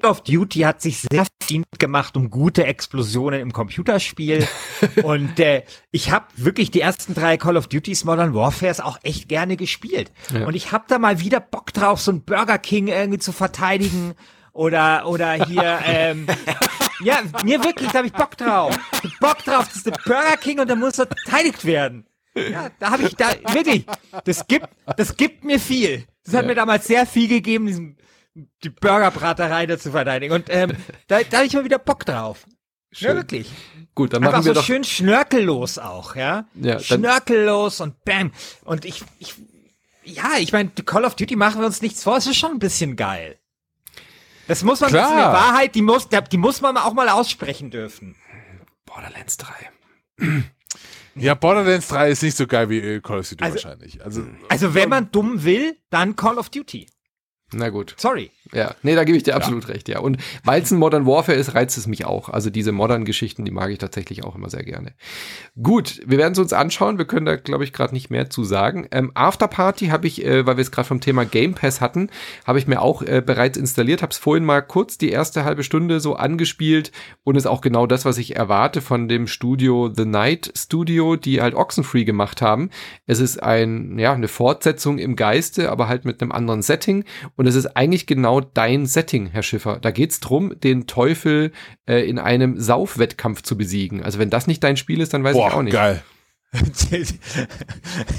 Call 0.00 0.10
of 0.10 0.22
Duty 0.22 0.60
hat 0.60 0.80
sich 0.80 1.00
sehr 1.00 1.26
verdient 1.40 1.66
gemacht 1.78 2.16
um 2.16 2.30
gute 2.30 2.64
Explosionen 2.64 3.40
im 3.40 3.52
Computerspiel. 3.52 4.46
und 5.02 5.40
äh, 5.40 5.64
ich 5.90 6.10
habe 6.12 6.26
wirklich 6.36 6.70
die 6.70 6.80
ersten 6.80 7.14
drei 7.14 7.36
Call 7.36 7.56
of 7.56 7.66
Duties 7.66 8.04
Modern 8.04 8.32
Warfares 8.32 8.80
auch 8.80 8.98
echt 9.02 9.28
gerne 9.28 9.56
gespielt. 9.56 10.12
Ja. 10.32 10.46
Und 10.46 10.54
ich 10.54 10.70
habe 10.72 10.84
da 10.88 10.98
mal 10.98 11.20
wieder 11.20 11.40
Bock 11.40 11.72
drauf, 11.72 12.00
so 12.00 12.12
ein 12.12 12.22
Burger 12.22 12.58
King 12.58 12.86
irgendwie 12.86 13.18
zu 13.18 13.32
verteidigen. 13.32 14.14
Oder, 14.52 15.06
oder 15.06 15.32
hier, 15.46 15.80
ähm, 15.84 16.26
ja, 17.04 17.20
mir 17.44 17.62
wirklich, 17.64 17.90
da 17.90 17.98
habe 17.98 18.08
ich 18.08 18.12
Bock 18.12 18.36
drauf. 18.36 18.78
Bock 19.20 19.44
drauf, 19.44 19.66
das 19.66 19.76
ist 19.76 19.86
der 19.86 19.92
Burger 20.04 20.36
King 20.36 20.60
und 20.60 20.68
der 20.68 20.76
muss 20.76 20.96
verteidigt 20.96 21.64
werden. 21.64 22.06
Ja, 22.34 22.70
da 22.78 22.90
habe 22.90 23.04
ich 23.04 23.16
da 23.16 23.30
wirklich, 23.52 23.84
das 24.24 24.46
gibt, 24.46 24.68
das 24.96 25.16
gibt 25.16 25.44
mir 25.44 25.58
viel. 25.58 26.06
Das 26.24 26.34
hat 26.34 26.42
ja. 26.42 26.48
mir 26.48 26.54
damals 26.54 26.86
sehr 26.86 27.06
viel 27.06 27.28
gegeben, 27.28 27.66
diesen, 27.66 27.96
die 28.62 28.70
Burgerbraterei 28.70 29.66
da 29.66 29.78
zu 29.78 29.90
verteidigen. 29.90 30.34
Und 30.34 30.46
ähm, 30.48 30.72
da, 31.06 31.20
da 31.22 31.38
habe 31.38 31.46
ich 31.46 31.54
mal 31.54 31.64
wieder 31.64 31.78
Bock 31.78 32.04
drauf. 32.04 32.46
Schön. 32.90 33.08
Ja, 33.08 33.14
wirklich. 33.16 33.50
Gut, 33.94 34.12
dann 34.12 34.22
Einfach 34.22 34.38
machen 34.38 34.46
wir 34.46 34.54
so 34.54 34.60
doch 34.60 34.66
schön 34.66 34.84
schnörkellos 34.84 35.78
auch, 35.78 36.16
ja. 36.16 36.46
ja 36.54 36.78
schnörkellos 36.78 37.80
und 37.80 38.02
bam. 38.04 38.32
Und 38.64 38.84
ich, 38.84 39.04
ich, 39.18 39.34
ja, 40.04 40.32
ich 40.38 40.52
meine, 40.52 40.70
Call 40.70 41.04
of 41.04 41.14
Duty 41.14 41.36
machen 41.36 41.60
wir 41.60 41.66
uns 41.66 41.82
nichts 41.82 42.02
vor. 42.02 42.16
Es 42.16 42.26
ist 42.26 42.36
schon 42.36 42.52
ein 42.52 42.58
bisschen 42.58 42.96
geil. 42.96 43.38
Das 44.48 44.64
muss 44.64 44.80
man, 44.80 44.90
Klar. 44.90 45.02
das 45.02 45.10
ist 45.12 45.16
eine 45.16 45.32
Wahrheit, 45.32 45.74
die 45.74 45.82
muss, 45.82 46.08
die 46.08 46.36
muss 46.38 46.60
man 46.60 46.76
auch 46.76 46.94
mal 46.94 47.08
aussprechen 47.08 47.70
dürfen. 47.70 48.16
Borderlands 48.84 49.36
3. 49.36 49.54
Ja, 51.20 51.34
Borderlands 51.34 51.88
3 51.88 52.10
ist 52.10 52.22
nicht 52.22 52.36
so 52.36 52.46
geil 52.46 52.70
wie 52.70 52.78
äh, 52.78 53.00
Call 53.00 53.18
of 53.18 53.28
Duty 53.28 53.42
also, 53.42 53.54
wahrscheinlich. 53.56 54.04
Also, 54.04 54.22
also 54.48 54.74
wenn 54.74 54.88
man 54.88 55.10
dumm 55.10 55.42
will, 55.42 55.76
dann 55.90 56.14
Call 56.14 56.38
of 56.38 56.48
Duty. 56.48 56.88
Na 57.52 57.70
gut. 57.70 57.96
Sorry. 57.98 58.30
Ja, 58.52 58.74
nee, 58.82 58.94
da 58.94 59.04
gebe 59.04 59.16
ich 59.16 59.24
dir 59.24 59.36
absolut 59.36 59.64
ja. 59.64 59.70
recht, 59.70 59.88
ja. 59.88 59.98
Und 60.00 60.18
weil 60.44 60.62
es 60.62 60.70
ein 60.70 60.78
Modern 60.78 61.06
Warfare 61.06 61.36
ist, 61.36 61.54
reizt 61.54 61.76
es 61.76 61.86
mich 61.86 62.04
auch. 62.06 62.28
Also 62.28 62.50
diese 62.50 62.72
modernen 62.72 63.04
Geschichten, 63.04 63.44
die 63.44 63.50
mag 63.50 63.70
ich 63.70 63.78
tatsächlich 63.78 64.24
auch 64.24 64.34
immer 64.34 64.48
sehr 64.48 64.64
gerne. 64.64 64.94
Gut, 65.62 66.00
wir 66.06 66.18
werden 66.18 66.32
es 66.32 66.38
uns 66.38 66.52
anschauen. 66.52 66.98
Wir 66.98 67.04
können 67.04 67.26
da, 67.26 67.36
glaube 67.36 67.64
ich, 67.64 67.72
gerade 67.72 67.92
nicht 67.92 68.10
mehr 68.10 68.30
zu 68.30 68.44
sagen. 68.44 68.86
Ähm, 68.90 69.12
Afterparty 69.14 69.88
habe 69.88 70.06
ich, 70.06 70.24
äh, 70.24 70.46
weil 70.46 70.56
wir 70.56 70.62
es 70.62 70.70
gerade 70.70 70.88
vom 70.88 71.00
Thema 71.00 71.24
Game 71.24 71.54
Pass 71.54 71.80
hatten, 71.80 72.08
habe 72.46 72.58
ich 72.58 72.66
mir 72.66 72.80
auch 72.80 73.02
äh, 73.02 73.22
bereits 73.24 73.58
installiert. 73.58 74.02
Habe 74.02 74.12
es 74.12 74.18
vorhin 74.18 74.44
mal 74.44 74.62
kurz 74.62 74.96
die 74.96 75.10
erste 75.10 75.44
halbe 75.44 75.62
Stunde 75.62 76.00
so 76.00 76.16
angespielt 76.16 76.92
und 77.24 77.36
ist 77.36 77.46
auch 77.46 77.60
genau 77.60 77.86
das, 77.86 78.04
was 78.04 78.18
ich 78.18 78.36
erwarte 78.36 78.80
von 78.80 79.08
dem 79.08 79.26
Studio 79.26 79.92
The 79.94 80.04
Night 80.04 80.52
Studio, 80.56 81.16
die 81.16 81.40
halt 81.42 81.54
Oxenfree 81.54 82.04
gemacht 82.04 82.40
haben. 82.40 82.70
Es 83.06 83.20
ist 83.20 83.42
ein, 83.42 83.98
ja, 83.98 84.12
eine 84.12 84.28
Fortsetzung 84.28 84.98
im 84.98 85.16
Geiste, 85.16 85.70
aber 85.70 85.88
halt 85.88 86.04
mit 86.04 86.22
einem 86.22 86.32
anderen 86.32 86.62
Setting. 86.62 87.04
Und 87.36 87.46
es 87.46 87.54
ist 87.54 87.76
eigentlich 87.76 88.06
genau 88.06 88.37
dein 88.40 88.86
Setting, 88.86 89.26
Herr 89.26 89.42
Schiffer. 89.42 89.78
Da 89.80 89.90
geht's 89.90 90.20
drum, 90.20 90.58
den 90.60 90.86
Teufel 90.86 91.52
äh, 91.86 92.08
in 92.08 92.18
einem 92.18 92.60
Saufwettkampf 92.60 93.42
zu 93.42 93.56
besiegen. 93.56 94.02
Also 94.02 94.18
wenn 94.18 94.30
das 94.30 94.46
nicht 94.46 94.62
dein 94.64 94.76
Spiel 94.76 95.00
ist, 95.00 95.14
dann 95.14 95.24
weiß 95.24 95.34
Boah, 95.34 95.48
ich 95.48 95.54
auch 95.54 95.62
nicht. 95.62 95.72
Geil. 95.72 96.02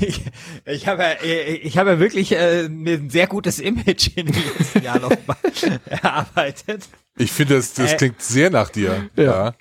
ich, 0.01 0.21
ich 0.65 0.87
habe 0.87 1.17
ich 1.23 1.77
habe 1.79 1.99
wirklich 1.99 2.31
äh, 2.33 2.69
mir 2.69 2.97
ein 2.97 3.09
sehr 3.09 3.25
gutes 3.25 3.59
Image 3.59 4.11
in 4.15 4.27
den 4.27 4.43
letzten 4.57 4.83
Jahren 4.83 5.17
erarbeitet. 5.85 6.83
Ich 7.17 7.31
finde, 7.31 7.55
das, 7.55 7.73
das 7.73 7.93
äh, 7.93 7.97
klingt 7.97 8.21
sehr 8.21 8.51
nach 8.51 8.69
dir. 8.69 9.09
ja. 9.15 9.23
ja 9.23 9.55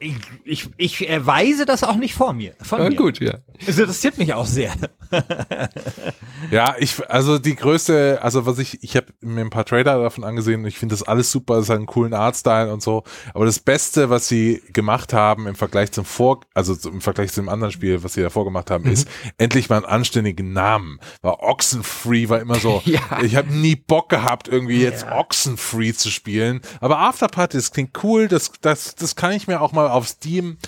ich, 0.00 0.16
ich, 0.44 0.70
ich 0.76 1.10
äh, 1.10 1.26
weise 1.26 1.66
das 1.66 1.82
auch 1.82 1.96
nicht 1.96 2.14
vor 2.14 2.32
mir. 2.32 2.54
Von 2.62 2.80
ja, 2.80 2.88
mir. 2.88 2.94
gut, 2.94 3.18
ja. 3.18 3.38
Es 3.66 3.78
interessiert 3.78 4.16
mich 4.16 4.32
auch 4.32 4.46
sehr. 4.46 4.72
ja, 6.52 6.76
ich, 6.78 7.10
also 7.10 7.40
die 7.40 7.56
größte, 7.56 8.20
also 8.22 8.46
was 8.46 8.60
ich, 8.60 8.80
ich 8.84 8.94
habe 8.94 9.06
mir 9.20 9.40
ein 9.40 9.50
paar 9.50 9.64
Trailer 9.64 10.00
davon 10.00 10.22
angesehen 10.22 10.60
und 10.60 10.66
ich 10.68 10.78
finde 10.78 10.92
das 10.92 11.02
alles 11.02 11.32
super, 11.32 11.56
es 11.56 11.68
hat 11.68 11.78
einen 11.78 11.86
coolen 11.86 12.14
Artstyle 12.14 12.72
und 12.72 12.80
so. 12.80 13.02
Aber 13.34 13.44
das 13.44 13.58
Beste, 13.58 14.08
was 14.08 14.28
sie 14.28 14.62
gemacht 14.72 15.12
haben 15.12 15.48
im 15.48 15.56
Vergleich 15.56 15.90
zum 15.90 16.04
Vor, 16.04 16.42
also 16.54 16.76
im 16.88 17.00
Vergleich 17.00 17.32
zu 17.32 17.40
dem 17.40 17.48
anderen 17.48 17.72
Spiel, 17.72 18.04
was 18.04 18.12
sie 18.12 18.22
davor 18.22 18.44
gemacht 18.44 18.70
haben, 18.70 18.84
mhm. 18.84 18.92
ist 18.92 19.08
endlich 19.36 19.68
mal 19.68 19.78
einen 19.78 19.86
anständigen 19.86 20.52
Namen. 20.52 21.00
War 21.22 21.42
Oxenfree 21.42 22.28
war 22.28 22.38
immer 22.38 22.60
so. 22.60 22.82
ja. 22.84 23.00
Ich 23.24 23.34
habe 23.34 23.52
nie 23.52 23.74
Bock 23.74 24.10
gehabt, 24.10 24.46
irgendwie 24.46 24.80
jetzt 24.80 25.06
ja. 25.06 25.18
Oxenfree 25.18 25.92
zu 25.92 26.12
spielen. 26.12 26.60
Aber 26.80 27.00
Afterparty, 27.00 27.56
das 27.56 27.72
klingt 27.72 27.98
cool, 28.04 28.28
das, 28.28 28.52
das, 28.60 28.94
das 28.94 29.16
kann 29.16 29.32
ich 29.32 29.48
mir 29.48 29.60
auch 29.60 29.72
mal 29.72 29.87
auf 29.92 30.08
Steam, 30.08 30.58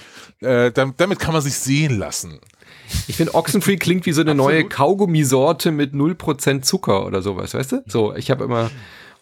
äh, 0.40 0.70
damit, 0.72 1.18
kann 1.18 1.32
man 1.32 1.42
sich 1.42 1.54
sehen 1.54 1.98
lassen. 1.98 2.40
Ich 3.06 3.16
finde, 3.16 3.34
Oxenfree 3.34 3.76
klingt 3.76 4.06
wie 4.06 4.12
so 4.12 4.20
eine 4.20 4.32
Absolut. 4.32 4.52
neue 4.52 4.64
Kaugummisorte 4.68 5.70
mit 5.70 5.94
0% 5.94 6.62
Zucker 6.62 7.06
oder 7.06 7.22
sowas, 7.22 7.54
weißt 7.54 7.72
du? 7.72 7.82
So, 7.86 8.14
ich 8.14 8.30
habe 8.30 8.44
immer 8.44 8.70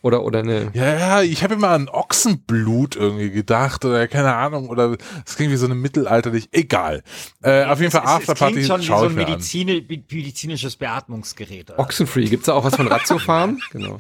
oder 0.02 0.24
oder 0.24 0.40
eine 0.40 0.70
Ja, 0.74 0.94
ja, 0.94 1.22
ich 1.22 1.42
habe 1.42 1.54
immer 1.54 1.70
an 1.70 1.88
Ochsenblut 1.88 2.96
irgendwie 2.96 3.30
gedacht 3.30 3.84
oder 3.84 4.06
keine 4.06 4.34
Ahnung 4.34 4.68
oder 4.68 4.96
es 5.26 5.36
klingt 5.36 5.52
wie 5.52 5.56
so 5.56 5.66
eine 5.66 5.74
mittelalterlich 5.74 6.48
egal. 6.52 7.02
Äh, 7.42 7.64
auf 7.64 7.80
jeden 7.80 7.90
Fall 7.90 8.02
Afterparty 8.02 8.60
es 8.60 8.66
klingt 8.66 8.84
schon 8.84 8.96
wie 8.96 9.00
so 9.00 9.06
ein 9.06 9.14
Medizin, 9.14 9.66
medizinisches 9.66 10.76
Beatmungsgerät. 10.76 11.70
Oder? 11.70 11.78
Oxenfree, 11.80 12.26
gibt's 12.26 12.46
da 12.46 12.54
auch 12.54 12.64
was 12.64 12.76
von 12.76 12.86
Ratiofarm? 12.86 13.58
genau. 13.72 13.98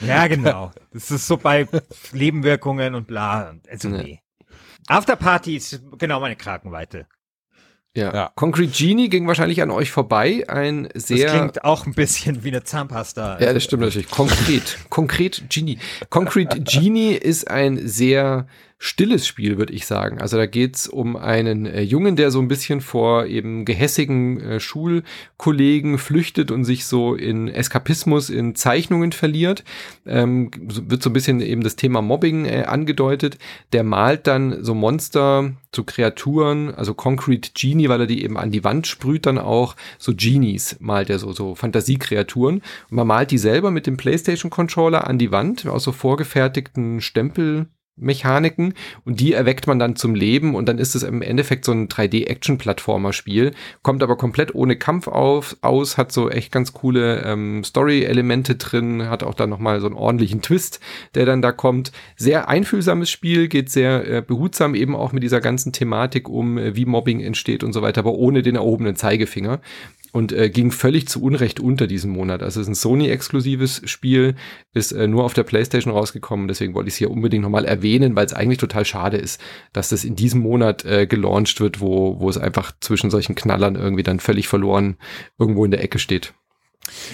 Ja, 0.00 0.26
genau. 0.26 0.72
Das 0.92 1.10
ist 1.10 1.26
so 1.26 1.36
bei 1.36 1.68
Nebenwirkungen 2.12 2.94
und 2.94 3.06
bla. 3.06 3.54
Also 3.70 3.88
nee. 3.88 4.20
Afterparty 4.90 5.56
ist 5.56 5.80
genau 5.98 6.20
meine 6.20 6.36
Kragenweite. 6.36 7.06
Ja. 7.96 8.14
ja. 8.14 8.32
Concrete 8.36 8.72
Genie 8.72 9.08
ging 9.08 9.26
wahrscheinlich 9.26 9.62
an 9.62 9.70
euch 9.70 9.90
vorbei. 9.90 10.44
Ein 10.48 10.88
sehr. 10.94 11.26
Das 11.26 11.36
klingt 11.36 11.64
auch 11.64 11.86
ein 11.86 11.94
bisschen 11.94 12.44
wie 12.44 12.48
eine 12.48 12.62
Zahnpasta. 12.62 13.40
Ja, 13.40 13.52
das 13.52 13.64
stimmt 13.64 13.82
natürlich. 13.82 14.10
Konkret. 14.10 14.78
Konkret 14.90 15.44
Genie. 15.48 15.78
Concrete 16.08 16.60
Genie 16.60 17.12
ist 17.14 17.50
ein 17.50 17.86
sehr 17.88 18.46
stilles 18.82 19.26
Spiel, 19.26 19.58
würde 19.58 19.74
ich 19.74 19.84
sagen. 19.84 20.22
Also 20.22 20.38
da 20.38 20.46
geht's 20.46 20.88
um 20.88 21.14
einen 21.14 21.66
äh, 21.66 21.82
Jungen, 21.82 22.16
der 22.16 22.30
so 22.30 22.40
ein 22.40 22.48
bisschen 22.48 22.80
vor 22.80 23.26
eben 23.26 23.66
gehässigen 23.66 24.40
äh, 24.40 24.58
Schulkollegen 24.58 25.98
flüchtet 25.98 26.50
und 26.50 26.64
sich 26.64 26.86
so 26.86 27.14
in 27.14 27.48
Eskapismus, 27.48 28.30
in 28.30 28.54
Zeichnungen 28.54 29.12
verliert. 29.12 29.64
Ähm, 30.06 30.50
wird 30.56 31.02
so 31.02 31.10
ein 31.10 31.12
bisschen 31.12 31.42
eben 31.42 31.62
das 31.62 31.76
Thema 31.76 32.00
Mobbing 32.00 32.46
äh, 32.46 32.64
angedeutet. 32.66 33.36
Der 33.74 33.84
malt 33.84 34.26
dann 34.26 34.64
so 34.64 34.74
Monster 34.74 35.52
zu 35.72 35.84
Kreaturen, 35.84 36.74
also 36.74 36.94
Concrete 36.94 37.50
Genie, 37.54 37.90
weil 37.90 38.00
er 38.00 38.06
die 38.06 38.24
eben 38.24 38.38
an 38.38 38.50
die 38.50 38.64
Wand 38.64 38.86
sprüht, 38.86 39.26
dann 39.26 39.36
auch 39.36 39.76
so 39.98 40.14
Genies 40.16 40.76
malt 40.80 41.10
er 41.10 41.18
so, 41.18 41.32
so 41.32 41.54
Fantasiekreaturen. 41.54 42.62
Und 42.90 42.96
man 42.96 43.06
malt 43.06 43.30
die 43.30 43.38
selber 43.38 43.70
mit 43.70 43.86
dem 43.86 43.98
PlayStation 43.98 44.50
Controller 44.50 45.06
an 45.06 45.18
die 45.18 45.32
Wand 45.32 45.66
aus 45.66 45.84
so 45.84 45.92
vorgefertigten 45.92 47.02
Stempel 47.02 47.66
Mechaniken 48.00 48.74
und 49.04 49.20
die 49.20 49.32
erweckt 49.32 49.66
man 49.66 49.78
dann 49.78 49.96
zum 49.96 50.14
Leben 50.14 50.54
und 50.54 50.68
dann 50.68 50.78
ist 50.78 50.94
es 50.94 51.02
im 51.02 51.22
Endeffekt 51.22 51.64
so 51.64 51.72
ein 51.72 51.88
3D-Action-Plattformer-Spiel, 51.88 53.52
kommt 53.82 54.02
aber 54.02 54.16
komplett 54.16 54.54
ohne 54.54 54.76
Kampf 54.76 55.08
auf, 55.08 55.56
aus, 55.60 55.98
hat 55.98 56.12
so 56.12 56.30
echt 56.30 56.52
ganz 56.52 56.72
coole 56.72 57.22
ähm, 57.24 57.62
Story-Elemente 57.64 58.56
drin, 58.56 59.08
hat 59.08 59.22
auch 59.22 59.34
dann 59.34 59.50
nochmal 59.50 59.80
so 59.80 59.86
einen 59.86 59.96
ordentlichen 59.96 60.42
Twist, 60.42 60.80
der 61.14 61.26
dann 61.26 61.42
da 61.42 61.52
kommt. 61.52 61.92
Sehr 62.16 62.48
einfühlsames 62.48 63.10
Spiel, 63.10 63.48
geht 63.48 63.70
sehr 63.70 64.06
äh, 64.08 64.22
behutsam 64.22 64.74
eben 64.74 64.96
auch 64.96 65.12
mit 65.12 65.22
dieser 65.22 65.40
ganzen 65.40 65.72
Thematik 65.72 66.28
um, 66.28 66.58
äh, 66.58 66.76
wie 66.76 66.86
Mobbing 66.86 67.20
entsteht 67.20 67.62
und 67.64 67.72
so 67.72 67.82
weiter, 67.82 68.00
aber 68.00 68.14
ohne 68.14 68.42
den 68.42 68.56
erhobenen 68.56 68.96
Zeigefinger 68.96 69.60
und 70.12 70.32
äh, 70.32 70.50
ging 70.50 70.70
völlig 70.70 71.08
zu 71.08 71.22
Unrecht 71.22 71.60
unter 71.60 71.86
diesem 71.86 72.10
Monat. 72.10 72.42
Also 72.42 72.60
es 72.60 72.66
ist 72.66 72.70
ein 72.70 72.74
Sony-exklusives 72.74 73.82
Spiel, 73.84 74.34
ist 74.74 74.92
äh, 74.92 75.06
nur 75.06 75.24
auf 75.24 75.34
der 75.34 75.44
PlayStation 75.44 75.92
rausgekommen. 75.92 76.48
Deswegen 76.48 76.74
wollte 76.74 76.88
ich 76.88 76.94
es 76.94 76.98
hier 76.98 77.10
unbedingt 77.10 77.42
nochmal 77.42 77.64
erwähnen, 77.64 78.16
weil 78.16 78.26
es 78.26 78.32
eigentlich 78.32 78.58
total 78.58 78.84
schade 78.84 79.16
ist, 79.16 79.40
dass 79.72 79.88
das 79.90 80.04
in 80.04 80.16
diesem 80.16 80.40
Monat 80.40 80.84
äh, 80.84 81.06
gelauncht 81.06 81.60
wird, 81.60 81.80
wo, 81.80 82.20
wo 82.20 82.28
es 82.28 82.38
einfach 82.38 82.72
zwischen 82.80 83.10
solchen 83.10 83.34
Knallern 83.34 83.76
irgendwie 83.76 84.02
dann 84.02 84.20
völlig 84.20 84.48
verloren 84.48 84.96
irgendwo 85.38 85.64
in 85.64 85.70
der 85.70 85.82
Ecke 85.82 85.98
steht. 85.98 86.34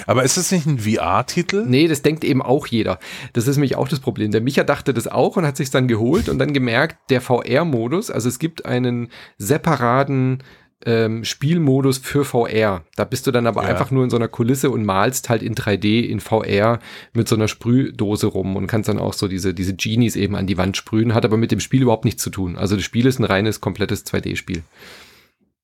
Aber 0.07 0.22
ist 0.22 0.36
es 0.36 0.53
nicht 0.53 0.66
ein 0.66 0.78
VR-Titel? 0.78 1.64
Nee, 1.66 1.88
das 1.88 2.03
denkt 2.03 2.24
eben 2.24 2.42
auch 2.42 2.66
jeder. 2.66 2.99
Das 3.32 3.47
ist 3.47 3.57
nämlich 3.57 3.76
auch 3.76 3.88
das 3.88 4.01
Problem. 4.01 4.30
Der 4.30 4.40
Micha 4.40 4.64
dachte 4.64 4.94
das 4.94 5.09
auch 5.09 5.36
und 5.36 5.47
hat 5.47 5.57
sich 5.57 5.70
dann 5.70 5.88
geholt 5.88 6.28
und 6.28 6.38
dann 6.38 6.53
gemerkt, 6.53 7.11
der 7.11 7.20
VR-Modus, 7.20 8.11
also 8.11 8.28
es 8.28 8.38
gibt 8.38 8.64
einen 8.64 9.09
separaten 9.38 10.42
ähm, 10.85 11.24
Spielmodus 11.24 11.99
für 11.99 12.24
VR. 12.24 12.85
Da 12.97 13.05
bist 13.05 13.27
du 13.27 13.31
dann 13.31 13.47
aber 13.47 13.62
ja. 13.62 13.68
einfach 13.68 13.91
nur 13.91 14.05
in 14.05 14.11
so 14.11 14.16
einer 14.16 14.29
Kulisse 14.29 14.70
und 14.70 14.85
malst 14.85 15.29
halt 15.29 15.43
in 15.43 15.55
3D 15.55 16.03
in 16.03 16.20
VR 16.20 16.81
mit 17.12 17.29
so 17.29 17.35
einer 17.35 17.49
Sprühdose 17.49 18.27
rum 18.27 18.57
und 18.57 18.66
kannst 18.66 18.89
dann 18.89 18.99
auch 18.99 19.14
so 19.14 19.29
diese, 19.29 19.55
diese 19.55 19.74
Genies 19.74 20.16
eben 20.16 20.37
an 20.37 20.47
die 20.47 20.59
Wand 20.59 20.77
sprühen, 20.77 21.14
hat 21.14 21.24
aber 21.24 21.37
mit 21.37 21.51
dem 21.51 21.61
Spiel 21.61 21.83
überhaupt 21.83 22.05
nichts 22.05 22.22
zu 22.22 22.31
tun. 22.31 22.57
Also 22.57 22.77
das 22.77 22.85
Spiel 22.85 23.07
ist 23.07 23.18
ein 23.18 23.24
reines, 23.24 23.61
komplettes 23.61 24.05
2D-Spiel. 24.07 24.62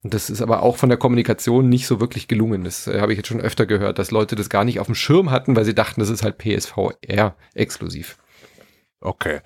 Und 0.02 0.14
das 0.14 0.30
ist 0.30 0.42
aber 0.42 0.62
auch 0.62 0.76
von 0.76 0.88
der 0.88 0.98
Kommunikation 0.98 1.68
nicht 1.68 1.86
so 1.86 2.00
wirklich 2.00 2.26
gelungen. 2.26 2.64
Das 2.64 2.88
äh, 2.88 3.00
habe 3.00 3.12
ich 3.12 3.18
jetzt 3.18 3.28
schon 3.28 3.40
öfter 3.40 3.66
gehört, 3.66 3.98
dass 3.98 4.10
Leute 4.10 4.34
das 4.34 4.48
gar 4.48 4.64
nicht 4.64 4.80
auf 4.80 4.86
dem 4.86 4.96
Schirm 4.96 5.30
hatten, 5.30 5.54
weil 5.54 5.64
sie 5.64 5.74
dachten, 5.74 6.00
das 6.00 6.10
ist 6.10 6.24
halt 6.24 6.38
PSVR 6.38 7.36
exklusiv. 7.54 8.16
Okay. 9.02 9.40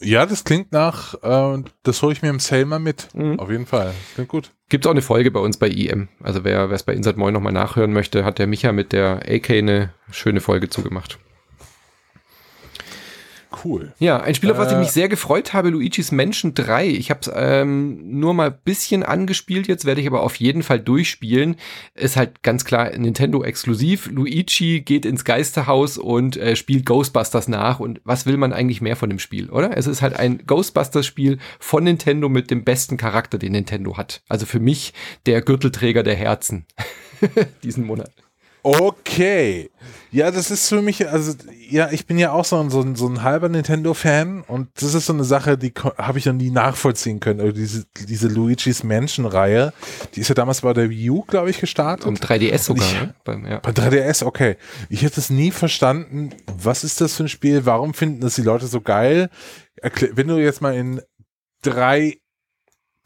Ja, 0.00 0.26
das 0.26 0.44
klingt 0.44 0.72
nach, 0.72 1.14
äh, 1.22 1.62
das 1.82 2.02
hole 2.02 2.12
ich 2.12 2.22
mir 2.22 2.30
im 2.30 2.40
Sale 2.40 2.64
mal 2.64 2.78
mit. 2.78 3.08
Mhm. 3.14 3.38
Auf 3.38 3.50
jeden 3.50 3.66
Fall. 3.66 3.94
Klingt 4.14 4.30
gut. 4.30 4.50
Gibt 4.68 4.86
auch 4.86 4.92
eine 4.92 5.02
Folge 5.02 5.30
bei 5.30 5.40
uns 5.40 5.58
bei 5.58 5.68
IM. 5.68 6.08
Also 6.22 6.42
wer 6.44 6.70
es 6.70 6.82
bei 6.82 6.94
Inside 6.94 7.18
Moin 7.18 7.34
nochmal 7.34 7.52
nachhören 7.52 7.92
möchte, 7.92 8.24
hat 8.24 8.38
der 8.38 8.46
Micha 8.46 8.72
mit 8.72 8.92
der 8.92 9.22
AK 9.28 9.50
eine 9.50 9.92
schöne 10.10 10.40
Folge 10.40 10.68
zugemacht. 10.70 11.18
Cool. 13.64 13.92
Ja, 13.98 14.20
ein 14.20 14.34
Spiel, 14.34 14.50
auf 14.50 14.58
was 14.58 14.72
ich 14.72 14.78
mich 14.78 14.88
äh. 14.88 14.92
sehr 14.92 15.08
gefreut 15.08 15.54
habe, 15.54 15.70
Luigi's 15.70 16.12
Mansion 16.12 16.54
3. 16.54 16.88
Ich 16.88 17.10
habe 17.10 17.20
es 17.22 17.30
ähm, 17.34 18.18
nur 18.18 18.34
mal 18.34 18.50
bisschen 18.50 19.02
angespielt, 19.02 19.68
jetzt 19.68 19.86
werde 19.86 20.00
ich 20.00 20.06
aber 20.06 20.22
auf 20.22 20.36
jeden 20.36 20.62
Fall 20.62 20.80
durchspielen. 20.80 21.56
Ist 21.94 22.16
halt 22.16 22.42
ganz 22.42 22.64
klar 22.64 22.90
Nintendo 22.96 23.42
exklusiv. 23.42 24.10
Luigi 24.10 24.80
geht 24.80 25.06
ins 25.06 25.24
Geisterhaus 25.24 25.96
und 25.96 26.36
äh, 26.36 26.56
spielt 26.56 26.84
Ghostbusters 26.84 27.48
nach. 27.48 27.80
Und 27.80 28.00
was 28.04 28.26
will 28.26 28.36
man 28.36 28.52
eigentlich 28.52 28.82
mehr 28.82 28.96
von 28.96 29.08
dem 29.08 29.18
Spiel, 29.18 29.48
oder? 29.48 29.76
Es 29.76 29.86
ist 29.86 30.02
halt 30.02 30.16
ein 30.16 30.46
Ghostbusters-Spiel 30.46 31.38
von 31.58 31.84
Nintendo 31.84 32.28
mit 32.28 32.50
dem 32.50 32.64
besten 32.64 32.96
Charakter, 32.96 33.38
den 33.38 33.52
Nintendo 33.52 33.96
hat. 33.96 34.22
Also 34.28 34.44
für 34.44 34.60
mich 34.60 34.92
der 35.24 35.40
Gürtelträger 35.40 36.02
der 36.02 36.16
Herzen 36.16 36.66
diesen 37.62 37.86
Monat. 37.86 38.12
Okay. 38.62 39.70
Ja, 40.14 40.30
das 40.30 40.52
ist 40.52 40.68
für 40.68 40.80
mich, 40.80 41.08
also, 41.08 41.34
ja, 41.68 41.90
ich 41.90 42.06
bin 42.06 42.20
ja 42.20 42.30
auch 42.30 42.44
so 42.44 42.60
ein, 42.60 42.70
so 42.70 42.80
ein, 42.80 42.94
so 42.94 43.08
ein 43.08 43.24
halber 43.24 43.48
Nintendo-Fan 43.48 44.42
und 44.42 44.68
das 44.80 44.94
ist 44.94 45.06
so 45.06 45.12
eine 45.12 45.24
Sache, 45.24 45.58
die 45.58 45.72
habe 45.98 46.20
ich 46.20 46.26
noch 46.26 46.34
nie 46.34 46.50
nachvollziehen 46.50 47.18
können. 47.18 47.40
Also 47.40 47.50
diese, 47.50 47.84
diese 48.06 48.28
Luigi's 48.28 48.84
Mansion-Reihe, 48.84 49.72
die 50.14 50.20
ist 50.20 50.28
ja 50.28 50.36
damals 50.36 50.60
bei 50.60 50.72
der 50.72 50.88
Wii 50.88 51.10
U, 51.10 51.22
glaube 51.22 51.50
ich, 51.50 51.58
gestartet. 51.58 52.06
Und 52.06 52.24
3DS 52.24 52.58
sogar, 52.58 52.86
ich, 52.86 52.92
ne? 52.94 53.14
Beim, 53.24 53.44
ja. 53.44 53.58
Bei 53.58 53.72
3DS, 53.72 54.24
okay. 54.24 54.56
Ich 54.88 55.02
hätte 55.02 55.18
es 55.18 55.30
nie 55.30 55.50
verstanden, 55.50 56.30
was 56.46 56.84
ist 56.84 57.00
das 57.00 57.16
für 57.16 57.24
ein 57.24 57.28
Spiel, 57.28 57.66
warum 57.66 57.92
finden 57.92 58.20
das 58.20 58.36
die 58.36 58.42
Leute 58.42 58.68
so 58.68 58.80
geil? 58.80 59.30
Wenn 60.12 60.28
du 60.28 60.36
jetzt 60.36 60.62
mal 60.62 60.76
in 60.76 61.02
drei 61.62 62.18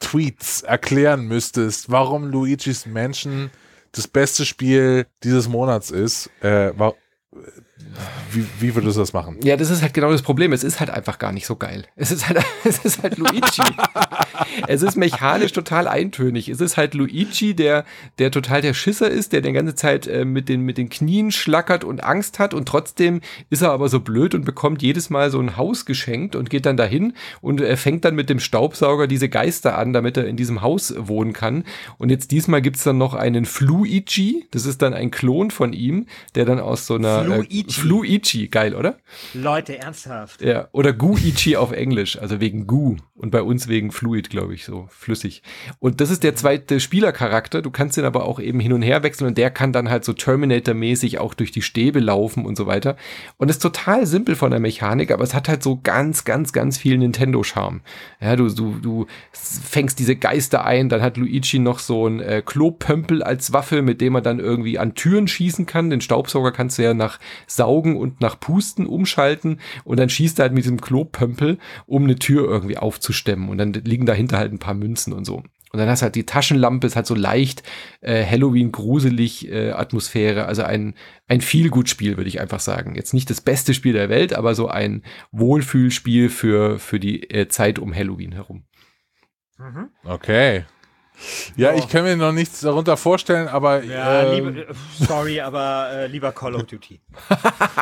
Tweets 0.00 0.60
erklären 0.60 1.26
müsstest, 1.26 1.90
warum 1.90 2.26
Luigi's 2.26 2.84
Mansion 2.84 3.50
das 3.98 4.06
beste 4.06 4.46
Spiel 4.46 5.06
dieses 5.24 5.48
Monats 5.48 5.90
ist, 5.90 6.30
äh, 6.40 6.72
war, 6.78 6.94
wie, 8.32 8.46
wie 8.60 8.74
würdest 8.74 8.96
du 8.96 9.00
das 9.00 9.12
machen? 9.12 9.36
Ja, 9.42 9.56
das 9.56 9.70
ist 9.70 9.82
halt 9.82 9.94
genau 9.94 10.10
das 10.10 10.22
Problem. 10.22 10.52
Es 10.52 10.64
ist 10.64 10.80
halt 10.80 10.90
einfach 10.90 11.18
gar 11.18 11.32
nicht 11.32 11.46
so 11.46 11.56
geil. 11.56 11.84
Es 11.96 12.10
ist 12.10 12.28
halt, 12.28 12.38
es 12.64 12.78
ist 12.84 13.02
halt 13.02 13.18
Luigi. 13.18 13.62
es 14.66 14.82
ist 14.82 14.96
mechanisch 14.96 15.52
total 15.52 15.88
eintönig. 15.88 16.48
Es 16.48 16.60
ist 16.60 16.76
halt 16.76 16.94
Luigi, 16.94 17.54
der, 17.54 17.84
der 18.18 18.30
total 18.30 18.62
der 18.62 18.74
Schisser 18.74 19.10
ist, 19.10 19.32
der 19.32 19.40
die 19.40 19.52
ganze 19.52 19.74
Zeit 19.74 20.06
äh, 20.06 20.24
mit, 20.24 20.48
den, 20.48 20.62
mit 20.62 20.78
den 20.78 20.88
Knien 20.88 21.30
schlackert 21.32 21.84
und 21.84 22.04
Angst 22.04 22.38
hat 22.38 22.54
und 22.54 22.66
trotzdem 22.66 23.20
ist 23.50 23.62
er 23.62 23.70
aber 23.70 23.88
so 23.88 24.00
blöd 24.00 24.34
und 24.34 24.44
bekommt 24.44 24.82
jedes 24.82 25.10
Mal 25.10 25.30
so 25.30 25.40
ein 25.40 25.56
Haus 25.56 25.86
geschenkt 25.86 26.36
und 26.36 26.50
geht 26.50 26.66
dann 26.66 26.76
dahin 26.76 27.14
und 27.40 27.60
er 27.60 27.76
fängt 27.76 28.04
dann 28.04 28.14
mit 28.14 28.30
dem 28.30 28.40
Staubsauger 28.40 29.06
diese 29.06 29.28
Geister 29.28 29.78
an, 29.78 29.92
damit 29.92 30.16
er 30.16 30.26
in 30.26 30.36
diesem 30.36 30.62
Haus 30.62 30.94
wohnen 30.96 31.32
kann. 31.32 31.64
Und 31.98 32.10
jetzt 32.10 32.30
diesmal 32.30 32.62
gibt's 32.62 32.84
dann 32.84 32.98
noch 32.98 33.14
einen 33.14 33.44
Fluigi. 33.44 34.46
Das 34.50 34.66
ist 34.66 34.82
dann 34.82 34.94
ein 34.94 35.10
Klon 35.10 35.50
von 35.50 35.72
ihm, 35.72 36.06
der 36.34 36.44
dann 36.44 36.60
aus 36.60 36.86
so 36.86 36.94
einer 36.94 37.24
Fluigi. 37.24 37.60
Äh, 37.60 37.72
Fluichi, 37.78 38.48
geil, 38.48 38.74
oder? 38.74 38.98
Leute, 39.34 39.78
ernsthaft. 39.78 40.42
Ja, 40.42 40.68
oder 40.72 40.92
Guichi 40.92 41.56
auf 41.56 41.72
Englisch, 41.72 42.18
also 42.18 42.40
wegen 42.40 42.66
Gu 42.66 42.96
und 43.14 43.30
bei 43.30 43.42
uns 43.42 43.68
wegen 43.68 43.90
Fluid, 43.90 44.30
glaube 44.30 44.54
ich, 44.54 44.64
so 44.64 44.86
flüssig. 44.90 45.42
Und 45.80 46.00
das 46.00 46.10
ist 46.10 46.22
der 46.22 46.36
zweite 46.36 46.80
Spielercharakter, 46.80 47.62
du 47.62 47.70
kannst 47.70 47.96
den 47.96 48.04
aber 48.04 48.24
auch 48.24 48.38
eben 48.40 48.60
hin 48.60 48.72
und 48.72 48.82
her 48.82 49.02
wechseln 49.02 49.26
und 49.26 49.38
der 49.38 49.50
kann 49.50 49.72
dann 49.72 49.90
halt 49.90 50.04
so 50.04 50.12
Terminator-mäßig 50.12 51.18
auch 51.18 51.34
durch 51.34 51.50
die 51.50 51.62
Stäbe 51.62 52.00
laufen 52.00 52.46
und 52.46 52.56
so 52.56 52.66
weiter. 52.66 52.96
Und 53.36 53.50
ist 53.50 53.60
total 53.60 54.06
simpel 54.06 54.36
von 54.36 54.50
der 54.50 54.60
Mechanik, 54.60 55.10
aber 55.10 55.24
es 55.24 55.34
hat 55.34 55.48
halt 55.48 55.62
so 55.62 55.80
ganz, 55.82 56.24
ganz, 56.24 56.52
ganz 56.52 56.78
viel 56.78 56.96
Nintendo-Charme. 56.98 57.80
Ja, 58.20 58.36
du, 58.36 58.48
du, 58.48 58.78
du 58.80 59.06
fängst 59.32 59.98
diese 59.98 60.16
Geister 60.16 60.64
ein, 60.64 60.88
dann 60.88 61.02
hat 61.02 61.16
Luigi 61.16 61.58
noch 61.58 61.80
so 61.80 62.06
ein 62.06 62.20
äh, 62.20 62.42
Klopömpel 62.44 63.22
als 63.22 63.52
Waffe, 63.52 63.82
mit 63.82 64.00
dem 64.00 64.14
er 64.14 64.20
dann 64.20 64.38
irgendwie 64.38 64.78
an 64.78 64.94
Türen 64.94 65.28
schießen 65.28 65.66
kann. 65.66 65.90
Den 65.90 66.00
Staubsauger 66.00 66.52
kannst 66.52 66.78
du 66.78 66.82
ja 66.82 66.94
nach 66.94 67.18
Saugen 67.68 67.96
und 67.96 68.22
nach 68.22 68.40
Pusten 68.40 68.86
umschalten 68.86 69.60
und 69.84 70.00
dann 70.00 70.08
schießt 70.08 70.38
er 70.38 70.44
halt 70.44 70.54
mit 70.54 70.64
diesem 70.64 70.80
Klopömpel, 70.80 71.58
um 71.86 72.04
eine 72.04 72.16
Tür 72.16 72.48
irgendwie 72.48 72.78
aufzustemmen 72.78 73.50
und 73.50 73.58
dann 73.58 73.72
liegen 73.72 74.06
dahinter 74.06 74.38
halt 74.38 74.52
ein 74.52 74.58
paar 74.58 74.74
Münzen 74.74 75.12
und 75.12 75.26
so. 75.26 75.42
Und 75.70 75.78
dann 75.78 75.88
hast 75.90 76.00
du 76.00 76.04
halt 76.04 76.14
die 76.14 76.24
Taschenlampe, 76.24 76.86
ist 76.86 76.96
halt 76.96 77.06
so 77.06 77.14
leicht 77.14 77.62
äh, 78.00 78.24
Halloween-gruselig 78.24 79.50
äh, 79.50 79.72
Atmosphäre. 79.72 80.46
Also 80.46 80.62
ein, 80.62 80.94
ein 81.26 81.42
Viel-Gut-Spiel, 81.42 82.16
würde 82.16 82.28
ich 82.28 82.40
einfach 82.40 82.60
sagen. 82.60 82.94
Jetzt 82.94 83.12
nicht 83.12 83.28
das 83.28 83.42
beste 83.42 83.74
Spiel 83.74 83.92
der 83.92 84.08
Welt, 84.08 84.32
aber 84.32 84.54
so 84.54 84.68
ein 84.68 85.02
Wohlfühlspiel 85.30 86.30
für, 86.30 86.78
für 86.78 86.98
die 86.98 87.28
äh, 87.28 87.48
Zeit 87.48 87.78
um 87.78 87.94
Halloween 87.94 88.32
herum. 88.32 88.64
Mhm. 89.58 89.90
Okay. 90.04 90.64
Ja, 91.56 91.72
oh. 91.72 91.78
ich 91.78 91.88
kann 91.88 92.04
mir 92.04 92.16
noch 92.16 92.32
nichts 92.32 92.60
darunter 92.60 92.96
vorstellen, 92.96 93.48
aber. 93.48 93.82
Ja, 93.82 94.22
äh, 94.22 94.34
liebe, 94.36 94.66
sorry, 94.98 95.40
aber 95.40 95.90
äh, 95.92 96.06
lieber 96.06 96.32
Call 96.32 96.54
of 96.54 96.64
Duty. 96.64 97.00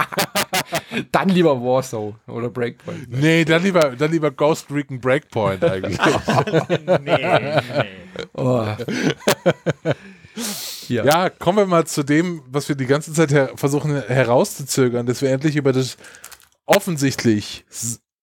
dann 1.13 1.29
lieber 1.29 1.61
Warsaw 1.61 2.15
oder 2.27 2.49
Breakpoint. 2.49 3.09
Nee, 3.11 3.45
dann 3.45 3.63
lieber, 3.63 3.95
dann 3.97 4.11
lieber 4.11 4.31
Ghost 4.31 4.71
Recon 4.71 5.01
Breakpoint 5.01 5.63
eigentlich. 5.65 5.99
nee, 7.03 7.41
nee. 7.41 7.61
Oh. 8.35 8.67
Ja. 10.89 11.05
ja. 11.05 11.31
kommen 11.31 11.59
wir 11.59 11.67
mal 11.67 11.87
zu 11.87 12.03
dem, 12.03 12.43
was 12.49 12.69
wir 12.69 12.77
die 12.77 12.87
ganze 12.87 13.13
Zeit 13.13 13.33
her 13.33 13.53
versuchen 13.57 14.03
herauszuzögern, 14.03 15.07
dass 15.07 15.23
wir 15.23 15.31
endlich 15.31 15.57
über 15.57 15.73
das 15.73 15.97
offensichtlich 16.67 17.65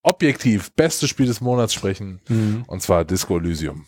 objektiv 0.02 0.72
beste 0.74 1.08
Spiel 1.08 1.26
des 1.26 1.42
Monats 1.42 1.74
sprechen. 1.74 2.22
Mhm. 2.28 2.64
Und 2.68 2.82
zwar 2.82 3.06
Disco 3.06 3.38
Elysium. 3.38 3.86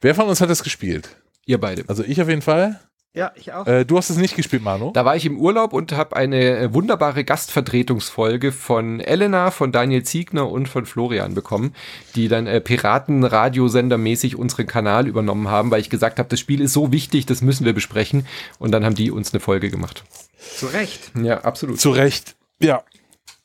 Wer 0.00 0.14
von 0.14 0.28
uns 0.28 0.40
hat 0.40 0.50
das 0.50 0.62
gespielt? 0.62 1.16
Ihr 1.46 1.58
beide. 1.58 1.84
Also 1.88 2.02
ich 2.02 2.20
auf 2.20 2.28
jeden 2.28 2.42
Fall. 2.42 2.80
Ja, 3.16 3.32
ich 3.34 3.50
auch. 3.54 3.66
Äh, 3.66 3.86
du 3.86 3.96
hast 3.96 4.10
es 4.10 4.18
nicht 4.18 4.36
gespielt, 4.36 4.62
Manu? 4.62 4.90
Da 4.92 5.06
war 5.06 5.16
ich 5.16 5.24
im 5.24 5.38
Urlaub 5.38 5.72
und 5.72 5.92
habe 5.92 6.14
eine 6.14 6.58
äh, 6.58 6.74
wunderbare 6.74 7.24
Gastvertretungsfolge 7.24 8.52
von 8.52 9.00
Elena, 9.00 9.50
von 9.50 9.72
Daniel 9.72 10.02
Ziegner 10.02 10.50
und 10.50 10.68
von 10.68 10.84
Florian 10.84 11.32
bekommen, 11.32 11.74
die 12.14 12.28
dann 12.28 12.46
äh, 12.46 12.60
Piratenradiosendermäßig 12.60 14.36
unseren 14.36 14.66
Kanal 14.66 15.06
übernommen 15.06 15.48
haben, 15.48 15.70
weil 15.70 15.80
ich 15.80 15.88
gesagt 15.88 16.18
habe, 16.18 16.28
das 16.28 16.40
Spiel 16.40 16.60
ist 16.60 16.74
so 16.74 16.92
wichtig, 16.92 17.24
das 17.24 17.40
müssen 17.40 17.64
wir 17.64 17.72
besprechen. 17.72 18.26
Und 18.58 18.72
dann 18.72 18.84
haben 18.84 18.94
die 18.94 19.10
uns 19.10 19.32
eine 19.32 19.40
Folge 19.40 19.70
gemacht. 19.70 20.04
Zu 20.36 20.66
Recht. 20.66 21.12
Ja, 21.18 21.40
absolut. 21.40 21.80
Zu 21.80 21.92
Recht. 21.92 22.36
Ja. 22.60 22.84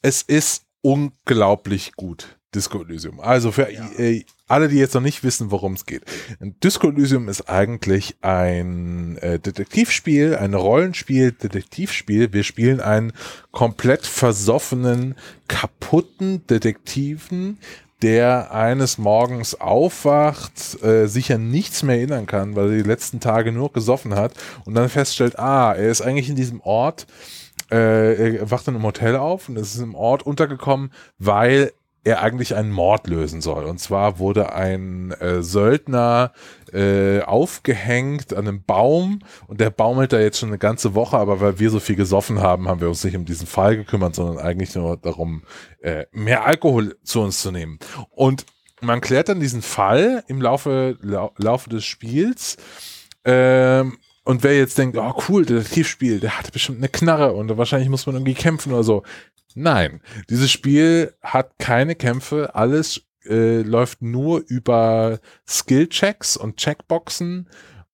Es 0.01 0.21
ist 0.21 0.65
unglaublich 0.81 1.93
gut. 1.95 2.37
Disco 2.53 2.81
Elysium. 2.81 3.19
Also 3.19 3.51
für 3.51 3.71
ja. 3.71 3.89
äh, 3.97 4.25
alle, 4.47 4.67
die 4.67 4.77
jetzt 4.77 4.93
noch 4.93 5.01
nicht 5.01 5.23
wissen, 5.23 5.51
worum 5.51 5.73
es 5.73 5.85
geht. 5.85 6.03
Disco 6.63 6.89
Elysium 6.89 7.29
ist 7.29 7.49
eigentlich 7.49 8.15
ein 8.21 9.17
äh, 9.17 9.39
Detektivspiel, 9.39 10.35
ein 10.35 10.53
Rollenspiel, 10.53 11.31
Detektivspiel. 11.31 12.33
Wir 12.33 12.43
spielen 12.43 12.81
einen 12.81 13.13
komplett 13.51 14.05
versoffenen, 14.05 15.15
kaputten 15.47 16.45
Detektiven, 16.47 17.57
der 18.01 18.53
eines 18.53 18.97
Morgens 18.97 19.59
aufwacht, 19.61 20.83
äh, 20.83 21.07
sich 21.07 21.31
an 21.31 21.49
nichts 21.49 21.83
mehr 21.83 21.97
erinnern 21.97 22.25
kann, 22.25 22.55
weil 22.55 22.71
er 22.71 22.83
die 22.83 22.89
letzten 22.89 23.19
Tage 23.19 23.51
nur 23.51 23.71
gesoffen 23.71 24.15
hat 24.15 24.33
und 24.65 24.73
dann 24.73 24.89
feststellt, 24.89 25.37
ah, 25.39 25.73
er 25.73 25.89
ist 25.89 26.01
eigentlich 26.01 26.29
in 26.29 26.35
diesem 26.35 26.61
Ort, 26.61 27.05
äh, 27.69 28.37
er 28.39 28.51
wacht 28.51 28.67
dann 28.67 28.75
im 28.75 28.83
Hotel 28.83 29.15
auf 29.15 29.47
und 29.47 29.57
ist 29.57 29.77
im 29.77 29.95
Ort 29.95 30.23
untergekommen, 30.23 30.91
weil 31.19 31.71
er 32.03 32.21
eigentlich 32.21 32.55
einen 32.55 32.71
Mord 32.71 33.07
lösen 33.07 33.41
soll. 33.41 33.65
Und 33.65 33.79
zwar 33.79 34.17
wurde 34.17 34.53
ein 34.53 35.11
äh, 35.11 35.43
Söldner 35.43 36.33
äh, 36.73 37.21
aufgehängt 37.21 38.33
an 38.33 38.47
einem 38.47 38.63
Baum 38.63 39.19
und 39.47 39.59
der 39.59 39.69
baumelt 39.69 40.13
da 40.13 40.19
jetzt 40.19 40.39
schon 40.39 40.49
eine 40.49 40.57
ganze 40.57 40.95
Woche, 40.95 41.17
aber 41.17 41.41
weil 41.41 41.59
wir 41.59 41.69
so 41.69 41.79
viel 41.79 41.95
gesoffen 41.95 42.41
haben, 42.41 42.67
haben 42.67 42.81
wir 42.81 42.89
uns 42.89 43.03
nicht 43.03 43.15
um 43.15 43.25
diesen 43.25 43.45
Fall 43.45 43.77
gekümmert, 43.77 44.15
sondern 44.15 44.39
eigentlich 44.39 44.73
nur 44.73 44.97
darum, 44.97 45.43
äh, 45.81 46.05
mehr 46.11 46.45
Alkohol 46.45 46.97
zu 47.03 47.21
uns 47.21 47.41
zu 47.41 47.51
nehmen. 47.51 47.77
Und 48.09 48.45
man 48.81 49.01
klärt 49.01 49.29
dann 49.29 49.39
diesen 49.39 49.61
Fall 49.61 50.23
im 50.27 50.41
Laufe, 50.41 50.97
lau 51.01 51.33
Laufe 51.37 51.69
des 51.69 51.85
Spiels. 51.85 52.57
Ähm, 53.23 53.97
und 54.23 54.43
wer 54.43 54.55
jetzt 54.57 54.77
denkt, 54.77 54.97
oh 54.97 55.13
cool, 55.29 55.45
Detektivspiel, 55.45 56.19
der 56.19 56.37
hatte 56.37 56.51
bestimmt 56.51 56.77
eine 56.77 56.89
Knarre 56.89 57.33
und 57.33 57.55
wahrscheinlich 57.57 57.89
muss 57.89 58.05
man 58.05 58.15
irgendwie 58.15 58.33
kämpfen 58.33 58.71
oder 58.71 58.83
so. 58.83 59.03
Nein, 59.55 60.01
dieses 60.29 60.51
Spiel 60.51 61.13
hat 61.21 61.57
keine 61.59 61.95
Kämpfe, 61.95 62.55
alles 62.55 63.01
äh, 63.25 63.61
läuft 63.61 64.01
nur 64.01 64.43
über 64.47 65.19
Skill-Checks 65.47 66.37
und 66.37 66.57
Checkboxen 66.57 67.47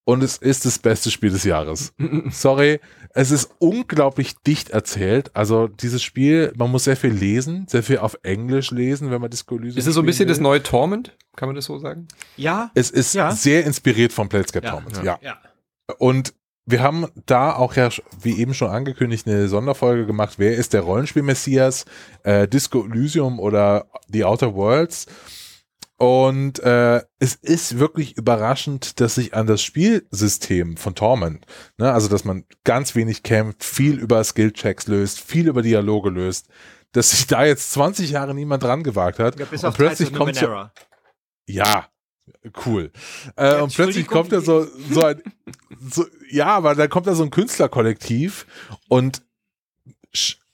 und 0.06 0.24
es 0.24 0.38
ist 0.38 0.66
das 0.66 0.80
beste 0.80 1.12
Spiel 1.12 1.32
des 1.32 1.44
Jahres. 1.44 1.94
Sorry, 2.32 2.80
es 3.14 3.32
ist 3.32 3.52
unglaublich 3.60 4.36
dicht 4.46 4.70
erzählt. 4.70 5.36
Also 5.36 5.68
dieses 5.68 6.02
Spiel, 6.02 6.54
man 6.56 6.72
muss 6.72 6.86
sehr 6.86 6.96
viel 6.96 7.12
lesen, 7.12 7.66
sehr 7.68 7.84
viel 7.84 7.98
auf 7.98 8.18
Englisch 8.24 8.72
lesen, 8.72 9.12
wenn 9.12 9.20
man 9.20 9.30
Discolyse 9.30 9.78
Ist 9.78 9.88
es 9.88 9.96
so 9.96 10.02
ein 10.02 10.06
bisschen 10.06 10.28
will. 10.28 10.34
das 10.34 10.40
neue 10.40 10.64
Torment? 10.64 11.18
Kann 11.36 11.50
man 11.50 11.56
das 11.56 11.66
so 11.66 11.78
sagen? 11.78 12.08
Ja. 12.38 12.72
Es 12.74 12.90
ist 12.90 13.16
ja. 13.16 13.32
sehr 13.32 13.66
inspiriert 13.66 14.14
von 14.14 14.30
Planescape 14.30 14.66
ja. 14.66 14.72
Torment, 14.72 15.04
ja. 15.04 15.20
ja. 15.22 15.38
Und 15.98 16.34
wir 16.68 16.84
haben 16.84 17.08
da 17.26 17.56
auch 17.56 17.76
ja, 17.76 17.90
wie 18.22 18.38
eben 18.38 18.54
schon 18.54 18.70
angekündigt, 18.70 19.26
eine 19.26 19.48
Sonderfolge 19.48 20.06
gemacht. 20.06 20.34
Wer 20.38 20.56
ist 20.56 20.74
der 20.74 20.82
Rollenspiel-Messias? 20.82 21.86
Äh, 22.24 22.48
Disco 22.48 22.86
Elysium 22.86 23.40
oder 23.40 23.88
The 24.10 24.26
Outer 24.26 24.54
Worlds? 24.54 25.08
Und 25.96 26.60
äh, 26.60 27.02
es 27.20 27.36
ist 27.36 27.80
wirklich 27.80 28.18
überraschend, 28.18 29.00
dass 29.00 29.16
sich 29.16 29.34
an 29.34 29.48
das 29.48 29.64
Spielsystem 29.64 30.78
von 30.78 30.94
Torment, 30.94 31.46
ne, 31.78 31.92
also 31.92 32.08
dass 32.08 32.24
man 32.24 32.44
ganz 32.64 32.94
wenig 32.94 33.24
kämpft, 33.24 33.64
viel 33.64 33.98
über 33.98 34.24
Skillchecks 34.24 34.88
löst, 34.88 35.20
viel 35.20 35.48
über 35.48 35.64
Dialoge 35.64 36.12
löst, 36.12 36.50
dass 36.92 37.12
sich 37.12 37.26
da 37.26 37.46
jetzt 37.46 37.72
20 37.72 38.12
Jahre 38.12 38.36
niemand 38.36 38.62
dran 38.62 38.84
gewagt 38.84 39.18
hat. 39.18 39.40
Ja, 39.40 39.46
bis 39.46 39.64
und 39.64 39.76
plötzlich 39.76 40.14
kommt 40.14 40.40
ja, 40.40 40.72
ja, 41.48 41.88
cool. 42.66 42.92
Äh, 43.36 43.62
und 43.62 43.74
plötzlich 43.74 44.08
kommt 44.08 44.32
da 44.32 44.42
so, 44.42 44.68
so 44.92 45.04
ein, 45.04 45.22
so, 45.90 46.06
ja, 46.30 46.48
aber 46.48 46.76
dann 46.76 46.90
kommt 46.90 47.08
da 47.08 47.16
so 47.16 47.24
ein 47.24 47.32
Künstlerkollektiv 47.32 48.46
und 48.88 49.22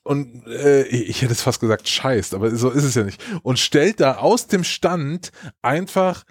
und 0.03 0.45
äh, 0.47 0.83
ich 0.83 1.21
hätte 1.21 1.31
es 1.31 1.41
fast 1.41 1.61
gesagt 1.61 1.87
scheißt, 1.87 2.33
aber 2.33 2.53
so 2.55 2.69
ist 2.69 2.83
es 2.83 2.95
ja 2.95 3.03
nicht. 3.03 3.23
Und 3.41 3.57
stellt 3.57 4.01
da 4.01 4.15
aus 4.15 4.47
dem 4.47 4.65
Stand 4.65 5.31
einfach 5.61 6.25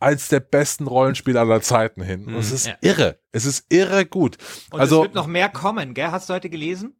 als 0.00 0.28
der 0.28 0.40
besten 0.40 0.86
Rollenspiel 0.86 1.38
aller 1.38 1.62
Zeiten 1.62 2.02
hin. 2.02 2.26
Und 2.26 2.34
es 2.34 2.50
mhm. 2.50 2.54
ist 2.56 2.66
ja. 2.66 2.76
irre. 2.80 3.18
Es 3.30 3.46
ist 3.46 3.66
irre 3.72 4.04
gut. 4.04 4.36
Und 4.70 4.80
also, 4.80 4.96
es 4.96 5.02
wird 5.04 5.14
noch 5.14 5.28
mehr 5.28 5.48
kommen, 5.48 5.94
gell? 5.94 6.10
Hast 6.10 6.28
du 6.28 6.34
heute 6.34 6.50
gelesen? 6.50 6.96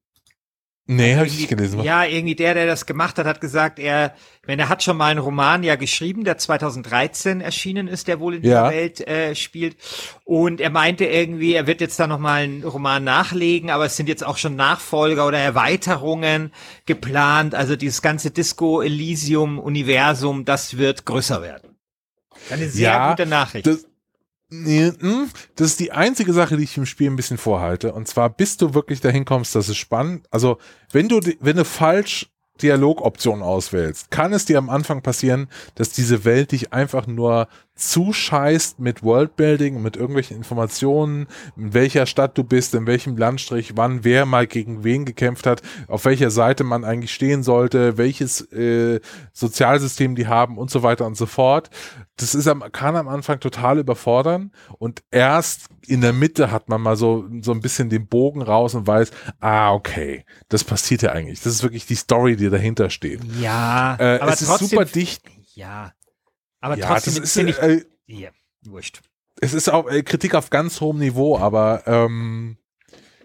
Nee, 0.87 1.17
habe 1.17 1.27
ich 1.27 1.39
nicht 1.39 1.49
gelesen. 1.49 1.83
Ja, 1.83 2.05
irgendwie 2.05 2.35
der, 2.35 2.53
der 2.53 2.67
das 2.67 2.85
gemacht 2.85 3.17
hat, 3.17 3.25
hat 3.25 3.41
gesagt, 3.41 3.79
er, 3.79 4.15
wenn 4.45 4.59
er 4.59 4.69
hat 4.69 4.83
schon 4.83 4.99
mal 4.99 5.11
einen 5.11 5.21
Roman 5.21 5.63
ja 5.63 5.77
geschrieben, 5.77 6.25
der 6.25 6.37
2013 6.37 7.41
erschienen 7.41 7.89
ist, 7.89 8.07
der 8.07 8.21
wohl 8.21 8.35
in 8.35 8.43
ja. 8.43 8.69
dieser 8.69 8.77
Welt 8.77 9.09
äh, 9.09 9.35
spielt. 9.35 9.77
Und 10.25 10.61
er 10.61 10.69
meinte 10.69 11.07
irgendwie, 11.07 11.55
er 11.55 11.67
wird 11.67 11.81
jetzt 11.81 11.99
da 11.99 12.07
noch 12.07 12.19
mal 12.19 12.43
einen 12.43 12.65
Roman 12.65 13.03
nachlegen, 13.03 13.71
aber 13.71 13.87
es 13.87 13.97
sind 13.97 14.11
jetzt 14.11 14.27
auch 14.27 14.37
schon 14.37 14.57
Nachfolger 14.57 15.27
oder 15.27 15.39
Erweiterungen 15.39 16.53
geplant. 16.85 17.55
Also 17.55 17.77
dieses 17.77 18.03
ganze 18.03 18.31
Disco 18.31 18.83
Elysium 18.83 19.59
Universum, 19.59 20.45
das 20.45 20.77
wird 20.77 21.07
größer 21.07 21.41
werden. 21.41 21.77
Eine 22.51 22.69
sehr 22.69 22.91
ja, 22.91 23.11
gute 23.11 23.25
Nachricht. 23.25 23.67
Das, 23.67 23.87
das 24.51 25.69
ist 25.71 25.81
die 25.81 25.93
einzige 25.93 26.33
Sache, 26.33 26.57
die 26.57 26.65
ich 26.65 26.77
im 26.77 26.87
Spiel 26.87 27.11
ein 27.11 27.17
bisschen 27.17 27.39
vorhalte. 27.39 27.93
Und 27.93 28.09
zwar, 28.09 28.31
bis 28.31 28.57
du 28.57 28.75
wirklich 28.75 29.01
dahin 29.01 29.25
kommst, 29.25 29.55
dass 29.55 29.69
es 29.69 29.77
spannend. 29.77 30.27
Also, 30.31 30.59
wenn 30.93 31.09
du, 31.09 31.21
wenn 31.41 31.57
du 31.57 31.65
falsch 31.65 32.31
Dialogoptionen 32.63 33.43
auswählst, 33.43 34.13
kann 34.13 34.33
es 34.33 34.45
dir 34.45 34.59
am 34.59 34.71
Anfang 34.71 35.03
passieren, 35.03 35.49
dass 35.75 35.91
diese 35.91 36.25
Welt 36.25 36.53
dich 36.53 36.73
einfach 36.73 37.09
nur 37.09 37.49
zuscheißt 37.75 38.79
mit 38.79 39.03
Worldbuilding, 39.03 39.83
mit 39.83 39.97
irgendwelchen 39.97 40.37
Informationen, 40.37 41.27
in 41.57 41.75
welcher 41.75 42.07
Stadt 42.07 42.39
du 42.39 42.45
bist, 42.45 42.75
in 42.75 42.87
welchem 42.87 43.17
Landstrich, 43.17 43.77
wann 43.77 44.05
wer 44.05 44.25
mal 44.25 44.47
gegen 44.47 44.85
wen 44.85 45.05
gekämpft 45.05 45.47
hat, 45.47 45.63
auf 45.89 46.05
welcher 46.05 46.31
Seite 46.31 46.63
man 46.63 46.85
eigentlich 46.85 47.13
stehen 47.13 47.43
sollte, 47.43 47.99
welches 47.99 48.41
äh, 48.53 49.01
Sozialsystem 49.33 50.15
die 50.15 50.29
haben 50.29 50.57
und 50.57 50.71
so 50.71 50.85
weiter 50.85 51.07
und 51.07 51.17
so 51.17 51.27
fort. 51.27 51.71
Das 52.17 52.35
ist 52.35 52.47
am, 52.47 52.63
kann 52.71 52.95
am 52.95 53.09
Anfang 53.09 53.41
total 53.41 53.79
überfordern 53.79 54.53
und 54.79 55.03
erst 55.11 55.67
in 55.85 56.01
der 56.01 56.13
Mitte 56.13 56.53
hat 56.53 56.69
man 56.69 56.81
mal 56.81 56.97
so, 56.97 57.29
so 57.41 57.51
ein 57.51 57.61
bisschen 57.61 57.91
den 57.91 58.07
Bogen 58.07 58.41
raus 58.41 58.75
und 58.75 58.87
weiß, 58.87 59.11
ah, 59.41 59.73
okay, 59.73 60.25
das 60.49 60.63
passiert 60.63 61.03
ja 61.03 61.11
eigentlich. 61.11 61.41
Das 61.41 61.53
ist 61.53 61.65
wirklich 61.65 61.87
die 61.87 61.97
Story, 61.97 62.37
die 62.37 62.51
dahinter 62.51 62.89
steht. 62.91 63.21
Ja, 63.41 63.97
äh, 63.99 64.21
aber 64.21 64.33
es 64.33 64.47
trotzdem, 64.47 64.67
ist 64.67 64.71
super 64.71 64.85
dicht. 64.85 65.25
Ja, 65.55 65.93
aber 66.61 66.79
ja, 66.79 66.87
trotzdem 66.87 67.17
das 67.17 67.37
ist, 67.37 67.37
ich, 67.37 67.59
äh, 67.59 67.85
ja, 68.07 68.31
wurscht. 68.63 69.03
Es 69.41 69.53
ist 69.53 69.69
auch 69.69 69.89
äh, 69.91 70.03
Kritik 70.03 70.37
auf 70.37 70.51
ganz 70.51 70.81
hohem 70.81 70.99
Niveau, 70.99 71.37
aber 71.37 71.83
ähm, 71.87 72.59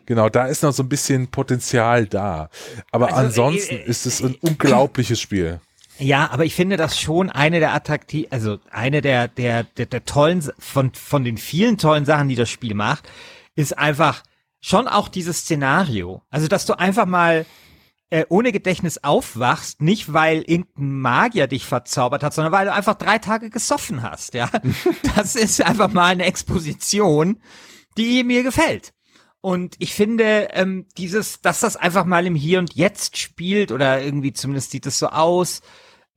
genau, 0.08 0.30
da 0.30 0.48
ist 0.48 0.64
noch 0.64 0.74
so 0.74 0.82
ein 0.82 0.90
bisschen 0.90 1.28
Potenzial 1.28 2.08
da. 2.08 2.50
Aber 2.92 3.14
also, 3.14 3.44
ansonsten 3.44 3.76
äh, 3.76 3.86
ist 3.86 4.08
es 4.08 4.24
ein 4.24 4.36
unglaubliches 4.42 5.22
Spiel. 5.22 5.62
Ja, 6.00 6.30
aber 6.32 6.46
ich 6.46 6.56
finde 6.56 6.78
das 6.78 7.00
schon 7.00 7.30
eine 7.30 7.60
der 7.60 7.74
attraktiv, 7.74 8.28
also 8.30 8.60
eine 8.72 9.02
der, 9.02 9.28
der, 9.28 9.64
der, 9.64 9.86
der 9.86 10.06
tollen, 10.06 10.42
von, 10.58 10.94
von 10.94 11.26
den 11.26 11.38
vielen 11.38 11.78
tollen 11.78 12.06
Sachen, 12.06 12.30
die 12.30 12.36
das 12.36 12.50
Spiel 12.50 12.74
macht, 12.74 13.10
ist 13.56 13.78
einfach 13.78 14.24
schon 14.62 14.88
auch 14.88 15.10
dieses 15.10 15.40
Szenario. 15.40 16.22
Also, 16.30 16.48
dass 16.48 16.66
du 16.66 16.80
einfach 16.80 17.06
mal 17.06 17.46
äh, 18.10 18.26
ohne 18.30 18.54
Gedächtnis 18.54 19.04
aufwachst, 19.04 19.82
nicht 19.82 20.14
weil 20.14 20.42
irgendein 20.42 21.00
Magier 21.00 21.48
dich 21.48 21.66
verzaubert 21.66 22.24
hat, 22.24 22.34
sondern 22.34 22.54
weil 22.54 22.66
du 22.66 22.74
einfach 22.74 22.96
drei 22.96 23.18
Tage 23.18 23.50
gesoffen 23.50 24.02
hast, 24.02 24.34
ja. 24.34 24.50
das 25.16 25.36
ist 25.36 25.62
einfach 25.62 25.92
mal 25.92 26.08
eine 26.08 26.26
Exposition, 26.26 27.42
die 27.98 28.24
mir 28.24 28.44
gefällt. 28.44 28.94
Und 29.42 29.76
ich 29.80 29.94
finde, 29.94 30.50
ähm, 30.52 30.88
dieses, 30.98 31.42
dass 31.42 31.60
das 31.60 31.76
einfach 31.76 32.06
mal 32.06 32.26
im 32.26 32.36
Hier 32.36 32.60
und 32.60 32.74
Jetzt 32.76 33.18
spielt, 33.18 33.72
oder 33.72 34.02
irgendwie 34.02 34.34
zumindest 34.34 34.72
sieht 34.72 34.86
es 34.86 35.00
so 35.00 35.08
aus, 35.08 35.62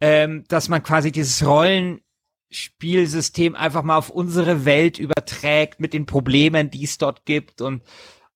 ähm, 0.03 0.45
dass 0.49 0.69
man 0.69 0.83
quasi 0.83 1.13
dieses 1.13 1.47
Rollenspielsystem 1.47 3.55
einfach 3.55 3.85
mal 3.85 3.97
auf 3.97 4.11
unsere 4.11 4.65
Welt 4.65 4.99
überträgt 4.99 5.79
mit 5.79 5.93
den 5.95 6.07
Problemen, 6.07 6.71
die 6.71 6.83
es 6.83 6.99
dort 6.99 7.25
gibt 7.25 7.61
und 7.63 7.85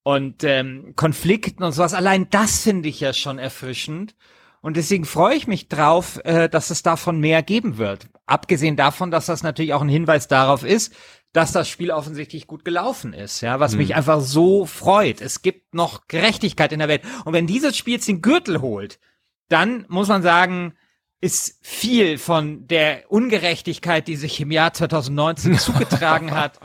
und 0.04 0.44
ähm, 0.44 0.92
Konflikten 0.94 1.64
und 1.64 1.72
sowas. 1.72 1.92
Allein 1.92 2.30
das 2.30 2.62
finde 2.62 2.88
ich 2.88 3.00
ja 3.00 3.12
schon 3.12 3.40
erfrischend. 3.40 4.14
Und 4.60 4.76
deswegen 4.76 5.04
freue 5.04 5.34
ich 5.34 5.48
mich 5.48 5.68
drauf, 5.68 6.20
äh, 6.24 6.48
dass 6.48 6.70
es 6.70 6.84
davon 6.84 7.18
mehr 7.18 7.42
geben 7.42 7.78
wird. 7.78 8.06
Abgesehen 8.24 8.76
davon, 8.76 9.10
dass 9.10 9.26
das 9.26 9.42
natürlich 9.42 9.74
auch 9.74 9.82
ein 9.82 9.88
Hinweis 9.88 10.28
darauf 10.28 10.62
ist, 10.62 10.94
dass 11.32 11.50
das 11.50 11.68
Spiel 11.68 11.90
offensichtlich 11.90 12.46
gut 12.46 12.64
gelaufen 12.64 13.12
ist, 13.12 13.40
ja, 13.40 13.58
was 13.58 13.72
hm. 13.72 13.78
mich 13.78 13.96
einfach 13.96 14.20
so 14.20 14.66
freut. 14.66 15.20
Es 15.20 15.42
gibt 15.42 15.74
noch 15.74 16.06
Gerechtigkeit 16.06 16.70
in 16.70 16.78
der 16.78 16.86
Welt. 16.86 17.02
Und 17.24 17.32
wenn 17.32 17.48
dieses 17.48 17.76
Spiel 17.76 17.94
jetzt 17.94 18.06
den 18.06 18.22
Gürtel 18.22 18.60
holt, 18.60 19.00
dann 19.48 19.86
muss 19.88 20.06
man 20.06 20.22
sagen, 20.22 20.74
ist 21.20 21.58
viel 21.62 22.18
von 22.18 22.66
der 22.68 23.10
Ungerechtigkeit, 23.10 24.06
die 24.06 24.16
sich 24.16 24.40
im 24.40 24.50
Jahr 24.50 24.72
2019 24.72 25.58
zugetragen 25.58 26.32
hat, 26.32 26.60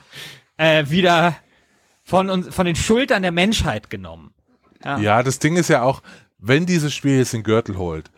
äh, 0.58 0.86
wieder 0.90 1.36
von 2.04 2.30
uns, 2.30 2.54
von 2.54 2.66
den 2.66 2.76
Schultern 2.76 3.22
der 3.22 3.32
Menschheit 3.32 3.90
genommen. 3.90 4.34
Ja. 4.84 4.98
ja, 4.98 5.24
das 5.24 5.40
Ding 5.40 5.56
ist 5.56 5.70
ja 5.70 5.84
auch, 5.84 6.02
wenn 6.40 6.66
dieses 6.66 6.94
Spiel 6.94 7.18
jetzt 7.18 7.34
den 7.34 7.44
Gürtel 7.44 7.78
holt, 7.78 8.12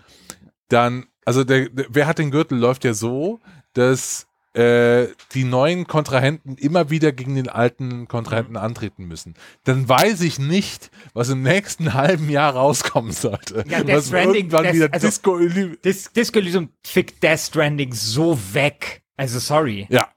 dann, 0.69 1.05
also 1.25 1.43
der, 1.43 1.69
der 1.69 1.85
wer 1.89 2.07
hat 2.07 2.19
den 2.19 2.31
Gürtel, 2.31 2.57
läuft 2.57 2.85
ja 2.85 2.93
so, 2.93 3.41
dass 3.73 4.27
äh, 4.53 5.07
die 5.33 5.43
neuen 5.43 5.87
Kontrahenten 5.87 6.57
immer 6.57 6.89
wieder 6.89 7.11
gegen 7.11 7.35
den 7.35 7.49
alten 7.49 8.07
Kontrahenten 8.07 8.57
antreten 8.57 9.05
müssen. 9.05 9.33
Dann 9.63 9.87
weiß 9.89 10.21
ich 10.21 10.39
nicht, 10.39 10.91
was 11.13 11.29
im 11.29 11.41
nächsten 11.41 11.93
halben 11.95 12.29
Jahr 12.29 12.53
rauskommen 12.53 13.11
sollte. 13.11 13.63
Ja, 13.67 13.83
Death 13.83 14.05
Stranding, 14.05 14.49
Death, 14.49 14.73
wieder 14.73 14.89
also, 14.91 15.07
Disco, 15.07 15.39
Dis 15.83 16.11
Disco 16.11 16.39
Elysium 16.39 16.69
fickt 16.85 17.23
Death 17.23 17.39
Stranding 17.39 17.93
so 17.93 18.37
weg. 18.53 19.03
Also 19.17 19.39
sorry. 19.39 19.87
Ja. 19.89 20.09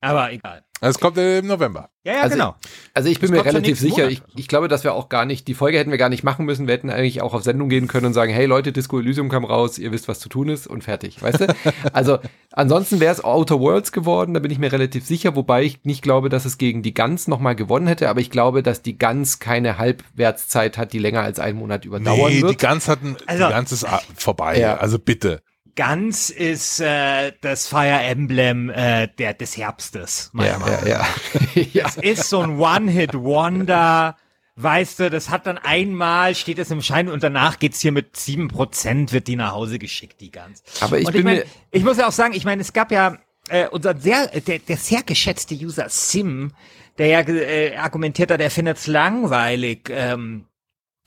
Aber 0.00 0.32
egal. 0.32 0.64
Es 0.80 1.00
kommt 1.00 1.18
im 1.18 1.46
November. 1.46 1.90
Ja, 2.04 2.14
ja, 2.14 2.20
also, 2.22 2.36
genau. 2.36 2.54
Also 2.94 3.08
ich 3.08 3.20
bin 3.20 3.30
das 3.32 3.38
mir 3.38 3.44
relativ 3.44 3.78
sicher, 3.78 4.08
ich, 4.08 4.22
ich, 4.36 4.48
glaube, 4.48 4.68
dass 4.68 4.84
wir 4.84 4.94
auch 4.94 5.08
gar 5.08 5.24
nicht, 5.24 5.48
die 5.48 5.54
Folge 5.54 5.78
hätten 5.78 5.90
wir 5.90 5.98
gar 5.98 6.08
nicht 6.08 6.24
machen 6.24 6.46
müssen. 6.46 6.66
Wir 6.66 6.74
hätten 6.74 6.90
eigentlich 6.90 7.20
auch 7.20 7.34
auf 7.34 7.42
Sendung 7.42 7.68
gehen 7.68 7.88
können 7.88 8.06
und 8.06 8.14
sagen, 8.14 8.32
hey 8.32 8.46
Leute, 8.46 8.72
Disco 8.72 8.98
Elysium 8.98 9.28
kam 9.28 9.44
raus, 9.44 9.78
ihr 9.78 9.92
wisst, 9.92 10.08
was 10.08 10.20
zu 10.20 10.28
tun 10.28 10.48
ist 10.48 10.66
und 10.66 10.84
fertig, 10.84 11.20
weißt 11.20 11.40
du? 11.40 11.56
also 11.92 12.18
ansonsten 12.52 13.00
wäre 13.00 13.12
es 13.12 13.22
Outer 13.22 13.60
Worlds 13.60 13.92
geworden, 13.92 14.34
da 14.34 14.40
bin 14.40 14.50
ich 14.50 14.58
mir 14.58 14.72
relativ 14.72 15.04
sicher, 15.04 15.36
wobei 15.36 15.64
ich 15.64 15.84
nicht 15.84 16.02
glaube, 16.02 16.28
dass 16.28 16.44
es 16.44 16.56
gegen 16.58 16.82
die 16.82 16.94
Gans 16.94 17.28
nochmal 17.28 17.56
gewonnen 17.56 17.88
hätte, 17.88 18.08
aber 18.08 18.20
ich 18.20 18.30
glaube, 18.30 18.62
dass 18.62 18.80
die 18.80 18.96
Gans 18.96 19.40
keine 19.40 19.78
Halbwertszeit 19.78 20.78
hat, 20.78 20.92
die 20.92 20.98
länger 20.98 21.22
als 21.22 21.40
einen 21.40 21.58
Monat 21.58 21.84
überdauern 21.84 22.32
nee, 22.32 22.42
wird. 22.42 22.52
die 22.52 22.56
Gans 22.56 22.88
hatten, 22.88 23.16
also, 23.26 23.44
die 23.44 23.50
Gans 23.50 23.72
ist 23.72 23.86
vorbei, 24.16 24.58
ja. 24.58 24.76
also 24.76 24.98
bitte. 24.98 25.42
Ganz 25.78 26.30
ist 26.30 26.80
äh, 26.80 27.30
das 27.40 27.68
Fire 27.68 28.00
Emblem 28.00 28.68
äh, 28.68 29.06
der, 29.16 29.32
des 29.32 29.56
Herbstes. 29.56 30.32
Ja, 30.34 30.44
ja, 30.44 30.84
ja. 30.84 31.06
ja. 31.72 31.84
Das 31.84 31.96
ist 31.98 32.28
so 32.28 32.40
ein 32.40 32.58
One-Hit-Wonder. 32.58 34.16
Weißt 34.56 34.98
du, 34.98 35.08
das 35.08 35.30
hat 35.30 35.46
dann 35.46 35.56
einmal, 35.56 36.34
steht 36.34 36.58
es 36.58 36.72
im 36.72 36.82
Schein 36.82 37.08
und 37.08 37.22
danach 37.22 37.60
geht's 37.60 37.78
hier 37.78 37.92
mit 37.92 38.16
sieben 38.16 38.48
Prozent 38.48 39.12
wird 39.12 39.28
die 39.28 39.36
nach 39.36 39.52
Hause 39.52 39.78
geschickt, 39.78 40.20
die 40.20 40.32
Gans. 40.32 40.64
Aber 40.80 40.98
ich 40.98 41.06
und 41.06 41.12
bin 41.12 41.20
ich, 41.20 41.24
mein, 41.24 41.42
ich 41.70 41.84
muss 41.84 41.96
ja 41.96 42.08
auch 42.08 42.12
sagen, 42.12 42.34
ich 42.34 42.44
meine, 42.44 42.60
es 42.60 42.72
gab 42.72 42.90
ja 42.90 43.16
äh, 43.48 43.68
unser 43.68 43.96
sehr, 43.96 44.26
der, 44.26 44.58
der 44.58 44.76
sehr 44.78 45.04
geschätzte 45.04 45.54
User 45.54 45.88
Sim, 45.88 46.54
der 46.98 47.06
ja 47.06 47.20
äh, 47.20 47.76
argumentiert 47.76 48.32
hat, 48.32 48.40
er 48.40 48.50
findet 48.50 48.78
es 48.78 48.88
langweilig, 48.88 49.90
ähm, 49.92 50.46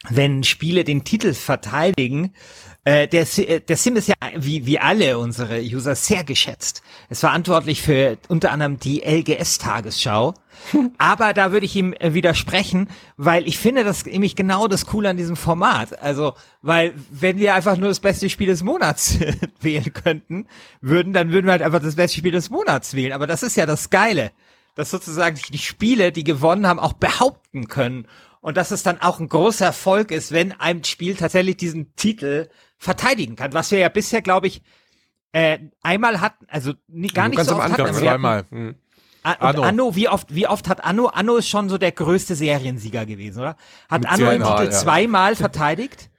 wenn 0.10 0.44
Spiele 0.44 0.84
den 0.84 1.04
Titel 1.04 1.34
verteidigen 1.34 2.34
äh, 2.84 3.08
der, 3.08 3.28
äh, 3.38 3.60
der 3.60 3.78
Sim 3.78 3.96
ist 3.96 4.08
ja 4.08 4.16
wie, 4.36 4.66
wie 4.66 4.80
alle 4.80 5.20
unsere 5.20 5.62
User 5.62 5.94
sehr 5.94 6.24
geschätzt. 6.24 6.82
ist 7.10 7.20
verantwortlich 7.20 7.82
für 7.84 8.18
unter 8.28 8.52
anderem 8.52 8.80
die 8.80 9.04
LGS-Tagesschau. 9.06 10.34
Aber 10.98 11.34
da 11.34 11.52
würde 11.52 11.68
ich 11.68 11.76
ihm 11.76 11.94
äh, 11.94 12.16
widersprechen, 12.16 12.90
weil 13.18 13.48
ich 13.48 13.60
finde 13.60 13.84
das 13.84 14.06
nämlich 14.06 14.36
genau 14.36 14.68
das 14.68 14.88
Coole 14.88 15.10
an 15.10 15.18
diesem 15.18 15.36
Format. 15.36 16.02
Also, 16.02 16.34
weil 16.64 16.94
wenn 17.12 17.38
wir 17.38 17.54
einfach 17.54 17.78
nur 17.78 17.90
das 17.90 18.00
beste 18.00 18.32
Spiel 18.32 18.48
des 18.48 18.64
Monats 18.64 19.20
wählen 19.62 19.94
könnten, 19.94 20.48
würden, 20.82 21.14
dann 21.14 21.32
würden 21.32 21.46
wir 21.46 21.52
halt 21.52 21.62
einfach 21.62 21.84
das 21.84 21.96
beste 21.96 22.18
Spiel 22.18 22.32
des 22.32 22.50
Monats 22.50 22.96
wählen. 22.96 23.14
Aber 23.14 23.28
das 23.28 23.44
ist 23.44 23.58
ja 23.58 23.68
das 23.68 23.92
Geile, 23.92 24.32
dass 24.74 24.90
sozusagen 24.90 25.40
die 25.52 25.60
Spiele, 25.60 26.12
die 26.12 26.24
gewonnen 26.24 26.66
haben, 26.66 26.80
auch 26.80 26.94
behaupten 26.94 27.68
können. 27.68 28.08
Und 28.42 28.58
dass 28.58 28.72
es 28.72 28.84
dann 28.84 29.00
auch 29.00 29.20
ein 29.20 29.30
großer 29.30 29.66
Erfolg 29.66 30.12
ist, 30.12 30.32
wenn 30.32 30.52
ein 30.60 30.84
Spiel 30.84 31.16
tatsächlich 31.16 31.58
diesen 31.58 31.96
Titel 31.96 32.50
verteidigen 32.78 33.36
kann, 33.36 33.54
was 33.54 33.72
wir 33.72 33.80
ja 33.80 33.90
bisher, 33.90 34.22
glaube 34.22 34.48
ich, 34.48 34.64
äh, 35.32 35.60
einmal 35.82 36.20
hatten, 36.20 36.46
also 36.50 36.74
nie, 36.88 37.08
gar 37.08 37.30
nicht 37.30 37.44
so 37.44 37.56
oft 37.56 37.72
hatten. 37.72 37.82
Also 37.82 38.02
zweimal. 38.02 38.46
Mhm. 38.50 38.76
Anno. 39.24 39.62
Anno, 39.62 39.96
wie 39.96 40.10
oft, 40.10 40.34
wie 40.34 40.48
oft 40.48 40.68
hat 40.68 40.84
Anno? 40.84 41.08
Anno 41.08 41.38
ist 41.38 41.48
schon 41.48 41.70
so 41.70 41.78
der 41.78 41.92
größte 41.92 42.36
Seriensieger 42.36 43.06
gewesen, 43.06 43.40
oder? 43.42 43.56
Hat 43.88 44.02
Mit 44.02 44.12
Anno 44.12 44.32
den 44.32 44.44
Titel 44.44 44.64
ja. 44.64 44.72
zweimal 44.72 45.36
verteidigt? 45.38 46.10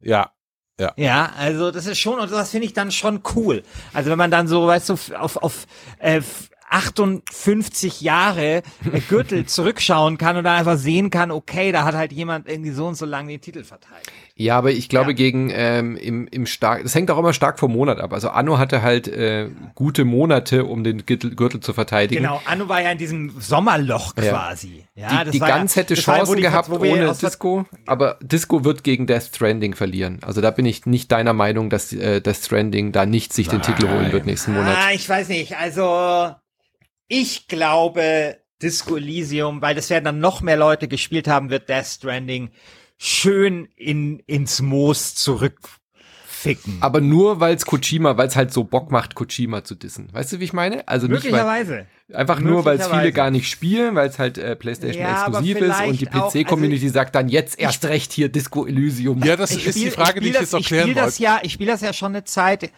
Ja. 0.00 0.32
Ja. 0.80 0.94
ja, 0.96 1.32
also 1.36 1.70
das 1.70 1.86
ist 1.86 1.98
schon, 1.98 2.18
und 2.18 2.32
das 2.32 2.50
finde 2.50 2.66
ich 2.66 2.72
dann 2.72 2.90
schon 2.90 3.20
cool. 3.34 3.62
Also 3.92 4.10
wenn 4.10 4.16
man 4.16 4.30
dann 4.30 4.48
so, 4.48 4.66
weißt 4.66 4.88
du, 4.88 4.94
auf, 5.14 5.36
auf 5.36 5.66
äh, 5.98 6.22
58 6.70 8.00
Jahre 8.00 8.62
äh, 8.92 9.00
Gürtel 9.08 9.44
zurückschauen 9.46 10.18
kann 10.18 10.36
und 10.36 10.44
dann 10.44 10.58
einfach 10.58 10.78
sehen 10.78 11.10
kann, 11.10 11.30
okay, 11.30 11.72
da 11.72 11.84
hat 11.84 11.94
halt 11.94 12.12
jemand 12.12 12.48
irgendwie 12.48 12.70
so 12.70 12.86
und 12.86 12.94
so 12.94 13.04
lange 13.04 13.28
den 13.28 13.40
Titel 13.40 13.64
verteidigt. 13.64 14.10
Ja, 14.36 14.56
aber 14.56 14.70
ich 14.70 14.88
glaube 14.88 15.10
ja. 15.10 15.16
gegen 15.16 15.50
ähm, 15.52 15.96
im, 15.96 16.26
im 16.28 16.46
stark, 16.46 16.82
das 16.82 16.94
hängt 16.94 17.10
auch 17.10 17.18
immer 17.18 17.34
stark 17.34 17.58
vom 17.58 17.72
Monat 17.72 18.00
ab. 18.00 18.12
Also 18.12 18.30
Anno 18.30 18.56
hatte 18.56 18.80
halt 18.80 19.06
äh, 19.06 19.50
gute 19.74 20.06
Monate, 20.06 20.64
um 20.64 20.82
den 20.82 21.04
Gürtel, 21.04 21.34
Gürtel 21.34 21.60
zu 21.60 21.74
verteidigen. 21.74 22.22
Genau, 22.22 22.40
Anno 22.46 22.68
war 22.68 22.80
ja 22.80 22.92
in 22.92 22.98
diesem 22.98 23.38
Sommerloch 23.38 24.14
quasi. 24.14 24.86
Ja, 24.94 25.12
ja 25.12 25.24
die, 25.24 25.32
die 25.32 25.40
Gans 25.40 25.74
ja, 25.74 25.82
hätte 25.82 25.94
Chancen 25.94 26.36
war, 26.36 26.40
gehabt 26.40 26.70
ohne 26.70 27.12
Disco, 27.20 27.66
aber 27.86 28.18
Disco 28.22 28.64
wird 28.64 28.82
gegen 28.82 29.06
Death 29.06 29.34
Stranding 29.34 29.74
verlieren. 29.74 30.20
Also 30.22 30.40
da 30.40 30.50
bin 30.50 30.64
ich 30.64 30.86
nicht 30.86 31.12
deiner 31.12 31.34
Meinung, 31.34 31.68
dass 31.68 31.92
äh, 31.92 32.20
Death 32.20 32.36
Stranding 32.36 32.92
da 32.92 33.04
nicht 33.04 33.32
sich 33.32 33.48
den 33.48 33.60
Titel 33.60 33.88
holen 33.88 34.12
wird 34.12 34.24
nächsten 34.24 34.54
Monat. 34.54 34.76
Ah, 34.78 34.92
ich 34.92 35.06
weiß 35.06 35.28
nicht. 35.28 35.56
Also 35.58 36.34
ich 37.10 37.48
glaube 37.48 38.38
Disco 38.62 38.96
Elysium, 38.96 39.60
weil 39.60 39.74
das 39.74 39.90
werden 39.90 40.04
dann 40.04 40.20
noch 40.20 40.40
mehr 40.40 40.56
Leute 40.56 40.86
gespielt 40.86 41.28
haben, 41.28 41.50
wird 41.50 41.68
Death 41.68 41.86
Stranding 41.86 42.50
schön 42.98 43.68
in, 43.76 44.20
ins 44.26 44.62
Moos 44.62 45.16
zurückficken. 45.16 46.78
Aber 46.80 47.00
nur 47.00 47.40
weil 47.40 47.56
es 47.56 47.66
Kojima, 47.66 48.16
weil 48.16 48.28
es 48.28 48.36
halt 48.36 48.52
so 48.52 48.62
Bock 48.62 48.92
macht, 48.92 49.16
Kojima 49.16 49.64
zu 49.64 49.74
dissen. 49.74 50.08
Weißt 50.12 50.32
du, 50.32 50.38
wie 50.38 50.44
ich 50.44 50.52
meine? 50.52 50.86
Also 50.86 51.08
Möglicherweise. 51.08 51.74
Nicht, 51.78 51.86
weil, 52.08 52.16
einfach 52.16 52.38
nur, 52.38 52.64
weil 52.64 52.78
es 52.78 52.86
viele 52.86 53.10
gar 53.10 53.32
nicht 53.32 53.50
spielen, 53.50 53.96
weil 53.96 54.08
es 54.08 54.20
halt 54.20 54.38
äh, 54.38 54.54
PlayStation 54.54 55.02
ja, 55.02 55.26
exklusiv 55.26 55.56
ist 55.56 55.80
und 55.80 56.00
die 56.00 56.06
PC-Community 56.06 56.84
also 56.84 56.94
sagt 56.94 57.16
dann 57.16 57.28
jetzt 57.28 57.58
erst 57.58 57.86
recht 57.86 58.12
hier 58.12 58.28
Disco 58.28 58.66
Elysium. 58.66 59.20
Ja, 59.24 59.34
das 59.34 59.50
ist 59.50 59.62
spiel, 59.62 59.72
die 59.72 59.90
Frage, 59.90 60.20
die 60.20 60.28
ich 60.28 60.34
jetzt 60.34 60.54
erklären 60.54 60.88
wollte. 60.88 61.00
Das 61.00 61.18
ja, 61.18 61.40
ich 61.42 61.54
spiele 61.54 61.72
das 61.72 61.80
ja 61.80 61.92
schon 61.92 62.12
eine 62.12 62.22
Zeit. 62.22 62.70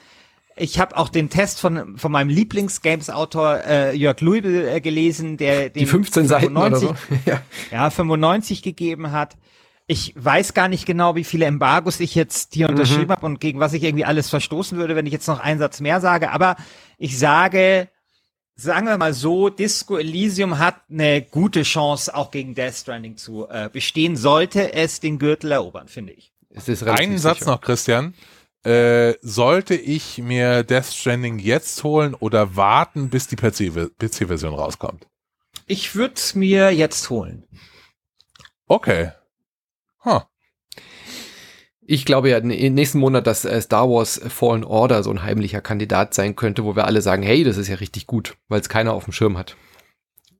Ich 0.56 0.78
habe 0.78 0.96
auch 0.96 1.08
den 1.08 1.30
Test 1.30 1.60
von, 1.60 1.96
von 1.96 2.12
meinem 2.12 2.28
Lieblings-Games-Autor 2.28 3.64
äh, 3.66 3.96
Jörg 3.96 4.20
Luibel 4.20 4.68
äh, 4.68 4.80
gelesen, 4.80 5.36
der 5.36 5.70
den 5.70 5.80
die 5.80 5.86
15 5.86 6.28
Seiten 6.28 6.54
95, 6.54 6.88
oder 6.88 6.98
so. 6.98 7.14
ja. 7.30 7.42
ja, 7.70 7.90
95 7.90 8.62
gegeben 8.62 9.12
hat. 9.12 9.36
Ich 9.86 10.14
weiß 10.16 10.54
gar 10.54 10.68
nicht 10.68 10.86
genau, 10.86 11.16
wie 11.16 11.24
viele 11.24 11.46
Embargos 11.46 12.00
ich 12.00 12.14
jetzt 12.14 12.54
hier 12.54 12.68
unterschrieben 12.68 13.06
mhm. 13.06 13.12
habe 13.12 13.26
und 13.26 13.40
gegen 13.40 13.60
was 13.60 13.72
ich 13.72 13.82
irgendwie 13.82 14.04
alles 14.04 14.30
verstoßen 14.30 14.78
würde, 14.78 14.94
wenn 14.94 15.06
ich 15.06 15.12
jetzt 15.12 15.26
noch 15.26 15.40
einen 15.40 15.58
Satz 15.58 15.80
mehr 15.80 16.00
sage. 16.00 16.30
Aber 16.30 16.56
ich 16.98 17.18
sage, 17.18 17.88
sagen 18.54 18.86
wir 18.86 18.96
mal 18.98 19.12
so, 19.12 19.48
Disco 19.48 19.96
Elysium 19.96 20.58
hat 20.58 20.76
eine 20.90 21.22
gute 21.22 21.62
Chance, 21.62 22.14
auch 22.14 22.30
gegen 22.30 22.54
Death 22.54 22.74
Stranding 22.74 23.16
zu 23.16 23.48
äh, 23.48 23.68
bestehen, 23.72 24.16
sollte 24.16 24.72
es 24.72 25.00
den 25.00 25.18
Gürtel 25.18 25.52
erobern, 25.52 25.88
finde 25.88 26.12
ich. 26.12 26.32
Einen 26.86 27.18
Satz 27.18 27.46
noch, 27.46 27.60
Christian. 27.60 28.14
Äh, 28.64 29.14
sollte 29.22 29.74
ich 29.74 30.18
mir 30.18 30.62
Death 30.62 30.86
Stranding 30.86 31.38
jetzt 31.40 31.82
holen 31.82 32.14
oder 32.14 32.54
warten, 32.54 33.10
bis 33.10 33.26
die 33.26 33.36
PC-Version 33.36 34.54
rauskommt? 34.54 35.06
Ich 35.66 35.94
würde 35.96 36.14
es 36.14 36.34
mir 36.34 36.70
jetzt 36.70 37.10
holen. 37.10 37.44
Okay. 38.66 39.12
Huh. 40.04 40.20
Ich 41.84 42.04
glaube 42.04 42.30
ja 42.30 42.38
im 42.38 42.74
nächsten 42.74 43.00
Monat, 43.00 43.26
dass 43.26 43.44
äh, 43.44 43.60
Star 43.60 43.88
Wars 43.88 44.20
Fallen 44.28 44.64
Order 44.64 45.02
so 45.02 45.10
ein 45.10 45.22
heimlicher 45.22 45.60
Kandidat 45.60 46.14
sein 46.14 46.36
könnte, 46.36 46.64
wo 46.64 46.76
wir 46.76 46.86
alle 46.86 47.02
sagen, 47.02 47.24
hey, 47.24 47.42
das 47.42 47.56
ist 47.56 47.68
ja 47.68 47.76
richtig 47.76 48.06
gut, 48.06 48.36
weil 48.48 48.60
es 48.60 48.68
keiner 48.68 48.92
auf 48.92 49.04
dem 49.04 49.12
Schirm 49.12 49.36
hat. 49.36 49.56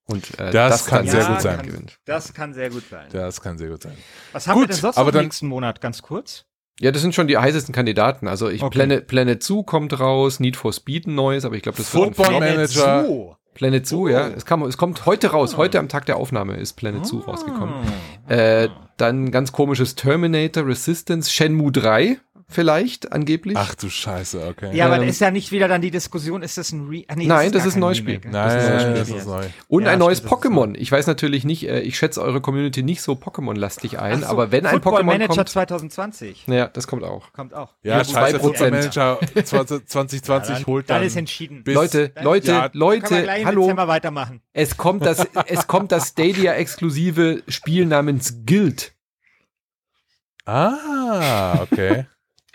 Und 0.04 0.38
äh, 0.38 0.50
das, 0.52 0.84
das, 0.84 0.86
kann 0.86 1.08
sehr 1.08 1.26
gut 1.26 1.40
sein. 1.40 1.62
Kann, 1.62 1.86
das 2.04 2.34
kann 2.34 2.54
sehr 2.54 2.70
gut 2.70 2.84
sein. 2.88 3.08
Das 3.10 3.40
kann 3.40 3.58
sehr 3.58 3.68
gut 3.68 3.82
sein. 3.82 3.96
Was 4.32 4.46
haben 4.46 4.54
gut, 4.54 4.68
wir 4.68 4.74
denn 4.74 4.80
sonst 4.80 4.98
aber 4.98 5.12
noch 5.12 5.22
nächsten 5.22 5.48
Monat? 5.48 5.80
Ganz 5.80 6.02
kurz. 6.02 6.44
Ja, 6.80 6.90
das 6.90 7.02
sind 7.02 7.14
schon 7.14 7.28
die 7.28 7.38
heißesten 7.38 7.74
Kandidaten. 7.74 8.28
Also 8.28 8.48
ich 8.48 8.62
okay. 8.62 8.70
Planet, 8.70 9.06
Planet 9.06 9.42
Zoo 9.42 9.62
kommt 9.62 9.98
raus, 9.98 10.40
Need 10.40 10.56
for 10.56 10.72
Speed 10.72 11.06
ein 11.06 11.14
neues, 11.14 11.44
aber 11.44 11.54
ich 11.56 11.62
glaube, 11.62 11.78
das 11.78 11.88
Football 11.88 12.40
Manager. 12.40 13.04
Zoo. 13.04 13.34
Planet 13.54 13.86
Zoo, 13.86 14.04
oh. 14.04 14.08
ja. 14.08 14.28
Es, 14.28 14.46
kam, 14.46 14.62
es 14.62 14.76
kommt 14.76 15.04
heute 15.06 15.28
raus. 15.28 15.56
Heute 15.56 15.78
am 15.78 15.88
Tag 15.88 16.06
der 16.06 16.16
Aufnahme 16.16 16.56
ist 16.56 16.74
Planet 16.74 17.06
Zoo 17.06 17.22
ah. 17.26 17.30
rausgekommen. 17.30 17.74
Äh, 18.28 18.68
dann 18.96 19.30
ganz 19.30 19.52
komisches 19.52 19.94
Terminator 19.94 20.66
Resistance, 20.66 21.30
Shenmue 21.30 21.72
3 21.72 22.18
vielleicht, 22.52 23.12
angeblich. 23.12 23.56
Ach 23.56 23.74
du 23.74 23.88
Scheiße, 23.88 24.46
okay. 24.46 24.76
Ja, 24.76 24.86
aber 24.86 25.02
ähm, 25.02 25.08
ist 25.08 25.20
ja 25.20 25.30
nicht 25.30 25.52
wieder 25.52 25.68
dann 25.68 25.80
die 25.80 25.90
Diskussion, 25.90 26.42
ist 26.42 26.58
das 26.58 26.72
ein 26.72 26.86
Re 26.88 27.04
ah, 27.08 27.14
nee, 27.16 27.26
Nein, 27.26 27.52
das 27.52 27.66
ist, 27.66 27.74
ein 27.74 27.80
neues 27.80 27.98
Spiel. 27.98 28.20
Nein, 28.24 28.32
das 28.32 28.54
ist 28.54 28.64
ein, 28.64 28.70
neues 28.70 28.82
Spiel. 28.82 29.14
Das 29.14 29.22
ist 29.22 29.26
neu. 29.26 29.44
Und 29.68 29.84
ja, 29.84 29.90
ein 29.90 29.98
neues 29.98 30.24
Pokémon. 30.24 30.74
Ich 30.76 30.92
weiß 30.92 31.06
natürlich 31.06 31.44
nicht, 31.44 31.68
äh, 31.68 31.80
ich 31.80 31.98
schätze 31.98 32.22
eure 32.22 32.40
Community 32.40 32.82
nicht 32.82 33.02
so 33.02 33.12
Pokémon-lastig 33.12 33.98
ein, 33.98 34.20
so, 34.20 34.26
aber 34.26 34.52
wenn 34.52 34.66
ein 34.66 34.80
Pokémon 34.80 35.02
Manager 35.04 35.34
kommt, 35.34 35.48
2020. 35.48 36.46
Ja, 36.46 36.68
das 36.68 36.86
kommt 36.86 37.04
auch. 37.04 37.32
Kommt 37.32 37.54
auch. 37.54 37.74
Ja, 37.82 37.98
ja 37.98 38.04
scheiße, 38.04 38.40
Football 38.40 38.70
Manager 38.70 39.18
2020 39.44 40.28
ja, 40.28 40.38
dann, 40.38 40.66
holt 40.66 40.90
dann. 40.90 40.98
Dann 40.98 41.06
ist 41.06 41.16
entschieden. 41.16 41.64
Leute, 41.66 42.12
Leute, 42.20 42.52
ja, 42.52 42.70
Leute, 42.72 43.26
hallo. 43.44 43.76
weitermachen. 43.76 44.40
Es 44.52 44.76
kommt 44.76 45.04
das, 45.04 45.26
es 45.46 45.66
kommt 45.66 45.92
das 45.92 46.08
Stadia-exklusive 46.08 47.42
Spiel 47.48 47.86
namens 47.86 48.44
Guild. 48.46 48.92
Ah, 50.44 51.60
okay. 51.62 52.06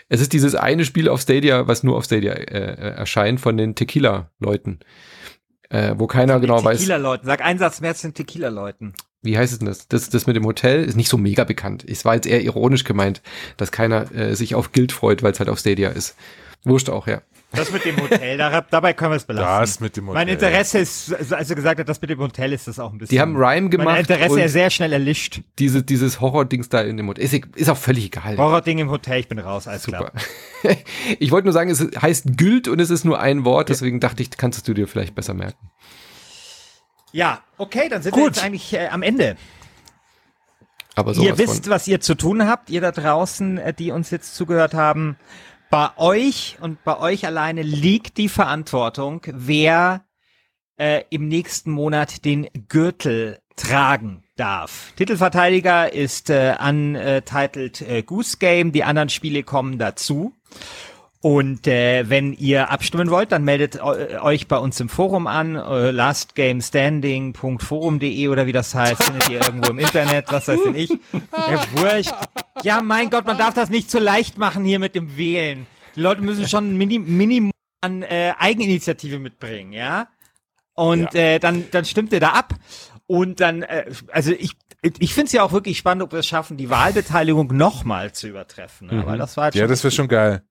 Es 0.08 0.20
ist 0.20 0.32
dieses 0.32 0.54
eine 0.54 0.84
Spiel 0.84 1.08
auf 1.08 1.20
Stadia, 1.20 1.66
was 1.68 1.82
nur 1.82 1.96
auf 1.96 2.04
Stadia 2.04 2.32
äh, 2.32 2.44
äh 2.44 2.94
erscheint 2.96 3.40
von 3.40 3.56
den 3.56 3.74
Tequila-Leuten. 3.74 4.80
Äh, 5.70 5.94
wo 5.98 6.06
keiner 6.06 6.34
also 6.34 6.46
genau 6.46 6.64
weiß. 6.64 6.78
Tequila-Leuten. 6.78 7.26
Sag 7.26 7.44
einen 7.44 7.58
Satz 7.58 7.80
mehr 7.80 7.94
zu 7.94 8.08
den 8.08 8.14
Tequila-Leuten. 8.14 8.94
Wie 9.22 9.36
heißt 9.36 9.52
es 9.52 9.58
denn 9.58 9.68
das? 9.68 9.88
das? 9.88 10.08
Das 10.08 10.26
mit 10.26 10.36
dem 10.36 10.46
Hotel 10.46 10.84
ist 10.84 10.96
nicht 10.96 11.10
so 11.10 11.18
mega 11.18 11.44
bekannt. 11.44 11.84
Es 11.86 12.04
war 12.04 12.14
jetzt 12.14 12.26
eher 12.26 12.42
ironisch 12.42 12.84
gemeint, 12.84 13.20
dass 13.56 13.72
keiner 13.72 14.10
äh, 14.14 14.34
sich 14.34 14.54
auf 14.54 14.72
Guild 14.72 14.92
freut, 14.92 15.22
weil 15.22 15.32
es 15.32 15.40
halt 15.40 15.50
auf 15.50 15.58
Stadia 15.58 15.90
ist. 15.90 16.16
Wurscht 16.64 16.88
auch, 16.88 17.06
ja. 17.06 17.20
Das 17.52 17.72
mit 17.72 17.84
dem 17.86 17.96
Hotel, 17.98 18.36
da, 18.36 18.60
dabei 18.60 18.92
können 18.92 19.12
wir 19.12 19.16
es 19.16 19.24
belassen. 19.24 19.60
Das 19.60 19.80
mit 19.80 19.96
dem 19.96 20.06
Hotel. 20.08 20.20
Mein 20.20 20.28
Interesse 20.28 20.78
ist, 20.80 21.32
als 21.32 21.48
du 21.48 21.54
gesagt 21.54 21.80
hast, 21.80 21.88
das 21.88 22.00
mit 22.00 22.10
dem 22.10 22.18
Hotel 22.18 22.52
ist 22.52 22.68
das 22.68 22.78
auch 22.78 22.92
ein 22.92 22.98
bisschen. 22.98 23.14
Die 23.14 23.20
haben 23.20 23.36
Rhyme 23.36 23.70
gemacht. 23.70 23.86
Mein 23.86 24.00
Interesse 24.00 24.42
ist 24.42 24.52
sehr 24.52 24.68
schnell 24.68 24.92
erlischt. 24.92 25.40
Diese, 25.58 25.82
dieses 25.82 26.20
Horror-Dings 26.20 26.68
da 26.68 26.82
in 26.82 26.98
dem 26.98 27.08
Hotel. 27.08 27.24
Ist, 27.24 27.32
ist 27.56 27.70
auch 27.70 27.78
völlig 27.78 28.06
egal. 28.06 28.36
Horror-Ding 28.36 28.78
im 28.78 28.90
Hotel, 28.90 29.20
ich 29.20 29.28
bin 29.28 29.38
raus, 29.38 29.66
alles 29.66 29.84
Super. 29.84 30.12
klar. 30.62 30.76
ich 31.18 31.30
wollte 31.30 31.46
nur 31.46 31.54
sagen, 31.54 31.70
es 31.70 31.80
heißt 31.80 32.36
Güld 32.36 32.68
und 32.68 32.80
es 32.80 32.90
ist 32.90 33.04
nur 33.04 33.18
ein 33.18 33.46
Wort, 33.46 33.70
deswegen 33.70 33.98
dachte 33.98 34.22
ich, 34.22 34.30
kannst 34.30 34.68
du 34.68 34.74
dir 34.74 34.86
vielleicht 34.86 35.14
besser 35.14 35.32
merken. 35.32 35.70
Ja, 37.12 37.40
okay, 37.56 37.88
dann 37.88 38.02
sind 38.02 38.12
Gut. 38.12 38.20
wir 38.20 38.26
jetzt 38.26 38.44
eigentlich 38.44 38.74
äh, 38.74 38.88
am 38.88 39.02
Ende. 39.02 39.36
Aber 40.94 41.12
ihr 41.14 41.38
wisst, 41.38 41.64
von. 41.64 41.72
was 41.72 41.86
ihr 41.86 42.00
zu 42.00 42.14
tun 42.14 42.46
habt, 42.46 42.70
ihr 42.70 42.80
da 42.80 42.90
draußen, 42.90 43.56
äh, 43.56 43.72
die 43.72 43.90
uns 43.90 44.10
jetzt 44.10 44.34
zugehört 44.34 44.74
haben. 44.74 45.16
Bei 45.70 45.90
euch 45.98 46.56
und 46.62 46.82
bei 46.82 46.98
euch 46.98 47.26
alleine 47.26 47.62
liegt 47.62 48.16
die 48.16 48.30
Verantwortung, 48.30 49.20
wer 49.26 50.06
äh, 50.78 51.02
im 51.10 51.28
nächsten 51.28 51.70
Monat 51.70 52.24
den 52.24 52.48
Gürtel 52.68 53.40
tragen 53.54 54.22
darf. 54.36 54.92
Titelverteidiger 54.96 55.92
ist 55.92 56.30
äh, 56.30 56.56
untitled 56.58 57.82
äh, 57.82 58.02
Goose 58.02 58.38
Game, 58.38 58.72
die 58.72 58.84
anderen 58.84 59.10
Spiele 59.10 59.42
kommen 59.42 59.78
dazu. 59.78 60.32
Und 61.20 61.66
äh, 61.66 62.08
wenn 62.08 62.32
ihr 62.32 62.70
abstimmen 62.70 63.10
wollt, 63.10 63.32
dann 63.32 63.42
meldet 63.42 63.74
äh, 63.76 64.18
euch 64.20 64.46
bei 64.46 64.56
uns 64.56 64.78
im 64.78 64.88
Forum 64.88 65.26
an, 65.26 65.56
äh, 65.56 65.90
lastgamestanding.forum.de 65.90 68.28
oder 68.28 68.46
wie 68.46 68.52
das 68.52 68.72
heißt, 68.72 69.02
findet 69.02 69.28
ihr 69.28 69.40
irgendwo 69.40 69.72
im 69.72 69.80
Internet, 69.80 70.26
was 70.30 70.46
weiß 70.46 70.62
denn 70.62 70.76
ich. 70.76 70.90
Ja, 70.90 71.64
wurscht. 71.72 72.14
Ja, 72.62 72.80
mein 72.82 73.10
Gott, 73.10 73.26
man 73.26 73.36
darf 73.36 73.54
das 73.54 73.68
nicht 73.68 73.90
zu 73.90 73.98
leicht 73.98 74.38
machen 74.38 74.64
hier 74.64 74.78
mit 74.78 74.94
dem 74.94 75.16
Wählen. 75.16 75.66
Die 75.96 76.00
Leute 76.00 76.22
müssen 76.22 76.46
schon 76.46 76.70
ein 76.70 76.76
Mini 76.76 77.00
Minimum 77.00 77.50
an 77.80 78.02
äh, 78.02 78.34
Eigeninitiative 78.38 79.18
mitbringen, 79.18 79.72
ja? 79.72 80.06
Und 80.74 81.14
ja. 81.14 81.20
Äh, 81.20 81.40
dann, 81.40 81.64
dann 81.72 81.84
stimmt 81.84 82.12
ihr 82.12 82.20
da 82.20 82.28
ab. 82.30 82.54
Und 83.08 83.40
dann, 83.40 83.62
äh, 83.62 83.86
also 84.12 84.32
ich, 84.32 84.52
ich 84.82 85.14
finde 85.14 85.26
es 85.26 85.32
ja 85.32 85.42
auch 85.42 85.50
wirklich 85.50 85.78
spannend, 85.78 86.04
ob 86.04 86.12
wir 86.12 86.20
es 86.20 86.26
schaffen, 86.26 86.56
die 86.56 86.70
Wahlbeteiligung 86.70 87.48
nochmal 87.56 88.12
zu 88.12 88.28
übertreffen. 88.28 88.88
Mhm. 88.88 89.00
Aber 89.00 89.16
das 89.16 89.36
war 89.36 89.44
halt 89.44 89.56
ja, 89.56 89.66
das 89.66 89.82
wäre 89.82 89.90
schon 89.90 90.06
geil. 90.06 90.42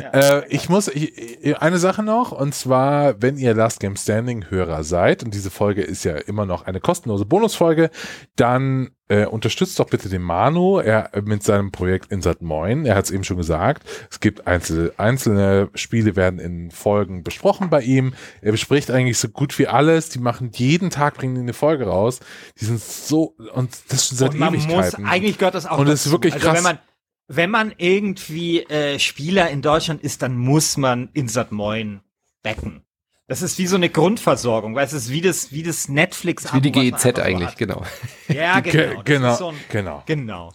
Ja. 0.00 0.10
Äh, 0.38 0.48
ich 0.48 0.68
muss 0.68 0.88
ich, 0.88 1.60
eine 1.60 1.78
Sache 1.78 2.02
noch 2.02 2.32
und 2.32 2.54
zwar, 2.54 3.20
wenn 3.20 3.36
ihr 3.36 3.54
Last 3.54 3.80
Game 3.80 3.96
Standing 3.96 4.50
Hörer 4.50 4.84
seid 4.84 5.22
und 5.22 5.34
diese 5.34 5.50
Folge 5.50 5.82
ist 5.82 6.04
ja 6.04 6.16
immer 6.16 6.46
noch 6.46 6.66
eine 6.66 6.80
kostenlose 6.80 7.24
Bonusfolge, 7.24 7.90
dann 8.36 8.90
äh, 9.08 9.26
unterstützt 9.26 9.78
doch 9.78 9.88
bitte 9.88 10.08
den 10.08 10.22
Manu 10.22 10.78
er 10.78 11.10
mit 11.24 11.42
seinem 11.42 11.72
Projekt 11.72 12.10
Insert 12.10 12.40
Moin. 12.40 12.86
Er 12.86 12.96
hat 12.96 13.04
es 13.04 13.10
eben 13.10 13.24
schon 13.24 13.36
gesagt. 13.36 13.86
Es 14.10 14.20
gibt 14.20 14.46
einzelne, 14.46 14.92
einzelne 14.96 15.68
Spiele 15.74 16.16
werden 16.16 16.40
in 16.40 16.70
Folgen 16.70 17.22
besprochen 17.22 17.68
bei 17.68 17.82
ihm. 17.82 18.14
Er 18.40 18.52
bespricht 18.52 18.90
eigentlich 18.90 19.18
so 19.18 19.28
gut 19.28 19.58
wie 19.58 19.66
alles. 19.66 20.08
Die 20.08 20.18
machen 20.18 20.50
jeden 20.54 20.90
Tag 20.90 21.14
bringen 21.14 21.34
die 21.34 21.42
eine 21.42 21.52
Folge 21.52 21.86
raus. 21.86 22.20
Die 22.60 22.64
sind 22.64 22.80
so 22.80 23.36
und 23.52 23.76
das 23.88 24.08
schon 24.08 24.18
seit 24.18 24.30
und 24.30 24.38
man 24.38 24.54
Ewigkeiten. 24.54 25.02
Muss, 25.02 25.12
eigentlich 25.12 25.38
gehört 25.38 25.54
das 25.54 25.66
auch. 25.66 25.78
Und 25.78 25.88
es 25.88 26.06
ist 26.06 26.12
wirklich 26.12 26.34
also 26.34 26.48
krass. 26.48 26.78
Wenn 27.26 27.50
man, 27.50 27.74
irgendwie 27.78 28.62
äh, 28.64 28.98
Spieler 28.98 29.50
in 29.50 29.62
Deutschland 29.62 30.02
ist, 30.02 30.22
dann 30.22 30.36
muss 30.36 30.76
man 30.76 31.08
Insert 31.14 31.52
Moin 31.52 32.00
backen. 32.42 32.84
Das 33.26 33.40
ist 33.40 33.58
wie 33.58 33.66
so 33.66 33.76
eine 33.76 33.88
Grundversorgung, 33.88 34.74
weil 34.74 34.84
es 34.84 34.92
ist 34.92 35.10
wie 35.10 35.22
das, 35.22 35.50
wie 35.50 35.62
das 35.62 35.88
Netflix. 35.88 36.52
Wie 36.52 36.60
die 36.60 36.70
GEZ 36.70 37.18
eigentlich, 37.18 37.50
so 37.50 37.56
genau. 37.56 37.82
Ja, 38.28 38.60
genau. 38.60 39.02
genau, 39.02 39.34
so 39.34 39.48
ein, 39.48 39.56
genau. 39.70 40.02
Genau. 40.04 40.52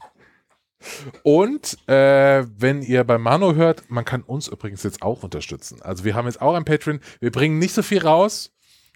Und 1.23 1.77
äh, 1.89 2.45
wenn 2.57 2.83
ihr 2.83 3.03
bei 3.03 3.17
Mano 3.17 3.55
hört, 3.55 3.89
man 3.89 4.05
kann 4.05 4.21
uns 4.21 4.47
übrigens 4.47 4.83
jetzt 4.83 5.01
auch 5.01 5.23
unterstützen. 5.23 5.81
Also 5.81 6.03
wir 6.03 6.13
haben 6.13 6.27
jetzt 6.27 6.41
auch 6.41 6.53
ein 6.53 6.63
Patreon. 6.63 6.99
Wir 7.19 7.31
bringen 7.31 7.57
nicht 7.57 7.73
so 7.73 7.81
viel 7.81 7.99
raus, 7.99 8.51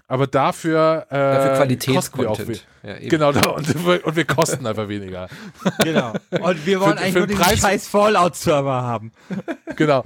aber 0.07 0.27
dafür, 0.27 1.07
äh, 1.09 1.15
dafür 1.15 1.55
Qualitätscontent. 1.55 2.65
Ja, 2.83 2.95
genau, 2.99 3.29
und, 3.55 3.75
und, 4.03 4.15
wir 4.15 4.25
kosten 4.25 4.67
einfach 4.67 4.87
weniger. 4.87 5.29
Genau. 5.83 6.13
Und 6.41 6.65
wir 6.65 6.79
wollen 6.81 6.97
für, 6.97 7.03
eigentlich 7.03 7.13
für 7.13 7.19
nur 7.19 7.27
den 7.27 7.37
Preis 7.37 7.59
scheiß 7.59 7.87
Fallout-Server 7.87 8.81
haben. 8.81 9.11
Genau. 9.75 10.03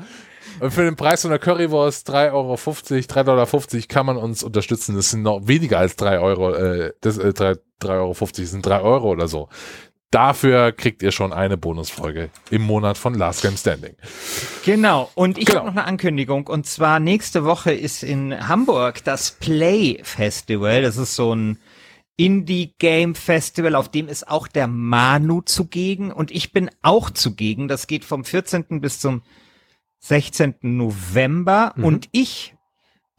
Und 0.60 0.72
für 0.72 0.84
den 0.84 0.96
Preis 0.96 1.22
von 1.22 1.30
der 1.30 1.40
Currywurst 1.40 2.10
3,50 2.10 2.32
Euro, 2.32 2.54
3,50 2.54 3.24
Dollar 3.24 3.48
kann 3.88 4.06
man 4.06 4.18
uns 4.18 4.44
unterstützen. 4.44 4.96
Das 4.96 5.12
sind 5.12 5.22
noch 5.22 5.48
weniger 5.48 5.78
als 5.78 5.98
3 5.98 6.20
Euro, 6.20 6.54
äh, 6.54 6.94
das, 7.02 7.18
äh, 7.18 7.34
3,50 7.34 7.90
Euro, 7.90 8.16
das 8.20 8.36
sind 8.36 8.66
3 8.66 8.80
Euro 8.80 9.12
oder 9.12 9.28
so. 9.28 9.50
Dafür 10.12 10.72
kriegt 10.72 11.04
ihr 11.04 11.12
schon 11.12 11.34
eine 11.34 11.58
Bonusfolge 11.58 12.30
im 12.50 12.62
Monat 12.62 12.98
von 12.98 13.14
Last 13.14 13.42
Game 13.42 13.58
Standing. 13.58 13.96
Genau. 14.64 15.12
Und 15.16 15.38
ich 15.38 15.46
genau. 15.46 15.60
habe 15.60 15.68
noch 15.68 15.76
eine 15.76 15.86
Ankündigung. 15.86 16.48
Und 16.48 16.66
zwar 16.66 17.00
nächste 17.00 17.44
Woche 17.44 17.74
ist 17.74 18.04
in 18.04 18.48
Hamburg 18.48 19.04
das 19.04 19.32
Play 19.32 20.00
Festival. 20.04 20.82
Das 20.82 20.96
ist 20.96 21.16
so 21.16 21.36
ein 21.36 21.60
Indie 22.18 22.74
Game 22.80 23.14
Festival, 23.14 23.76
auf 23.76 23.90
dem 23.90 24.08
ist 24.08 24.28
auch 24.28 24.48
der 24.48 24.68
Manu 24.68 25.42
zugegen 25.42 26.12
und 26.12 26.32
ich 26.32 26.52
bin 26.52 26.72
auch 26.82 27.12
zugegen. 27.12 27.68
Das 27.68 27.86
geht 27.86 28.04
vom 28.04 28.26
14. 28.26 28.82
bis 28.82 29.00
zum 29.00 29.22
16. 30.00 30.56
November 30.62 31.74
mhm. 31.76 31.84
und 31.84 32.10
ich 32.12 32.56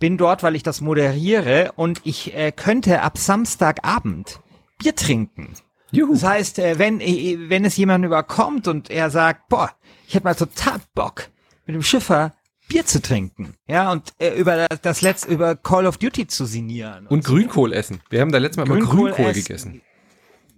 bin 0.00 0.16
dort, 0.16 0.42
weil 0.42 0.56
ich 0.56 0.64
das 0.64 0.80
moderiere 0.80 1.72
und 1.76 2.00
ich 2.04 2.34
äh, 2.34 2.50
könnte 2.50 3.02
ab 3.02 3.18
Samstagabend 3.18 4.40
Bier 4.78 4.94
trinken. 4.94 5.54
Juhu. 5.90 6.12
Das 6.12 6.24
heißt, 6.24 6.58
äh, 6.58 6.78
wenn, 6.78 7.00
äh, 7.00 7.48
wenn 7.48 7.64
es 7.64 7.76
jemand 7.76 8.04
überkommt 8.04 8.68
und 8.68 8.90
er 8.90 9.10
sagt, 9.10 9.48
boah, 9.48 9.70
ich 10.06 10.14
hätte 10.14 10.24
mal 10.24 10.34
total 10.34 10.80
Bock, 10.94 11.28
mit 11.66 11.74
dem 11.74 11.82
Schiffer 11.82 12.34
Bier 12.68 12.84
zu 12.84 13.00
trinken, 13.00 13.54
ja, 13.66 13.90
und 13.90 14.12
äh, 14.18 14.34
über 14.34 14.66
das 14.82 15.00
letzte, 15.00 15.32
über 15.32 15.56
Call 15.56 15.86
of 15.86 15.96
Duty 15.96 16.26
zu 16.26 16.44
sinieren. 16.44 17.06
Und, 17.06 17.18
und 17.18 17.24
Grünkohl 17.24 17.72
essen. 17.72 18.00
Wir 18.10 18.20
haben 18.20 18.30
da 18.30 18.38
letztes 18.38 18.58
Mal 18.58 18.70
Grünkohl 18.70 19.10
mal 19.10 19.14
Grünkohl 19.14 19.32
gegessen. 19.32 19.80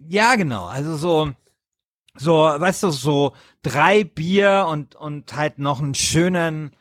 Ja, 0.09 0.35
genau. 0.35 0.66
Also 0.66 0.97
so, 0.97 1.31
so, 2.16 2.35
weißt 2.35 2.83
du, 2.83 2.91
so 2.91 3.33
drei 3.62 4.03
Bier 4.03 4.66
und, 4.68 4.97
und 4.97 5.37
halt 5.37 5.61
noch 5.61 5.81
einen 5.81 5.95
schönen 5.95 6.74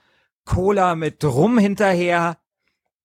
Cola 0.45 0.95
mit 0.95 1.24
Rum 1.24 1.60
hinterher. 1.60 2.38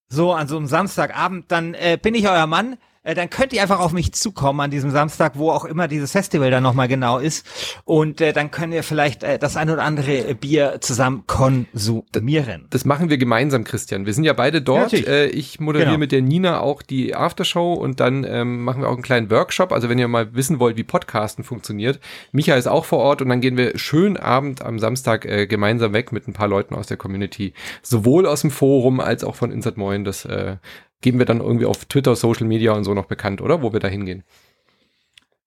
So 0.09 0.33
an 0.33 0.49
so 0.49 0.57
einem 0.57 0.67
Samstagabend, 0.67 1.51
dann 1.51 1.75
äh, 1.75 1.99
bin 2.01 2.15
ich 2.15 2.29
euer 2.29 2.47
Mann 2.47 2.79
äh, 3.05 3.15
dann 3.15 3.31
könnt 3.31 3.53
ihr 3.53 3.63
einfach 3.63 3.81
auf 3.81 3.93
mich 3.93 4.13
zukommen 4.13 4.61
an 4.61 4.71
diesem 4.71 4.91
Samstag, 4.91 5.33
wo 5.37 5.51
auch 5.51 5.65
immer 5.65 5.89
dieses 5.89 6.13
Festival 6.13 6.51
dann 6.51 6.63
nochmal 6.63 6.89
genau 6.89 7.19
ist. 7.19 7.47
Und 7.85 8.21
äh, 8.21 8.33
dann 8.33 8.51
können 8.51 8.73
wir 8.73 8.83
vielleicht 8.83 9.23
äh, 9.23 9.39
das 9.39 9.57
ein 9.57 9.71
oder 9.71 9.83
andere 9.83 10.35
Bier 10.35 10.79
zusammen 10.81 11.25
konsumieren. 11.27 12.67
Das 12.71 12.85
machen 12.85 13.11
wir 13.11 13.19
gemeinsam, 13.19 13.65
Christian. 13.65 14.07
Wir 14.07 14.15
sind 14.15 14.25
ja 14.25 14.33
beide 14.33 14.63
dort. 14.63 14.93
Ja, 14.93 14.99
äh, 15.07 15.27
ich 15.27 15.61
moderiere 15.61 15.91
genau. 15.91 15.99
mit 15.99 16.13
der 16.13 16.23
Nina 16.23 16.61
auch 16.61 16.83
die 16.83 17.15
Aftershow 17.15 17.75
und 17.75 18.01
dann 18.01 18.25
ähm, 18.25 18.65
machen 18.65 18.81
wir 18.81 18.89
auch 18.89 18.95
einen 18.95 19.03
kleinen 19.03 19.31
Workshop. 19.31 19.73
Also 19.73 19.89
wenn 19.89 19.99
ihr 19.99 20.09
mal 20.09 20.35
wissen 20.35 20.59
wollt, 20.59 20.77
wie 20.77 20.85
Podcasten 20.85 21.45
funktioniert. 21.45 22.01
Micha 22.33 22.55
ist 22.55 22.67
auch 22.67 22.87
vor 22.87 23.01
Ort 23.01 23.21
und 23.21 23.29
dann 23.29 23.41
gehen 23.41 23.57
wir 23.57 23.79
schön 23.79 24.17
Abend 24.17 24.63
am 24.63 24.79
Samstag 24.79 25.27
äh, 25.27 25.47
gemeinsam 25.47 25.93
weg 25.93 26.11
mit 26.11 26.27
ein 26.27 26.33
paar 26.33 26.49
Leuten 26.49 26.75
aus 26.75 26.87
der 26.87 26.97
Community. 26.97 27.53
Sowohl 27.83 28.27
aus 28.27 28.41
dem 28.41 28.51
Forum 28.51 29.01
als 29.01 29.25
auch 29.25 29.35
von 29.35 29.53
Insert 29.53 29.77
Moin. 29.77 30.05
Das 30.05 30.25
äh, 30.25 30.57
geben 31.05 31.19
wir 31.19 31.27
dann 31.27 31.41
irgendwie 31.41 31.67
auf 31.67 31.85
Twitter, 31.85 32.17
Social 32.17 32.47
Media 32.47 32.73
und 32.73 32.85
so 32.85 32.95
noch 32.95 33.05
bekannt, 33.05 33.43
oder? 33.43 33.61
Wo 33.61 33.75
wir 33.75 33.79
da 33.79 33.89
hingehen. 33.89 34.25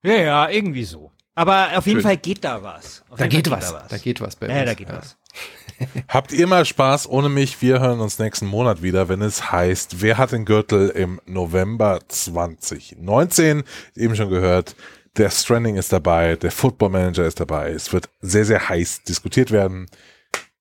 Ja, 0.03 0.13
ja, 0.13 0.49
irgendwie 0.49 0.83
so. 0.83 1.11
Aber 1.33 1.69
auf 1.75 1.87
jeden 1.87 2.01
Fall 2.01 2.17
geht 2.17 2.43
da 2.43 2.61
was. 2.61 3.03
Auf 3.09 3.17
da 3.17 3.25
geht, 3.25 3.49
was. 3.49 3.71
da 3.71 3.81
was. 3.81 3.87
Da 3.87 3.97
geht 3.97 4.21
was 4.21 4.35
bei 4.35 4.47
ja, 4.47 4.59
uns. 4.59 4.65
da 4.65 4.73
geht 4.75 4.89
ja. 4.89 4.97
was. 4.97 5.17
Habt 6.09 6.31
ihr 6.31 6.45
mal 6.45 6.63
Spaß 6.63 7.09
ohne 7.09 7.27
mich? 7.29 7.59
Wir 7.59 7.79
hören 7.79 8.01
uns 8.01 8.19
nächsten 8.19 8.45
Monat 8.45 8.83
wieder, 8.83 9.09
wenn 9.09 9.23
es 9.23 9.51
heißt, 9.51 9.99
wer 10.01 10.19
hat 10.19 10.31
den 10.31 10.45
Gürtel 10.45 10.89
im 10.89 11.19
November 11.25 12.01
2019? 12.07 13.63
Eben 13.95 14.15
schon 14.15 14.29
gehört, 14.29 14.75
der 15.17 15.31
Stranding 15.31 15.75
ist 15.75 15.91
dabei, 15.91 16.35
der 16.35 16.51
Football 16.51 16.89
Manager 16.89 17.25
ist 17.25 17.39
dabei. 17.39 17.71
Es 17.71 17.91
wird 17.91 18.09
sehr, 18.21 18.45
sehr 18.45 18.69
heiß 18.69 19.01
diskutiert 19.03 19.49
werden. 19.49 19.87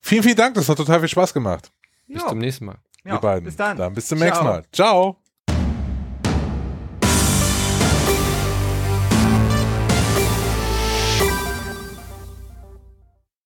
Vielen, 0.01 0.22
vielen 0.22 0.36
Dank, 0.36 0.55
das 0.55 0.70
hat 0.70 0.78
total 0.78 1.01
viel 1.01 1.09
Spaß 1.11 1.34
gemacht. 1.34 1.70
Bis 2.07 2.22
jo. 2.22 2.28
zum 2.28 2.38
nächsten 2.38 2.64
Mal. 2.64 2.78
Ja, 3.15 3.19
beiden. 3.19 3.45
Bis 3.45 3.57
dann. 3.57 3.77
Dann 3.77 3.95
bis 3.95 4.07
zum 4.09 4.19
nächsten 4.19 4.45
Mal. 4.45 4.65
Ciao. 4.73 5.17